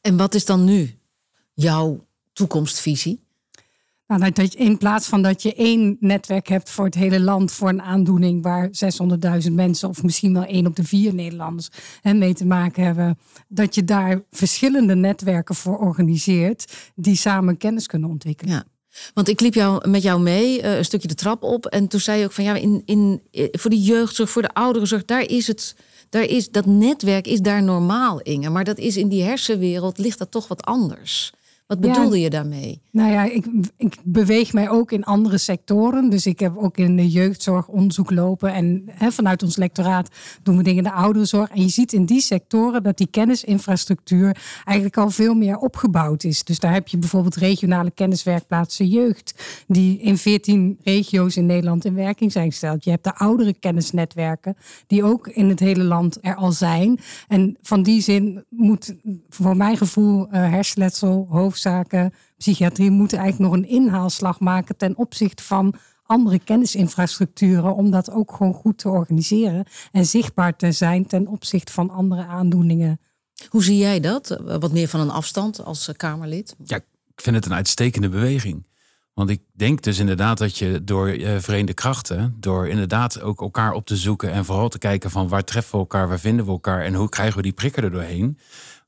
En 0.01 0.17
wat 0.17 0.35
is 0.35 0.45
dan 0.45 0.65
nu 0.65 0.99
jouw 1.55 2.07
toekomstvisie? 2.33 3.29
Nou, 4.07 4.31
dat- 4.31 4.53
je, 4.53 4.59
in 4.59 4.79
plaats 4.79 5.07
van 5.07 5.23
dat 5.23 5.43
je 5.43 5.55
één 5.55 5.97
netwerk 6.01 6.49
hebt 6.49 6.71
voor 6.71 6.85
het 6.85 6.95
hele 6.95 7.21
land 7.21 7.53
voor 7.53 7.69
een 7.69 7.83
aandoening 7.83 8.43
waar 8.43 8.69
600.000 8.73 9.53
mensen 9.55 9.89
of 9.89 10.03
misschien 10.03 10.33
wel 10.33 10.45
één 10.45 10.67
op 10.67 10.77
de 10.77 10.85
vier 10.85 11.15
Nederlanders 11.15 11.69
hè, 12.01 12.15
mee 12.15 12.35
te 12.35 12.47
maken 12.47 12.85
hebben, 12.85 13.19
dat 13.49 13.75
je 13.75 13.85
daar 13.85 14.23
verschillende 14.31 14.95
netwerken 14.95 15.55
voor 15.55 15.79
organiseert 15.79 16.73
die 16.95 17.17
samen 17.17 17.57
kennis 17.57 17.87
kunnen 17.87 18.11
ontwikkelen. 18.11 18.55
Ja. 18.55 18.65
Want 19.15 19.29
ik 19.29 19.41
liep 19.41 19.55
jou, 19.55 19.89
met 19.89 20.03
jou 20.03 20.21
mee, 20.21 20.63
eh, 20.63 20.77
een 20.77 20.85
stukje 20.85 21.09
de 21.09 21.15
trap 21.15 21.43
op. 21.43 21.67
En 21.67 21.89
toen 21.89 22.01
zei 22.01 22.19
je 22.19 22.25
ook 22.25 22.33
van 22.33 22.45
ja, 22.45 22.55
in, 22.55 22.83
in, 22.85 23.23
eh, 23.31 23.49
voor 23.53 23.71
de 23.71 23.81
jeugdzorg, 23.81 24.31
voor 24.31 24.43
de 24.43 24.55
ouderenzorg, 24.55 25.05
daar 25.05 25.23
is 25.23 25.47
het. 25.47 25.77
Daar 26.11 26.23
is, 26.25 26.51
dat 26.51 26.67
netwerk 26.67 27.27
is 27.27 27.41
daar 27.41 27.63
normaal, 27.63 28.21
Inge. 28.21 28.51
Maar 28.51 28.65
dat 28.65 28.79
is 28.79 28.97
in 28.97 29.09
die 29.09 29.23
hersenwereld 29.23 29.99
ligt 29.99 30.19
dat 30.19 30.31
toch 30.31 30.49
wat 30.49 30.63
anders. 30.65 31.33
Wat 31.67 31.79
Ja. 31.81 31.89
bedoelde 31.89 32.21
je 32.21 32.31
daarmee? 32.31 32.81
Nou 32.93 33.13
ja, 33.13 33.25
ik, 33.25 33.47
ik 33.77 33.97
beweeg 34.05 34.53
mij 34.53 34.71
ook 34.71 34.93
in 34.93 35.05
andere 35.05 35.39
sectoren. 35.39 36.11
Dus 36.11 36.27
ik 36.27 36.41
heb 36.41 36.57
ook 36.57 36.77
in 36.77 36.97
de 36.97 37.09
jeugdzorg 37.09 37.69
onderzoek 37.69 38.11
lopen. 38.11 38.53
En 38.53 38.85
vanuit 38.99 39.43
ons 39.43 39.57
lectoraat 39.57 40.09
doen 40.43 40.57
we 40.57 40.63
dingen 40.63 40.85
in 40.85 40.91
de 40.91 40.97
ouderenzorg. 40.97 41.51
En 41.51 41.63
je 41.63 41.69
ziet 41.69 41.93
in 41.93 42.05
die 42.05 42.21
sectoren 42.21 42.83
dat 42.83 42.97
die 42.97 43.07
kennisinfrastructuur 43.11 44.37
eigenlijk 44.65 44.97
al 44.97 45.11
veel 45.11 45.35
meer 45.35 45.57
opgebouwd 45.57 46.25
is. 46.25 46.45
Dus 46.45 46.59
daar 46.59 46.73
heb 46.73 46.89
je 46.89 46.99
bijvoorbeeld 46.99 47.37
regionale 47.37 47.91
kenniswerkplaatsen 47.91 48.87
jeugd. 48.87 49.65
Die 49.67 49.99
in 49.99 50.19
14 50.19 50.79
regio's 50.83 51.37
in 51.37 51.47
Nederland 51.47 51.85
in 51.85 51.95
werking 51.95 52.33
zijn 52.33 52.51
gesteld. 52.51 52.85
Je 52.85 52.91
hebt 52.91 53.05
de 53.05 53.15
oudere 53.15 53.55
kennisnetwerken 53.55 54.57
die 54.87 55.05
ook 55.05 55.29
in 55.29 55.49
het 55.49 55.61
hele 55.61 55.85
land 55.85 56.19
er 56.21 56.35
al 56.35 56.53
zijn. 56.53 56.99
En 57.29 57.57
van 57.63 57.83
die 57.83 58.01
zin 58.01 58.45
moet 58.49 58.95
voor 59.29 59.57
mijn 59.57 59.77
gevoel 59.77 60.29
eh, 60.29 60.51
hersenletsel, 60.51 61.27
hoofdzaken, 61.31 62.13
psychiatrie 62.41 62.91
moeten 62.91 63.19
eigenlijk 63.19 63.53
nog 63.53 63.63
een 63.63 63.69
inhaalslag 63.69 64.41
maken 64.41 64.77
ten 64.77 64.97
opzichte 64.97 65.43
van 65.43 65.75
andere 66.03 66.39
kennisinfrastructuren 66.39 67.75
om 67.75 67.91
dat 67.91 68.11
ook 68.11 68.33
gewoon 68.33 68.55
goed 68.55 68.79
te 68.79 68.89
organiseren 68.89 69.67
en 69.93 70.07
zichtbaar 70.07 70.57
te 70.57 70.73
zijn 70.73 71.07
ten 71.07 71.27
opzichte 71.27 71.73
van 71.73 71.91
andere 71.91 72.25
aandoeningen. 72.25 73.01
Hoe 73.49 73.63
zie 73.63 73.79
jij 73.79 74.01
dat? 74.01 74.41
Wat 74.45 74.73
meer 74.73 74.89
van 74.89 75.01
een 75.01 75.11
afstand 75.11 75.65
als 75.65 75.91
Kamerlid? 75.97 76.57
Ja, 76.65 76.77
ik 76.77 77.21
vind 77.21 77.37
het 77.37 77.47
een 77.47 77.55
uitstekende 77.55 78.09
beweging. 78.09 78.69
Want 79.15 79.31
ik 79.31 79.43
denk 79.53 79.83
dus 79.83 79.99
inderdaad 79.99 80.39
dat 80.39 80.59
je 80.59 80.85
door 80.85 81.09
eh, 81.09 81.39
verenigde 81.39 81.75
krachten, 81.75 82.37
door 82.39 82.69
inderdaad 82.69 83.21
ook 83.21 83.41
elkaar 83.41 83.73
op 83.73 83.87
te 83.87 83.97
zoeken 83.97 84.33
en 84.33 84.45
vooral 84.45 84.69
te 84.69 84.79
kijken 84.79 85.11
van 85.11 85.29
waar 85.29 85.45
treffen 85.45 85.73
we 85.73 85.79
elkaar, 85.79 86.09
waar 86.09 86.21
vinden 86.21 86.45
we 86.45 86.51
elkaar 86.51 86.85
en 86.85 86.95
hoe 86.95 87.09
krijgen 87.09 87.37
we 87.37 87.43
die 87.43 87.53
prikken 87.53 87.83
er 87.83 87.91
doorheen, 87.91 88.39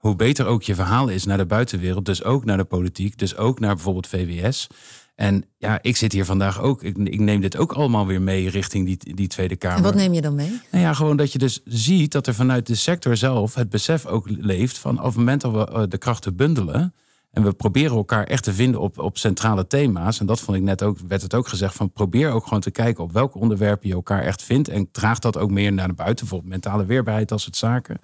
hoe 0.03 0.17
beter 0.17 0.47
ook 0.47 0.63
je 0.63 0.75
verhaal 0.75 1.09
is 1.09 1.25
naar 1.25 1.37
de 1.37 1.47
buitenwereld, 1.47 2.05
dus 2.05 2.25
ook 2.25 2.45
naar 2.45 2.57
de 2.57 2.65
politiek, 2.65 3.19
dus 3.19 3.37
ook 3.37 3.61
naar 3.61 3.75
bijvoorbeeld 3.75 4.07
VWS. 4.07 4.67
En 5.15 5.45
ja, 5.59 5.79
ik 5.83 5.97
zit 5.97 6.13
hier 6.13 6.25
vandaag 6.25 6.61
ook, 6.61 6.83
ik, 6.83 6.97
ik 6.97 7.21
neem 7.21 7.41
dit 7.41 7.57
ook 7.57 7.73
allemaal 7.73 8.07
weer 8.07 8.23
mee 8.23 8.51
richting 8.51 8.87
die, 8.87 9.15
die 9.15 9.29
Tweede 9.29 9.57
Kamer. 9.57 9.77
En 9.77 9.83
wat 9.83 9.95
neem 9.95 10.13
je 10.13 10.21
dan 10.21 10.35
mee? 10.35 10.61
Nou 10.71 10.85
ja, 10.85 10.95
gewoon 10.95 11.17
dat 11.17 11.33
je 11.33 11.39
dus 11.39 11.61
ziet 11.65 12.13
dat 12.13 12.27
er 12.27 12.35
vanuit 12.35 12.67
de 12.67 12.75
sector 12.75 13.17
zelf 13.17 13.55
het 13.55 13.71
besef 13.71 14.07
ook 14.07 14.29
leeft 14.29 14.79
van 14.79 14.99
op 14.99 15.05
het 15.05 15.17
moment 15.17 15.41
dat 15.41 15.53
we 15.53 15.67
eh, 15.67 15.83
de 15.89 15.99
krachten 15.99 16.37
bundelen. 16.37 16.95
En 17.31 17.43
we 17.43 17.53
proberen 17.53 17.97
elkaar 17.97 18.25
echt 18.25 18.45
te 18.45 18.53
vinden 18.53 18.81
op, 18.81 18.99
op 18.99 19.19
centrale 19.19 19.67
thema's. 19.67 20.21
En 20.21 20.27
dat 20.27 20.41
vond 20.41 20.57
ik 20.57 20.63
net 20.63 20.83
ook, 20.83 20.99
werd 21.09 21.23
het 21.23 21.35
ook 21.35 21.49
gezegd 21.49 21.75
van 21.75 21.93
probeer 21.93 22.31
ook 22.31 22.45
gewoon 22.45 22.61
te 22.61 22.71
kijken 22.71 23.05
op 23.05 23.13
welke 23.13 23.39
onderwerpen 23.39 23.89
je 23.89 23.95
elkaar 23.95 24.23
echt 24.23 24.43
vindt. 24.43 24.69
En 24.69 24.89
draag 24.93 25.19
dat 25.19 25.39
ook 25.39 25.51
meer 25.51 25.73
naar 25.73 25.89
de 25.89 25.95
buiten, 25.95 26.19
bijvoorbeeld 26.27 26.53
mentale 26.53 26.87
weerbaarheid 26.87 27.33
als 27.33 27.45
het 27.45 27.57
zaken. 27.57 27.99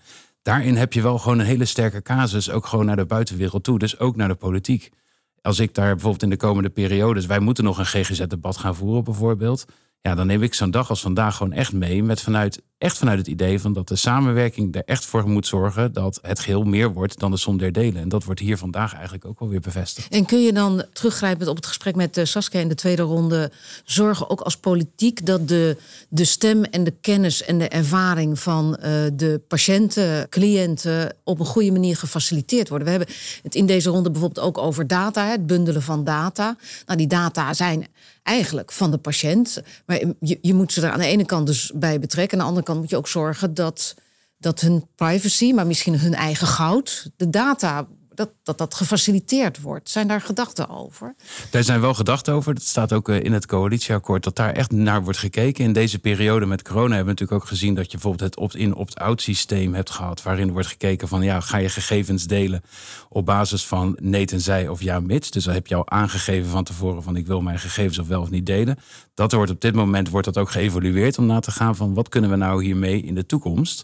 Daarin 0.48 0.76
heb 0.76 0.92
je 0.92 1.02
wel 1.02 1.18
gewoon 1.18 1.38
een 1.38 1.46
hele 1.46 1.64
sterke 1.64 2.02
casus, 2.02 2.50
ook 2.50 2.66
gewoon 2.66 2.87
naar 2.87 2.96
de 2.96 3.06
buitenwereld 3.06 3.64
toe. 3.64 3.78
Dus 3.78 3.98
ook 3.98 4.16
naar 4.16 4.28
de 4.28 4.34
politiek. 4.34 4.90
Als 5.42 5.58
ik 5.58 5.74
daar 5.74 5.90
bijvoorbeeld 5.90 6.22
in 6.22 6.30
de 6.30 6.37
komende 6.37 6.70
periodes, 6.70 7.26
wij 7.26 7.38
moeten 7.38 7.64
nog 7.64 7.78
een 7.78 7.87
GGZ-debat 7.87 8.56
gaan 8.56 8.74
voeren 8.74 9.04
bijvoorbeeld. 9.04 9.64
Ja, 10.00 10.14
dan 10.14 10.26
neem 10.26 10.42
ik 10.42 10.54
zo'n 10.54 10.70
dag 10.70 10.90
als 10.90 11.00
vandaag 11.00 11.37
gewoon 11.37 11.52
echt 11.52 11.72
mee. 11.72 12.02
Met 12.02 12.20
vanuit, 12.20 12.62
echt 12.78 12.98
vanuit 12.98 13.18
het 13.18 13.26
idee 13.26 13.61
van 13.61 13.72
dat 13.72 13.88
de 13.88 13.96
samenwerking 13.96 14.74
er 14.74 14.82
echt 14.84 15.04
voor 15.04 15.28
moet 15.28 15.46
zorgen 15.46 15.92
dat 15.92 16.18
het 16.22 16.38
geheel 16.38 16.64
meer 16.64 16.92
wordt 16.92 17.18
dan 17.18 17.30
de 17.30 17.37
som 17.37 17.58
der 17.58 17.72
delen. 17.72 18.02
En 18.02 18.08
dat 18.08 18.24
wordt 18.24 18.40
hier 18.40 18.56
vandaag 18.56 18.94
eigenlijk 18.94 19.24
ook 19.24 19.40
alweer 19.40 19.61
bevestigd. 19.61 20.12
En 20.12 20.26
kun 20.26 20.42
je 20.42 20.52
dan 20.52 20.84
teruggrijpend 20.92 21.48
op 21.48 21.56
het 21.56 21.66
gesprek 21.66 21.96
met 21.96 22.16
eh, 22.16 22.24
Saskia 22.24 22.61
in 22.61 22.68
de 22.68 22.74
tweede 22.74 23.02
ronde 23.02 23.52
zorgen, 23.84 24.30
ook 24.30 24.40
als 24.40 24.56
politiek, 24.56 25.26
dat 25.26 25.48
de, 25.48 25.76
de 26.08 26.24
stem 26.24 26.64
en 26.64 26.84
de 26.84 26.94
kennis 27.00 27.42
en 27.42 27.58
de 27.58 27.68
ervaring 27.68 28.38
van 28.38 28.76
eh, 28.76 28.92
de 29.12 29.40
patiënten, 29.48 30.28
cliënten 30.28 31.14
op 31.24 31.40
een 31.40 31.46
goede 31.46 31.72
manier 31.72 31.96
gefaciliteerd 31.96 32.68
worden? 32.68 32.87
We 32.87 32.94
hebben 32.94 33.14
het 33.42 33.54
in 33.54 33.66
deze 33.66 33.90
ronde 33.90 34.11
bijvoorbeeld 34.11 34.46
ook 34.46 34.58
over 34.58 34.87
data, 34.87 35.26
het 35.26 35.46
bundelen 35.46 35.82
van 35.82 36.04
data. 36.04 36.56
Nou, 36.87 36.98
die 36.98 37.06
data 37.06 37.54
zijn 37.54 37.87
eigenlijk 38.28 38.72
van 38.72 38.90
de 38.90 38.98
patiënt, 38.98 39.62
maar 39.86 40.00
je, 40.20 40.38
je 40.40 40.54
moet 40.54 40.72
ze 40.72 40.80
er 40.80 40.90
aan 40.90 40.98
de 40.98 41.06
ene 41.06 41.24
kant 41.24 41.46
dus 41.46 41.72
bij 41.74 41.98
betrekken, 41.98 42.38
aan 42.38 42.44
de 42.44 42.48
andere 42.48 42.66
kant 42.66 42.80
moet 42.80 42.90
je 42.90 42.96
ook 42.96 43.08
zorgen 43.08 43.54
dat, 43.54 43.94
dat 44.38 44.60
hun 44.60 44.88
privacy, 44.94 45.52
maar 45.52 45.66
misschien 45.66 45.98
hun 45.98 46.14
eigen 46.14 46.46
goud, 46.46 47.10
de 47.16 47.30
data 47.30 47.88
dat, 48.18 48.31
dat 48.42 48.59
dat 48.59 48.74
gefaciliteerd 48.74 49.61
wordt. 49.61 49.90
Zijn 49.90 50.09
daar 50.09 50.20
gedachten 50.20 50.68
over? 50.68 51.14
Daar 51.50 51.64
zijn 51.64 51.81
wel 51.81 51.94
gedachten 51.94 52.35
over. 52.35 52.54
Dat 52.54 52.62
staat 52.62 52.92
ook 52.92 53.09
eh, 53.09 53.20
in 53.20 53.33
het 53.33 53.46
coalitieakkoord 53.46 54.24
dat 54.24 54.37
daar 54.37 54.52
echt 54.52 54.70
naar 54.70 55.02
wordt 55.02 55.18
gekeken. 55.18 55.64
In 55.64 55.72
deze 55.72 55.98
periode 55.98 56.46
met 56.46 56.62
corona 56.62 56.94
hebben 56.94 57.05
we 57.05 57.11
natuurlijk 57.11 57.42
ook 57.42 57.49
gezien 57.49 57.74
dat 57.74 57.84
je 57.84 57.90
bijvoorbeeld 57.90 58.30
het 58.30 58.38
opt-in, 58.38 58.74
opt-out 58.74 59.22
systeem 59.22 59.74
hebt 59.74 59.90
gehad. 59.90 60.22
Waarin 60.22 60.53
wordt 60.53 60.68
gekeken 60.68 61.09
van 61.09 61.22
ja, 61.22 61.40
ga 61.40 61.57
je 61.57 61.68
gegevens 61.68 62.26
delen 62.26 62.62
op 63.09 63.26
basis 63.26 63.66
van 63.66 63.97
nee 64.01 64.26
tenzij 64.26 64.68
of 64.68 64.82
ja 64.82 65.01
mits. 65.01 65.30
Dus 65.30 65.45
dan 65.45 65.55
heb 65.55 65.66
je 65.66 65.74
al 65.74 65.90
aangegeven 65.90 66.51
van 66.51 66.64
tevoren 66.64 67.03
van 67.03 67.16
ik 67.16 67.26
wil 67.26 67.40
mijn 67.40 67.59
gegevens 67.59 67.99
of 67.99 68.07
wel 68.09 68.20
of 68.20 68.30
niet 68.30 68.47
delen. 68.47 68.78
Dat 69.14 69.32
wordt 69.32 69.51
op 69.51 69.61
dit 69.61 69.74
moment 69.74 70.09
wordt 70.09 70.26
dat 70.26 70.38
ook 70.38 70.51
geëvalueerd 70.51 71.18
om 71.18 71.26
na 71.26 71.40
te 71.40 71.51
gaan 71.51 71.76
van 71.76 71.95
wat 71.95 72.09
kunnen 72.09 72.30
we 72.30 72.36
nou 72.36 72.64
hiermee 72.64 73.03
in 73.03 73.14
de 73.14 73.26
toekomst. 73.26 73.82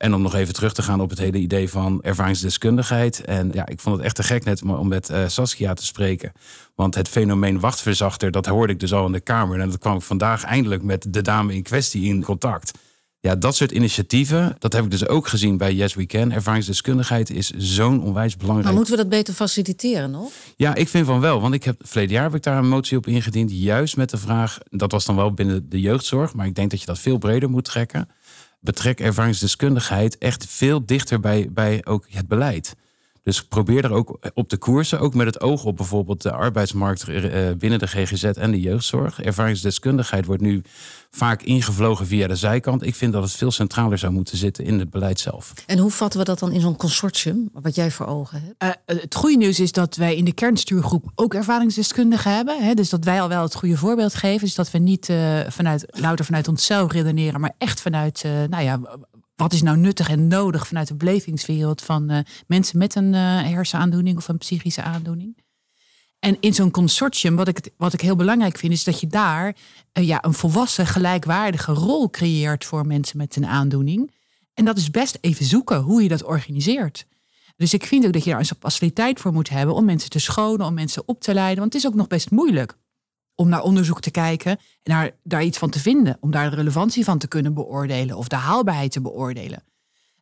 En 0.00 0.14
om 0.14 0.22
nog 0.22 0.34
even 0.34 0.54
terug 0.54 0.72
te 0.72 0.82
gaan 0.82 1.00
op 1.00 1.10
het 1.10 1.18
hele 1.18 1.38
idee 1.38 1.68
van 1.70 2.02
ervaringsdeskundigheid. 2.02 3.24
En 3.24 3.50
ja, 3.52 3.66
ik 3.66 3.80
vond 3.80 3.96
het 3.96 4.04
echt 4.04 4.14
te 4.14 4.22
gek 4.22 4.44
net 4.44 4.62
om 4.62 4.88
met 4.88 5.08
eh, 5.08 5.22
Saskia 5.26 5.74
te 5.74 5.84
spreken. 5.84 6.32
Want 6.74 6.94
het 6.94 7.08
fenomeen 7.08 7.60
wachtverzachter, 7.60 8.30
dat 8.30 8.46
hoorde 8.46 8.72
ik 8.72 8.80
dus 8.80 8.92
al 8.92 9.06
in 9.06 9.12
de 9.12 9.20
Kamer. 9.20 9.60
En 9.60 9.68
dat 9.68 9.78
kwam 9.78 9.96
ik 9.96 10.02
vandaag 10.02 10.44
eindelijk 10.44 10.82
met 10.82 11.06
de 11.08 11.22
dame 11.22 11.54
in 11.54 11.62
kwestie 11.62 12.04
in 12.04 12.24
contact. 12.24 12.78
Ja, 13.20 13.36
dat 13.36 13.56
soort 13.56 13.70
initiatieven, 13.70 14.56
dat 14.58 14.72
heb 14.72 14.84
ik 14.84 14.90
dus 14.90 15.06
ook 15.06 15.28
gezien 15.28 15.56
bij 15.56 15.74
Yes 15.74 15.94
We 15.94 16.06
Can. 16.06 16.32
Ervaringsdeskundigheid 16.32 17.30
is 17.30 17.50
zo'n 17.50 18.02
onwijs 18.02 18.36
belangrijk. 18.36 18.66
Maar 18.66 18.76
moeten 18.76 18.94
we 18.94 19.00
dat 19.00 19.10
beter 19.10 19.34
faciliteren 19.34 20.10
nog? 20.10 20.30
Ja, 20.56 20.74
ik 20.74 20.88
vind 20.88 21.06
van 21.06 21.20
wel. 21.20 21.40
Want 21.40 21.54
ik 21.54 21.64
heb 21.64 21.80
verleden 21.84 22.14
jaar 22.14 22.24
heb 22.24 22.34
ik 22.34 22.42
daar 22.42 22.58
een 22.58 22.68
motie 22.68 22.96
op 22.96 23.06
ingediend. 23.06 23.50
Juist 23.52 23.96
met 23.96 24.10
de 24.10 24.18
vraag, 24.18 24.58
dat 24.70 24.92
was 24.92 25.04
dan 25.04 25.16
wel 25.16 25.32
binnen 25.32 25.68
de 25.68 25.80
jeugdzorg. 25.80 26.34
Maar 26.34 26.46
ik 26.46 26.54
denk 26.54 26.70
dat 26.70 26.80
je 26.80 26.86
dat 26.86 26.98
veel 26.98 27.18
breder 27.18 27.50
moet 27.50 27.64
trekken. 27.64 28.08
Betrek 28.60 29.00
ervaringsdeskundigheid 29.00 30.18
echt 30.18 30.46
veel 30.46 30.86
dichter 30.86 31.20
bij, 31.20 31.48
bij 31.52 31.86
ook 31.86 32.06
het 32.08 32.28
beleid. 32.28 32.74
Dus 33.30 33.44
probeer 33.44 33.84
er 33.84 33.92
ook 33.92 34.18
op 34.34 34.48
te 34.48 34.56
koersen, 34.56 35.00
ook 35.00 35.14
met 35.14 35.26
het 35.26 35.40
oog 35.40 35.64
op 35.64 35.76
bijvoorbeeld 35.76 36.22
de 36.22 36.32
arbeidsmarkt 36.32 37.08
eh, 37.08 37.50
binnen 37.58 37.78
de 37.78 37.86
GGZ 37.86 38.24
en 38.24 38.50
de 38.50 38.60
jeugdzorg. 38.60 39.20
Ervaringsdeskundigheid 39.20 40.26
wordt 40.26 40.42
nu 40.42 40.62
vaak 41.10 41.42
ingevlogen 41.42 42.06
via 42.06 42.26
de 42.26 42.36
zijkant. 42.36 42.86
Ik 42.86 42.94
vind 42.94 43.12
dat 43.12 43.22
het 43.22 43.32
veel 43.32 43.50
centraler 43.50 43.98
zou 43.98 44.12
moeten 44.12 44.36
zitten 44.36 44.64
in 44.64 44.78
het 44.78 44.90
beleid 44.90 45.20
zelf. 45.20 45.52
En 45.66 45.78
hoe 45.78 45.90
vatten 45.90 46.18
we 46.18 46.24
dat 46.24 46.38
dan 46.38 46.52
in 46.52 46.60
zo'n 46.60 46.76
consortium, 46.76 47.50
wat 47.52 47.74
jij 47.74 47.90
voor 47.90 48.06
ogen 48.06 48.42
hebt? 48.42 48.80
Uh, 48.90 48.98
het 49.00 49.14
goede 49.14 49.36
nieuws 49.36 49.60
is 49.60 49.72
dat 49.72 49.96
wij 49.96 50.16
in 50.16 50.24
de 50.24 50.32
kernstuurgroep 50.32 51.10
ook 51.14 51.34
ervaringsdeskundigen 51.34 52.34
hebben. 52.34 52.64
Hè? 52.64 52.74
Dus 52.74 52.88
dat 52.88 53.04
wij 53.04 53.20
al 53.20 53.28
wel 53.28 53.42
het 53.42 53.54
goede 53.54 53.76
voorbeeld 53.76 54.14
geven. 54.14 54.44
Dus 54.44 54.54
dat 54.54 54.70
we 54.70 54.78
niet 54.78 55.08
uh, 55.08 55.40
vanuit, 55.48 55.86
louter 55.90 56.24
vanuit 56.24 56.48
onszelf 56.48 56.92
redeneren, 56.92 57.40
maar 57.40 57.54
echt 57.58 57.80
vanuit, 57.80 58.22
uh, 58.26 58.32
nou 58.48 58.64
ja, 58.64 58.80
wat 59.40 59.52
is 59.52 59.62
nou 59.62 59.76
nuttig 59.76 60.08
en 60.08 60.28
nodig 60.28 60.66
vanuit 60.66 60.88
de 60.88 60.94
belevingswereld 60.94 61.82
van 61.82 62.10
uh, 62.10 62.18
mensen 62.46 62.78
met 62.78 62.94
een 62.94 63.12
uh, 63.12 63.42
hersenaandoening 63.42 64.16
of 64.16 64.28
een 64.28 64.38
psychische 64.38 64.82
aandoening. 64.82 65.36
En 66.18 66.36
in 66.40 66.54
zo'n 66.54 66.70
consortium, 66.70 67.36
wat 67.36 67.48
ik, 67.48 67.70
wat 67.76 67.92
ik 67.92 68.00
heel 68.00 68.16
belangrijk 68.16 68.58
vind, 68.58 68.72
is 68.72 68.84
dat 68.84 69.00
je 69.00 69.06
daar 69.06 69.56
uh, 69.98 70.06
ja, 70.06 70.24
een 70.24 70.34
volwassen, 70.34 70.86
gelijkwaardige 70.86 71.72
rol 71.72 72.10
creëert 72.10 72.64
voor 72.64 72.86
mensen 72.86 73.16
met 73.16 73.36
een 73.36 73.46
aandoening. 73.46 74.14
En 74.54 74.64
dat 74.64 74.76
is 74.76 74.90
best 74.90 75.18
even 75.20 75.44
zoeken 75.44 75.80
hoe 75.80 76.02
je 76.02 76.08
dat 76.08 76.24
organiseert. 76.24 77.06
Dus 77.56 77.74
ik 77.74 77.86
vind 77.86 78.06
ook 78.06 78.12
dat 78.12 78.24
je 78.24 78.30
daar 78.30 78.38
een 78.38 78.56
faciliteit 78.60 79.20
voor 79.20 79.32
moet 79.32 79.48
hebben 79.48 79.74
om 79.74 79.84
mensen 79.84 80.10
te 80.10 80.18
schonen, 80.18 80.66
om 80.66 80.74
mensen 80.74 81.02
op 81.06 81.20
te 81.20 81.34
leiden. 81.34 81.58
Want 81.58 81.72
het 81.72 81.82
is 81.82 81.88
ook 81.88 81.96
nog 81.96 82.06
best 82.06 82.30
moeilijk 82.30 82.76
om 83.40 83.48
naar 83.48 83.62
onderzoek 83.62 84.00
te 84.00 84.10
kijken 84.10 84.50
en 84.82 84.92
naar, 84.92 85.10
daar 85.22 85.44
iets 85.44 85.58
van 85.58 85.70
te 85.70 85.80
vinden. 85.80 86.16
Om 86.20 86.30
daar 86.30 86.50
de 86.50 86.56
relevantie 86.56 87.04
van 87.04 87.18
te 87.18 87.28
kunnen 87.28 87.54
beoordelen 87.54 88.16
of 88.16 88.28
de 88.28 88.36
haalbaarheid 88.36 88.92
te 88.92 89.00
beoordelen. 89.00 89.62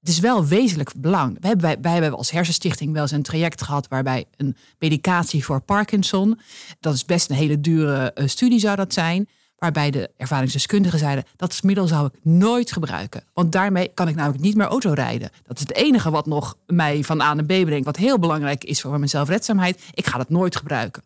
Het 0.01 0.09
is 0.09 0.19
wel 0.19 0.47
wezenlijk 0.47 0.93
belang. 0.97 1.37
We 1.41 1.47
hebben, 1.47 1.67
wij, 1.67 1.77
wij 1.81 1.93
hebben 1.93 2.17
als 2.17 2.31
hersenstichting 2.31 2.93
wel 2.93 3.03
eens 3.03 3.11
een 3.11 3.23
traject 3.23 3.63
gehad 3.63 3.89
waarbij 3.89 4.25
een 4.37 4.57
medicatie 4.79 5.45
voor 5.45 5.61
Parkinson, 5.61 6.41
dat 6.81 6.95
is 6.95 7.05
best 7.05 7.31
een 7.31 7.37
hele 7.37 7.61
dure 7.61 8.13
uh, 8.15 8.27
studie 8.27 8.59
zou 8.59 8.77
dat 8.77 8.93
zijn, 8.93 9.29
waarbij 9.57 9.91
de 9.91 10.11
ervaringsdeskundigen 10.17 10.99
zeiden 10.99 11.25
dat 11.37 11.63
middel 11.63 11.87
zou 11.87 12.07
ik 12.07 12.21
nooit 12.23 12.73
gebruiken. 12.73 13.25
Want 13.33 13.53
daarmee 13.53 13.91
kan 13.95 14.09
ik 14.09 14.15
namelijk 14.15 14.43
niet 14.43 14.57
meer 14.57 14.67
auto 14.67 14.93
rijden. 14.93 15.31
Dat 15.47 15.57
is 15.57 15.63
het 15.63 15.75
enige 15.75 16.11
wat 16.11 16.27
nog 16.27 16.57
mij 16.67 17.05
van 17.05 17.21
A 17.21 17.35
naar 17.35 17.45
B 17.45 17.65
brengt, 17.65 17.85
wat 17.85 17.97
heel 17.97 18.19
belangrijk 18.19 18.65
is 18.65 18.81
voor 18.81 18.99
mijn 18.99 19.09
zelfredzaamheid. 19.09 19.83
Ik 19.95 20.07
ga 20.07 20.19
dat 20.19 20.29
nooit 20.29 20.57
gebruiken. 20.57 21.03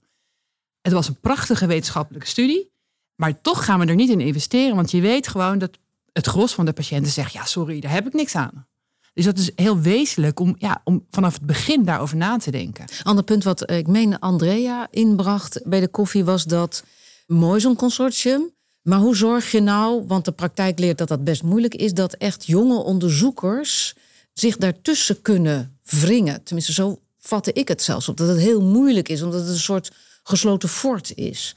Het 0.83 0.93
was 0.93 1.09
een 1.09 1.20
prachtige 1.20 1.66
wetenschappelijke 1.66 2.26
studie. 2.26 2.70
Maar 3.16 3.41
toch 3.41 3.64
gaan 3.64 3.80
we 3.80 3.87
er 3.87 3.95
niet 3.95 4.11
in 4.11 4.20
investeren. 4.20 4.76
Want 4.76 4.91
je 4.91 5.01
weet 5.01 5.28
gewoon 5.28 5.59
dat 5.59 5.78
het 6.12 6.26
gros 6.26 6.55
van 6.55 6.64
de 6.64 6.72
patiënten 6.72 7.12
zegt: 7.12 7.33
ja, 7.33 7.45
sorry, 7.45 7.80
daar 7.80 7.93
heb 7.93 8.07
ik 8.07 8.12
niks 8.12 8.35
aan. 8.35 8.66
Dus 9.14 9.24
dat 9.24 9.39
is 9.39 9.51
heel 9.55 9.78
wezenlijk 9.78 10.41
om, 10.41 10.55
ja, 10.59 10.80
om 10.85 11.07
vanaf 11.11 11.35
het 11.35 11.47
begin 11.47 11.85
daarover 11.85 12.16
na 12.16 12.37
te 12.37 12.51
denken. 12.51 12.85
Ander 13.03 13.24
punt 13.24 13.45
wat 13.45 13.70
ik 13.70 13.87
meen 13.87 14.18
Andrea 14.18 14.89
inbracht 14.91 15.61
bij 15.64 15.80
de 15.80 15.89
koffie 15.89 16.24
was 16.24 16.45
dat 16.45 16.85
mooi 17.26 17.61
zo'n 17.61 17.76
consortium. 17.76 18.51
Maar 18.83 18.99
hoe 18.99 19.16
zorg 19.16 19.51
je 19.51 19.61
nou, 19.61 20.05
want 20.07 20.24
de 20.24 20.33
praktijk 20.33 20.78
leert 20.78 20.99
dat 20.99 21.09
dat 21.09 21.24
best 21.24 21.43
moeilijk 21.43 21.74
is, 21.74 21.95
dat 21.95 22.12
echt 22.12 22.47
jonge 22.47 22.76
onderzoekers 22.76 23.95
zich 24.33 24.57
daartussen 24.57 25.22
kunnen 25.22 25.78
wringen. 25.85 26.43
Tenminste, 26.43 26.72
zo 26.72 26.99
vatte 27.18 27.53
ik 27.53 27.68
het 27.68 27.83
zelfs 27.83 28.09
op. 28.09 28.16
Dat 28.16 28.28
het 28.28 28.39
heel 28.39 28.62
moeilijk 28.62 29.09
is, 29.09 29.22
omdat 29.22 29.41
het 29.41 29.49
een 29.49 29.59
soort 29.59 29.93
gesloten 30.23 30.68
fort 30.68 31.14
is. 31.14 31.55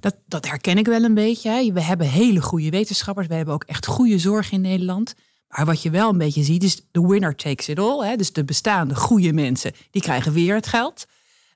Dat, 0.00 0.16
dat 0.26 0.46
herken 0.46 0.78
ik 0.78 0.86
wel 0.86 1.04
een 1.04 1.14
beetje. 1.14 1.50
Hè. 1.50 1.72
We 1.72 1.82
hebben 1.82 2.08
hele 2.08 2.42
goede 2.42 2.70
wetenschappers. 2.70 3.26
We 3.26 3.34
hebben 3.34 3.54
ook 3.54 3.64
echt 3.64 3.86
goede 3.86 4.18
zorg 4.18 4.52
in 4.52 4.60
Nederland. 4.60 5.14
Maar 5.48 5.66
wat 5.66 5.82
je 5.82 5.90
wel 5.90 6.10
een 6.10 6.18
beetje 6.18 6.42
ziet 6.42 6.62
is 6.62 6.86
de 6.90 7.06
winner 7.06 7.34
takes 7.34 7.68
it 7.68 7.78
all. 7.78 8.06
Hè. 8.08 8.16
Dus 8.16 8.32
de 8.32 8.44
bestaande 8.44 8.94
goede 8.94 9.32
mensen, 9.32 9.72
die 9.90 10.02
krijgen 10.02 10.32
weer 10.32 10.54
het 10.54 10.66
geld. 10.66 11.06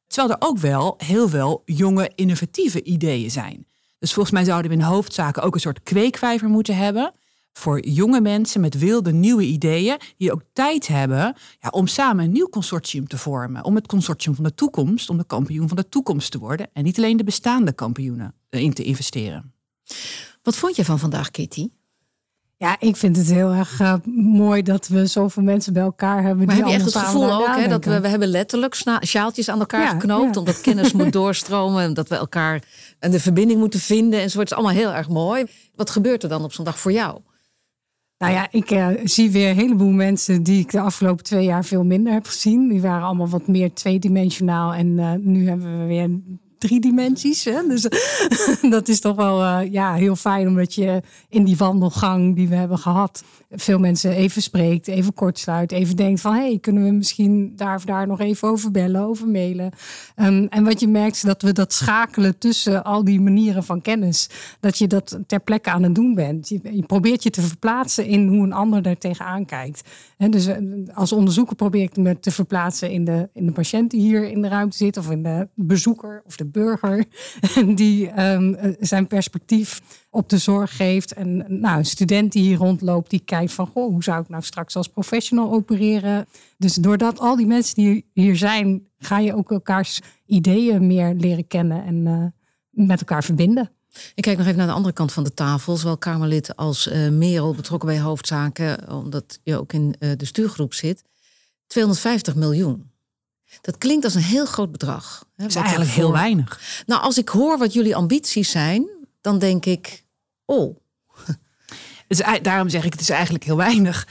Terwijl 0.06 0.34
er 0.34 0.48
ook 0.48 0.58
wel 0.58 0.94
heel 0.96 1.28
veel 1.28 1.62
jonge 1.64 2.12
innovatieve 2.14 2.82
ideeën 2.82 3.30
zijn. 3.30 3.66
Dus 3.98 4.12
volgens 4.12 4.34
mij 4.34 4.44
zouden 4.44 4.70
we 4.70 4.76
in 4.76 4.82
hoofdzaken 4.82 5.42
ook 5.42 5.54
een 5.54 5.60
soort 5.60 5.82
kweekvijver 5.82 6.48
moeten 6.48 6.76
hebben 6.76 7.12
voor 7.58 7.86
jonge 7.86 8.20
mensen 8.20 8.60
met 8.60 8.78
wilde 8.78 9.12
nieuwe 9.12 9.42
ideeën, 9.42 9.96
die 10.16 10.32
ook 10.32 10.42
tijd 10.52 10.86
hebben 10.86 11.34
ja, 11.60 11.68
om 11.70 11.86
samen 11.86 12.24
een 12.24 12.32
nieuw 12.32 12.48
consortium 12.48 13.08
te 13.08 13.18
vormen. 13.18 13.64
Om 13.64 13.74
het 13.74 13.86
consortium 13.86 14.34
van 14.34 14.44
de 14.44 14.54
toekomst, 14.54 15.10
om 15.10 15.16
de 15.16 15.24
kampioen 15.24 15.68
van 15.68 15.76
de 15.76 15.88
toekomst 15.88 16.30
te 16.30 16.38
worden. 16.38 16.68
En 16.72 16.84
niet 16.84 16.98
alleen 16.98 17.16
de 17.16 17.24
bestaande 17.24 17.72
kampioenen 17.72 18.34
in 18.50 18.72
te 18.72 18.82
investeren. 18.82 19.52
Wat 20.42 20.56
vond 20.56 20.76
je 20.76 20.84
van 20.84 20.98
vandaag, 20.98 21.30
Kitty? 21.30 21.68
Ja, 22.56 22.76
ik 22.80 22.96
vind 22.96 23.16
het 23.16 23.30
heel 23.30 23.52
erg 23.52 23.80
uh, 23.80 23.94
mooi 24.14 24.62
dat 24.62 24.88
we 24.88 25.06
zoveel 25.06 25.42
mensen 25.42 25.72
bij 25.72 25.82
elkaar 25.82 26.22
hebben. 26.22 26.46
Maar 26.46 26.54
die 26.54 26.64
heb 26.64 26.72
je 26.72 26.78
echt 26.78 26.94
het 26.94 27.04
gevoel 27.04 27.32
ook 27.32 27.56
hè, 27.56 27.68
dat 27.68 27.84
we, 27.84 28.00
we 28.00 28.08
hebben 28.08 28.28
letterlijk 28.28 28.74
sjaaltjes 29.04 29.48
aan 29.48 29.58
elkaar 29.58 29.82
ja, 29.82 29.88
geknoopt. 29.88 30.34
Ja. 30.34 30.40
Omdat 30.40 30.60
kennis 30.60 30.92
moet 30.92 31.12
doorstromen. 31.20 31.82
En 31.82 31.94
dat 31.94 32.08
we 32.08 32.14
elkaar 32.14 32.62
en 32.98 33.10
de 33.10 33.20
verbinding 33.20 33.60
moeten 33.60 33.80
vinden. 33.80 34.20
En 34.20 34.30
zo. 34.30 34.38
Het 34.38 34.50
is 34.50 34.56
allemaal 34.56 34.76
heel 34.76 34.92
erg 34.92 35.08
mooi. 35.08 35.44
Wat 35.74 35.90
gebeurt 35.90 36.22
er 36.22 36.28
dan 36.28 36.44
op 36.44 36.52
zo'n 36.52 36.64
dag 36.64 36.78
voor 36.78 36.92
jou? 36.92 37.20
Nou 38.18 38.32
ja, 38.32 38.48
ik 38.50 38.70
uh, 38.70 38.88
zie 39.04 39.30
weer 39.30 39.50
een 39.50 39.56
heleboel 39.56 39.90
mensen 39.90 40.42
die 40.42 40.60
ik 40.60 40.70
de 40.70 40.80
afgelopen 40.80 41.24
twee 41.24 41.44
jaar 41.44 41.64
veel 41.64 41.84
minder 41.84 42.12
heb 42.12 42.26
gezien. 42.26 42.68
Die 42.68 42.80
waren 42.80 43.06
allemaal 43.06 43.28
wat 43.28 43.46
meer 43.46 43.72
tweedimensionaal. 43.72 44.74
En 44.74 44.86
uh, 44.86 45.12
nu 45.14 45.48
hebben 45.48 45.78
we 45.78 45.86
weer 45.86 46.20
drie 46.58 46.80
dimensies. 46.80 47.44
Hè? 47.44 47.66
Dus 47.68 47.88
dat 48.70 48.88
is 48.88 49.00
toch 49.00 49.16
wel 49.16 49.42
uh, 49.42 49.72
ja, 49.72 49.94
heel 49.94 50.16
fijn, 50.16 50.48
omdat 50.48 50.74
je 50.74 51.02
in 51.28 51.44
die 51.44 51.56
wandelgang 51.56 52.36
die 52.36 52.48
we 52.48 52.54
hebben 52.54 52.78
gehad, 52.78 53.24
veel 53.50 53.78
mensen 53.78 54.10
even 54.10 54.42
spreekt, 54.42 54.88
even 54.88 55.14
kort 55.14 55.38
sluit, 55.38 55.72
even 55.72 55.96
denkt 55.96 56.20
van 56.20 56.34
hey, 56.34 56.58
kunnen 56.60 56.84
we 56.84 56.90
misschien 56.90 57.52
daar 57.56 57.74
of 57.74 57.84
daar 57.84 58.06
nog 58.06 58.20
even 58.20 58.48
over 58.48 58.70
bellen, 58.70 59.00
over 59.00 59.28
mailen. 59.28 59.72
Um, 60.16 60.46
en 60.46 60.64
wat 60.64 60.80
je 60.80 60.88
merkt 60.88 61.16
is 61.16 61.22
dat 61.22 61.42
we 61.42 61.52
dat 61.52 61.72
schakelen 61.72 62.38
tussen 62.38 62.84
al 62.84 63.04
die 63.04 63.20
manieren 63.20 63.64
van 63.64 63.80
kennis, 63.80 64.28
dat 64.60 64.78
je 64.78 64.86
dat 64.86 65.18
ter 65.26 65.40
plekke 65.40 65.70
aan 65.70 65.82
het 65.82 65.94
doen 65.94 66.14
bent. 66.14 66.48
Je, 66.48 66.84
probeert 66.86 67.22
je 67.22 67.30
te 67.30 67.42
verplaatsen 67.42 68.06
in 68.06 68.28
hoe 68.28 68.44
een 68.44 68.52
ander 68.52 68.82
daar 68.82 68.98
tegenaan 68.98 69.44
kijkt. 69.44 69.88
He, 70.16 70.28
dus 70.28 70.48
als 70.94 71.12
onderzoeker 71.12 71.56
probeer 71.56 71.82
ik 71.82 71.96
me 71.96 72.20
te 72.20 72.30
verplaatsen 72.30 72.90
in 72.90 73.04
de, 73.04 73.28
in 73.34 73.46
de 73.46 73.52
patiënt 73.52 73.90
die 73.90 74.00
hier 74.00 74.30
in 74.30 74.42
de 74.42 74.48
ruimte 74.48 74.76
zit, 74.76 74.96
of 74.96 75.10
in 75.10 75.22
de 75.22 75.48
bezoeker 75.54 76.22
of 76.26 76.36
de 76.36 76.44
burger, 76.50 77.04
die 77.74 78.22
um, 78.22 78.56
zijn 78.80 79.06
perspectief 79.06 79.80
op 80.10 80.28
de 80.28 80.38
zorg 80.38 80.76
geeft. 80.76 81.12
En 81.12 81.60
nou, 81.60 81.78
een 81.78 81.84
student 81.84 82.32
die 82.32 82.42
hier 82.42 82.56
rondloopt, 82.56 83.10
die 83.10 83.22
kijkt 83.24 83.52
van, 83.52 83.66
goh, 83.66 83.90
hoe 83.90 84.02
zou 84.02 84.22
ik 84.22 84.28
nou 84.28 84.42
straks 84.42 84.76
als 84.76 84.88
professional 84.88 85.52
opereren? 85.52 86.26
Dus 86.56 86.74
doordat 86.74 87.18
al 87.18 87.36
die 87.36 87.46
mensen 87.46 87.74
die 87.74 88.10
hier 88.12 88.36
zijn, 88.36 88.86
ga 88.98 89.18
je 89.18 89.34
ook 89.34 89.50
elkaars 89.50 90.00
ideeën 90.26 90.86
meer 90.86 91.14
leren 91.14 91.46
kennen 91.46 91.84
en 91.84 92.06
uh, 92.06 92.24
met 92.86 93.00
elkaar 93.00 93.24
verbinden. 93.24 93.70
Ik 94.14 94.22
kijk 94.22 94.36
nog 94.36 94.46
even 94.46 94.58
naar 94.58 94.66
de 94.66 94.72
andere 94.72 94.94
kant 94.94 95.12
van 95.12 95.24
de 95.24 95.34
tafel. 95.34 95.76
Zowel 95.76 95.98
Kamerlid 95.98 96.56
als 96.56 96.86
uh, 96.86 97.08
Merel 97.08 97.54
betrokken 97.54 97.88
bij 97.88 98.00
hoofdzaken, 98.00 98.92
omdat 98.92 99.38
je 99.42 99.58
ook 99.58 99.72
in 99.72 99.94
de 99.98 100.24
stuurgroep 100.24 100.74
zit. 100.74 101.04
250 101.66 102.34
miljoen. 102.34 102.90
Dat 103.60 103.78
klinkt 103.78 104.04
als 104.04 104.14
een 104.14 104.20
heel 104.22 104.46
groot 104.46 104.72
bedrag. 104.72 105.24
Hè, 105.36 105.42
dat 105.42 105.50
is 105.50 105.56
eigenlijk 105.56 105.90
voor... 105.90 106.02
heel 106.02 106.12
weinig. 106.12 106.82
Nou, 106.86 107.02
als 107.02 107.18
ik 107.18 107.28
hoor 107.28 107.58
wat 107.58 107.72
jullie 107.72 107.96
ambities 107.96 108.50
zijn, 108.50 108.88
dan 109.20 109.38
denk 109.38 109.64
ik, 109.64 110.04
oh. 110.44 110.76
Dus 112.06 112.22
daarom 112.42 112.68
zeg 112.68 112.84
ik, 112.84 112.92
het 112.92 113.00
is 113.00 113.10
eigenlijk 113.10 113.44
heel 113.44 113.56
weinig. 113.56 114.06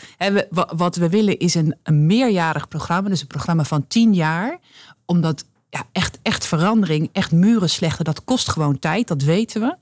Wat 0.75 0.95
we 0.95 1.09
willen 1.09 1.39
is 1.39 1.55
een, 1.55 1.75
een 1.83 2.05
meerjarig 2.05 2.67
programma, 2.67 3.09
dus 3.09 3.21
een 3.21 3.27
programma 3.27 3.63
van 3.63 3.87
tien 3.87 4.13
jaar. 4.13 4.59
Omdat 5.05 5.45
ja, 5.69 5.87
echt, 5.91 6.19
echt 6.21 6.45
verandering, 6.45 7.09
echt 7.11 7.31
muren 7.31 7.69
slechten, 7.69 8.05
dat 8.05 8.23
kost 8.23 8.49
gewoon 8.49 8.79
tijd, 8.79 9.07
dat 9.07 9.21
weten 9.21 9.61
we. 9.61 9.77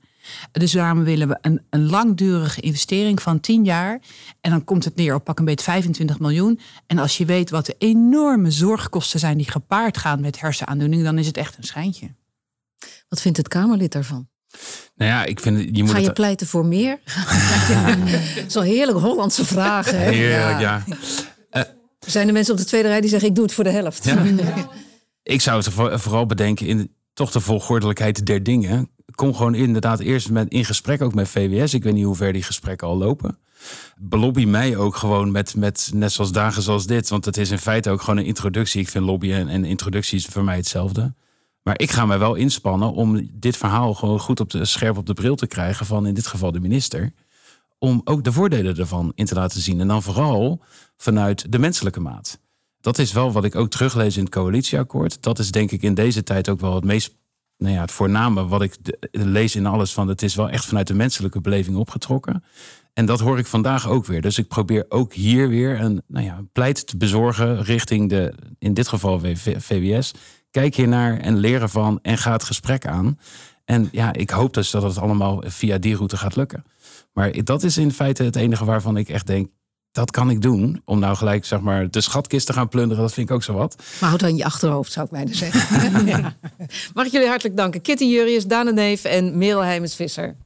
Dus 0.52 0.72
daarom 0.72 1.04
willen 1.04 1.28
we 1.28 1.38
een, 1.40 1.62
een 1.70 1.90
langdurige 1.90 2.60
investering 2.60 3.22
van 3.22 3.40
10 3.40 3.64
jaar. 3.64 4.00
En 4.40 4.50
dan 4.50 4.64
komt 4.64 4.84
het 4.84 4.96
neer 4.96 5.14
op 5.14 5.24
pak 5.24 5.38
een 5.38 5.44
beetje 5.44 5.64
25 5.64 6.18
miljoen. 6.18 6.60
En 6.86 6.98
als 6.98 7.16
je 7.16 7.24
weet 7.24 7.50
wat 7.50 7.66
de 7.66 7.74
enorme 7.78 8.50
zorgkosten 8.50 9.20
zijn 9.20 9.36
die 9.36 9.50
gepaard 9.50 9.96
gaan 9.96 10.20
met 10.20 10.40
hersenaandoening, 10.40 11.02
dan 11.02 11.18
is 11.18 11.26
het 11.26 11.36
echt 11.36 11.56
een 11.56 11.64
schijntje. 11.64 12.14
Wat 13.08 13.20
vindt 13.20 13.38
het 13.38 13.48
Kamerlid 13.48 13.92
daarvan? 13.92 14.28
Nou 14.94 15.10
ja, 15.10 15.24
ik 15.24 15.40
vind. 15.40 15.76
Je 15.76 15.82
moet 15.82 15.92
Ga 15.92 15.98
je 15.98 16.04
het... 16.04 16.14
pleiten 16.14 16.46
voor 16.46 16.66
meer? 16.66 16.98
ja, 17.68 17.96
Zo'n 18.46 18.62
heerlijk 18.62 18.98
Hollandse 18.98 19.44
vraag. 19.44 19.90
Hè? 19.90 19.98
Heerlijk, 19.98 20.60
ja. 20.60 20.84
Uh, 21.52 21.62
zijn 21.98 22.26
er 22.26 22.32
mensen 22.32 22.52
op 22.52 22.58
de 22.58 22.66
tweede 22.66 22.88
rij 22.88 23.00
die 23.00 23.10
zeggen: 23.10 23.28
ik 23.28 23.34
doe 23.34 23.44
het 23.44 23.54
voor 23.54 23.64
de 23.64 23.70
helft? 23.70 24.04
Ja. 24.04 24.24
ik 25.22 25.40
zou 25.40 25.56
het 25.56 26.00
vooral 26.00 26.26
bedenken 26.26 26.66
in 26.66 26.94
toch 27.16 27.30
de 27.30 27.40
volgordelijkheid 27.40 28.26
der 28.26 28.42
dingen. 28.42 28.90
Kom 29.14 29.34
gewoon 29.34 29.54
inderdaad 29.54 30.00
eerst 30.00 30.30
met, 30.30 30.48
in 30.48 30.64
gesprek 30.64 31.02
ook 31.02 31.14
met 31.14 31.28
VWS. 31.28 31.74
Ik 31.74 31.82
weet 31.82 31.94
niet 31.94 32.04
hoe 32.04 32.16
ver 32.16 32.32
die 32.32 32.42
gesprekken 32.42 32.86
al 32.86 32.96
lopen. 32.96 33.38
Belobby 33.98 34.44
mij 34.44 34.76
ook 34.76 34.96
gewoon 34.96 35.30
met, 35.30 35.54
met 35.54 35.90
net 35.94 36.12
zoals 36.12 36.32
dagen 36.32 36.62
zoals 36.62 36.86
dit. 36.86 37.08
Want 37.08 37.24
het 37.24 37.36
is 37.36 37.50
in 37.50 37.58
feite 37.58 37.90
ook 37.90 38.00
gewoon 38.00 38.16
een 38.18 38.24
introductie. 38.24 38.80
Ik 38.80 38.88
vind 38.88 39.04
lobbyen 39.04 39.38
en, 39.38 39.48
en 39.48 39.64
introductie 39.64 40.18
is 40.18 40.26
voor 40.26 40.44
mij 40.44 40.56
hetzelfde. 40.56 41.14
Maar 41.62 41.78
ik 41.78 41.90
ga 41.90 42.06
mij 42.06 42.18
wel 42.18 42.34
inspannen 42.34 42.92
om 42.92 43.28
dit 43.32 43.56
verhaal 43.56 43.94
gewoon 43.94 44.20
goed 44.20 44.40
op 44.40 44.50
de, 44.50 44.64
scherp 44.64 44.96
op 44.96 45.06
de 45.06 45.14
bril 45.14 45.36
te 45.36 45.46
krijgen 45.46 45.86
van 45.86 46.06
in 46.06 46.14
dit 46.14 46.26
geval 46.26 46.52
de 46.52 46.60
minister. 46.60 47.12
Om 47.78 48.00
ook 48.04 48.24
de 48.24 48.32
voordelen 48.32 48.76
ervan 48.76 49.12
in 49.14 49.26
te 49.26 49.34
laten 49.34 49.60
zien. 49.60 49.80
En 49.80 49.88
dan 49.88 50.02
vooral 50.02 50.62
vanuit 50.96 51.52
de 51.52 51.58
menselijke 51.58 52.00
maat. 52.00 52.38
Dat 52.86 52.98
is 52.98 53.12
wel 53.12 53.32
wat 53.32 53.44
ik 53.44 53.54
ook 53.54 53.70
teruglees 53.70 54.16
in 54.16 54.24
het 54.24 54.32
coalitieakkoord. 54.32 55.22
Dat 55.22 55.38
is 55.38 55.50
denk 55.50 55.70
ik 55.70 55.82
in 55.82 55.94
deze 55.94 56.22
tijd 56.22 56.48
ook 56.48 56.60
wel 56.60 56.74
het 56.74 56.84
meest 56.84 57.14
nou 57.58 57.74
ja, 57.74 57.80
het 57.80 57.90
voorname 57.90 58.46
wat 58.46 58.62
ik 58.62 58.76
lees 59.10 59.56
in 59.56 59.66
alles 59.66 59.92
van 59.92 60.08
het 60.08 60.22
is 60.22 60.34
wel 60.34 60.50
echt 60.50 60.64
vanuit 60.64 60.86
de 60.86 60.94
menselijke 60.94 61.40
beleving 61.40 61.76
opgetrokken. 61.76 62.44
En 62.92 63.06
dat 63.06 63.20
hoor 63.20 63.38
ik 63.38 63.46
vandaag 63.46 63.88
ook 63.88 64.06
weer. 64.06 64.20
Dus 64.20 64.38
ik 64.38 64.48
probeer 64.48 64.84
ook 64.88 65.12
hier 65.12 65.48
weer 65.48 65.80
een 65.80 66.02
nou 66.06 66.24
ja, 66.24 66.44
pleit 66.52 66.86
te 66.86 66.96
bezorgen 66.96 67.62
richting 67.62 68.08
de, 68.08 68.34
in 68.58 68.74
dit 68.74 68.88
geval 68.88 69.20
VWS. 69.20 70.12
Kijk 70.50 70.74
hier 70.74 70.88
naar 70.88 71.18
en 71.18 71.36
leren 71.36 71.70
van 71.70 71.98
en 72.02 72.18
ga 72.18 72.32
het 72.32 72.44
gesprek 72.44 72.86
aan. 72.86 73.18
En 73.64 73.88
ja, 73.92 74.12
ik 74.12 74.30
hoop 74.30 74.54
dus 74.54 74.70
dat 74.70 74.82
het 74.82 74.98
allemaal 74.98 75.42
via 75.46 75.78
die 75.78 75.96
route 75.96 76.16
gaat 76.16 76.36
lukken. 76.36 76.64
Maar 77.12 77.44
dat 77.44 77.62
is 77.62 77.76
in 77.76 77.92
feite 77.92 78.22
het 78.22 78.36
enige 78.36 78.64
waarvan 78.64 78.96
ik 78.96 79.08
echt 79.08 79.26
denk, 79.26 79.50
dat 79.96 80.10
kan 80.10 80.30
ik 80.30 80.42
doen. 80.42 80.82
Om 80.84 80.98
nou 80.98 81.16
gelijk 81.16 81.44
zeg 81.44 81.60
maar 81.60 81.90
de 81.90 82.00
schatkist 82.00 82.46
te 82.46 82.52
gaan 82.52 82.68
plunderen, 82.68 83.02
dat 83.02 83.12
vind 83.12 83.28
ik 83.28 83.34
ook 83.34 83.42
zo 83.42 83.52
wat. 83.52 83.76
Maar 84.00 84.08
houd 84.08 84.20
dan 84.20 84.36
je 84.36 84.44
achterhoofd, 84.44 84.92
zou 84.92 85.06
ik 85.06 85.12
bijna 85.12 85.32
zeggen. 85.32 86.06
ja. 86.06 86.34
Mag 86.94 87.06
ik 87.06 87.12
jullie 87.12 87.28
hartelijk 87.28 87.56
danken. 87.56 87.80
Kitty 87.80 88.04
Jurius, 88.04 88.46
Daan 88.46 88.74
Neef 88.74 89.04
en 89.04 89.38
Merel 89.38 89.60
Heimens 89.60 89.94
Visser. 89.94 90.36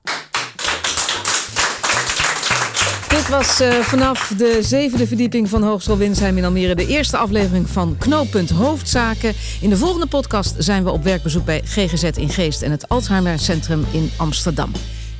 Dit 3.08 3.28
was 3.28 3.60
uh, 3.60 3.72
vanaf 3.74 4.32
de 4.36 4.58
zevende 4.62 5.06
verdieping 5.06 5.48
van 5.48 5.62
Hogeschool 5.62 5.96
Winsheim 5.96 6.36
in 6.36 6.44
Almere 6.44 6.74
de 6.74 6.86
eerste 6.86 7.16
aflevering 7.16 7.68
van 7.68 7.96
Knooppunt 7.98 8.50
Hoofdzaken. 8.50 9.34
In 9.60 9.70
de 9.70 9.76
volgende 9.76 10.06
podcast 10.06 10.54
zijn 10.58 10.84
we 10.84 10.90
op 10.90 11.04
werkbezoek 11.04 11.44
bij 11.44 11.60
GGZ 11.64 12.02
in 12.02 12.28
Geest 12.28 12.62
en 12.62 12.70
het 12.70 12.88
Alzheimer 12.88 13.38
Centrum 13.38 13.84
in 13.92 14.10
Amsterdam. 14.16 14.72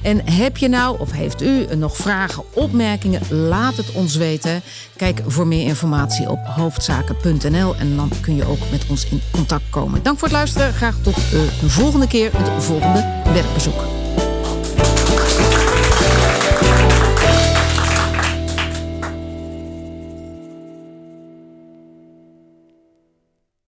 En 0.03 0.31
heb 0.31 0.57
je 0.57 0.69
nou 0.69 0.99
of 0.99 1.13
heeft 1.13 1.43
u 1.43 1.67
nog 1.77 1.97
vragen, 1.97 2.45
opmerkingen? 2.55 3.21
Laat 3.29 3.77
het 3.77 3.93
ons 3.93 4.17
weten. 4.17 4.63
Kijk 4.97 5.23
voor 5.27 5.47
meer 5.47 5.67
informatie 5.67 6.31
op 6.31 6.39
hoofdzaken.nl 6.45 7.77
en 7.77 7.97
dan 7.97 8.11
kun 8.21 8.37
je 8.37 8.45
ook 8.45 8.71
met 8.71 8.87
ons 8.89 9.07
in 9.11 9.21
contact 9.31 9.71
komen. 9.71 10.03
Dank 10.03 10.19
voor 10.19 10.29
het 10.29 10.37
luisteren. 10.37 10.73
Graag 10.73 10.97
tot 11.03 11.15
de 11.61 11.69
volgende 11.69 12.07
keer, 12.07 12.31
het 12.37 12.65
volgende 12.65 13.23
werkbezoek. 13.33 13.85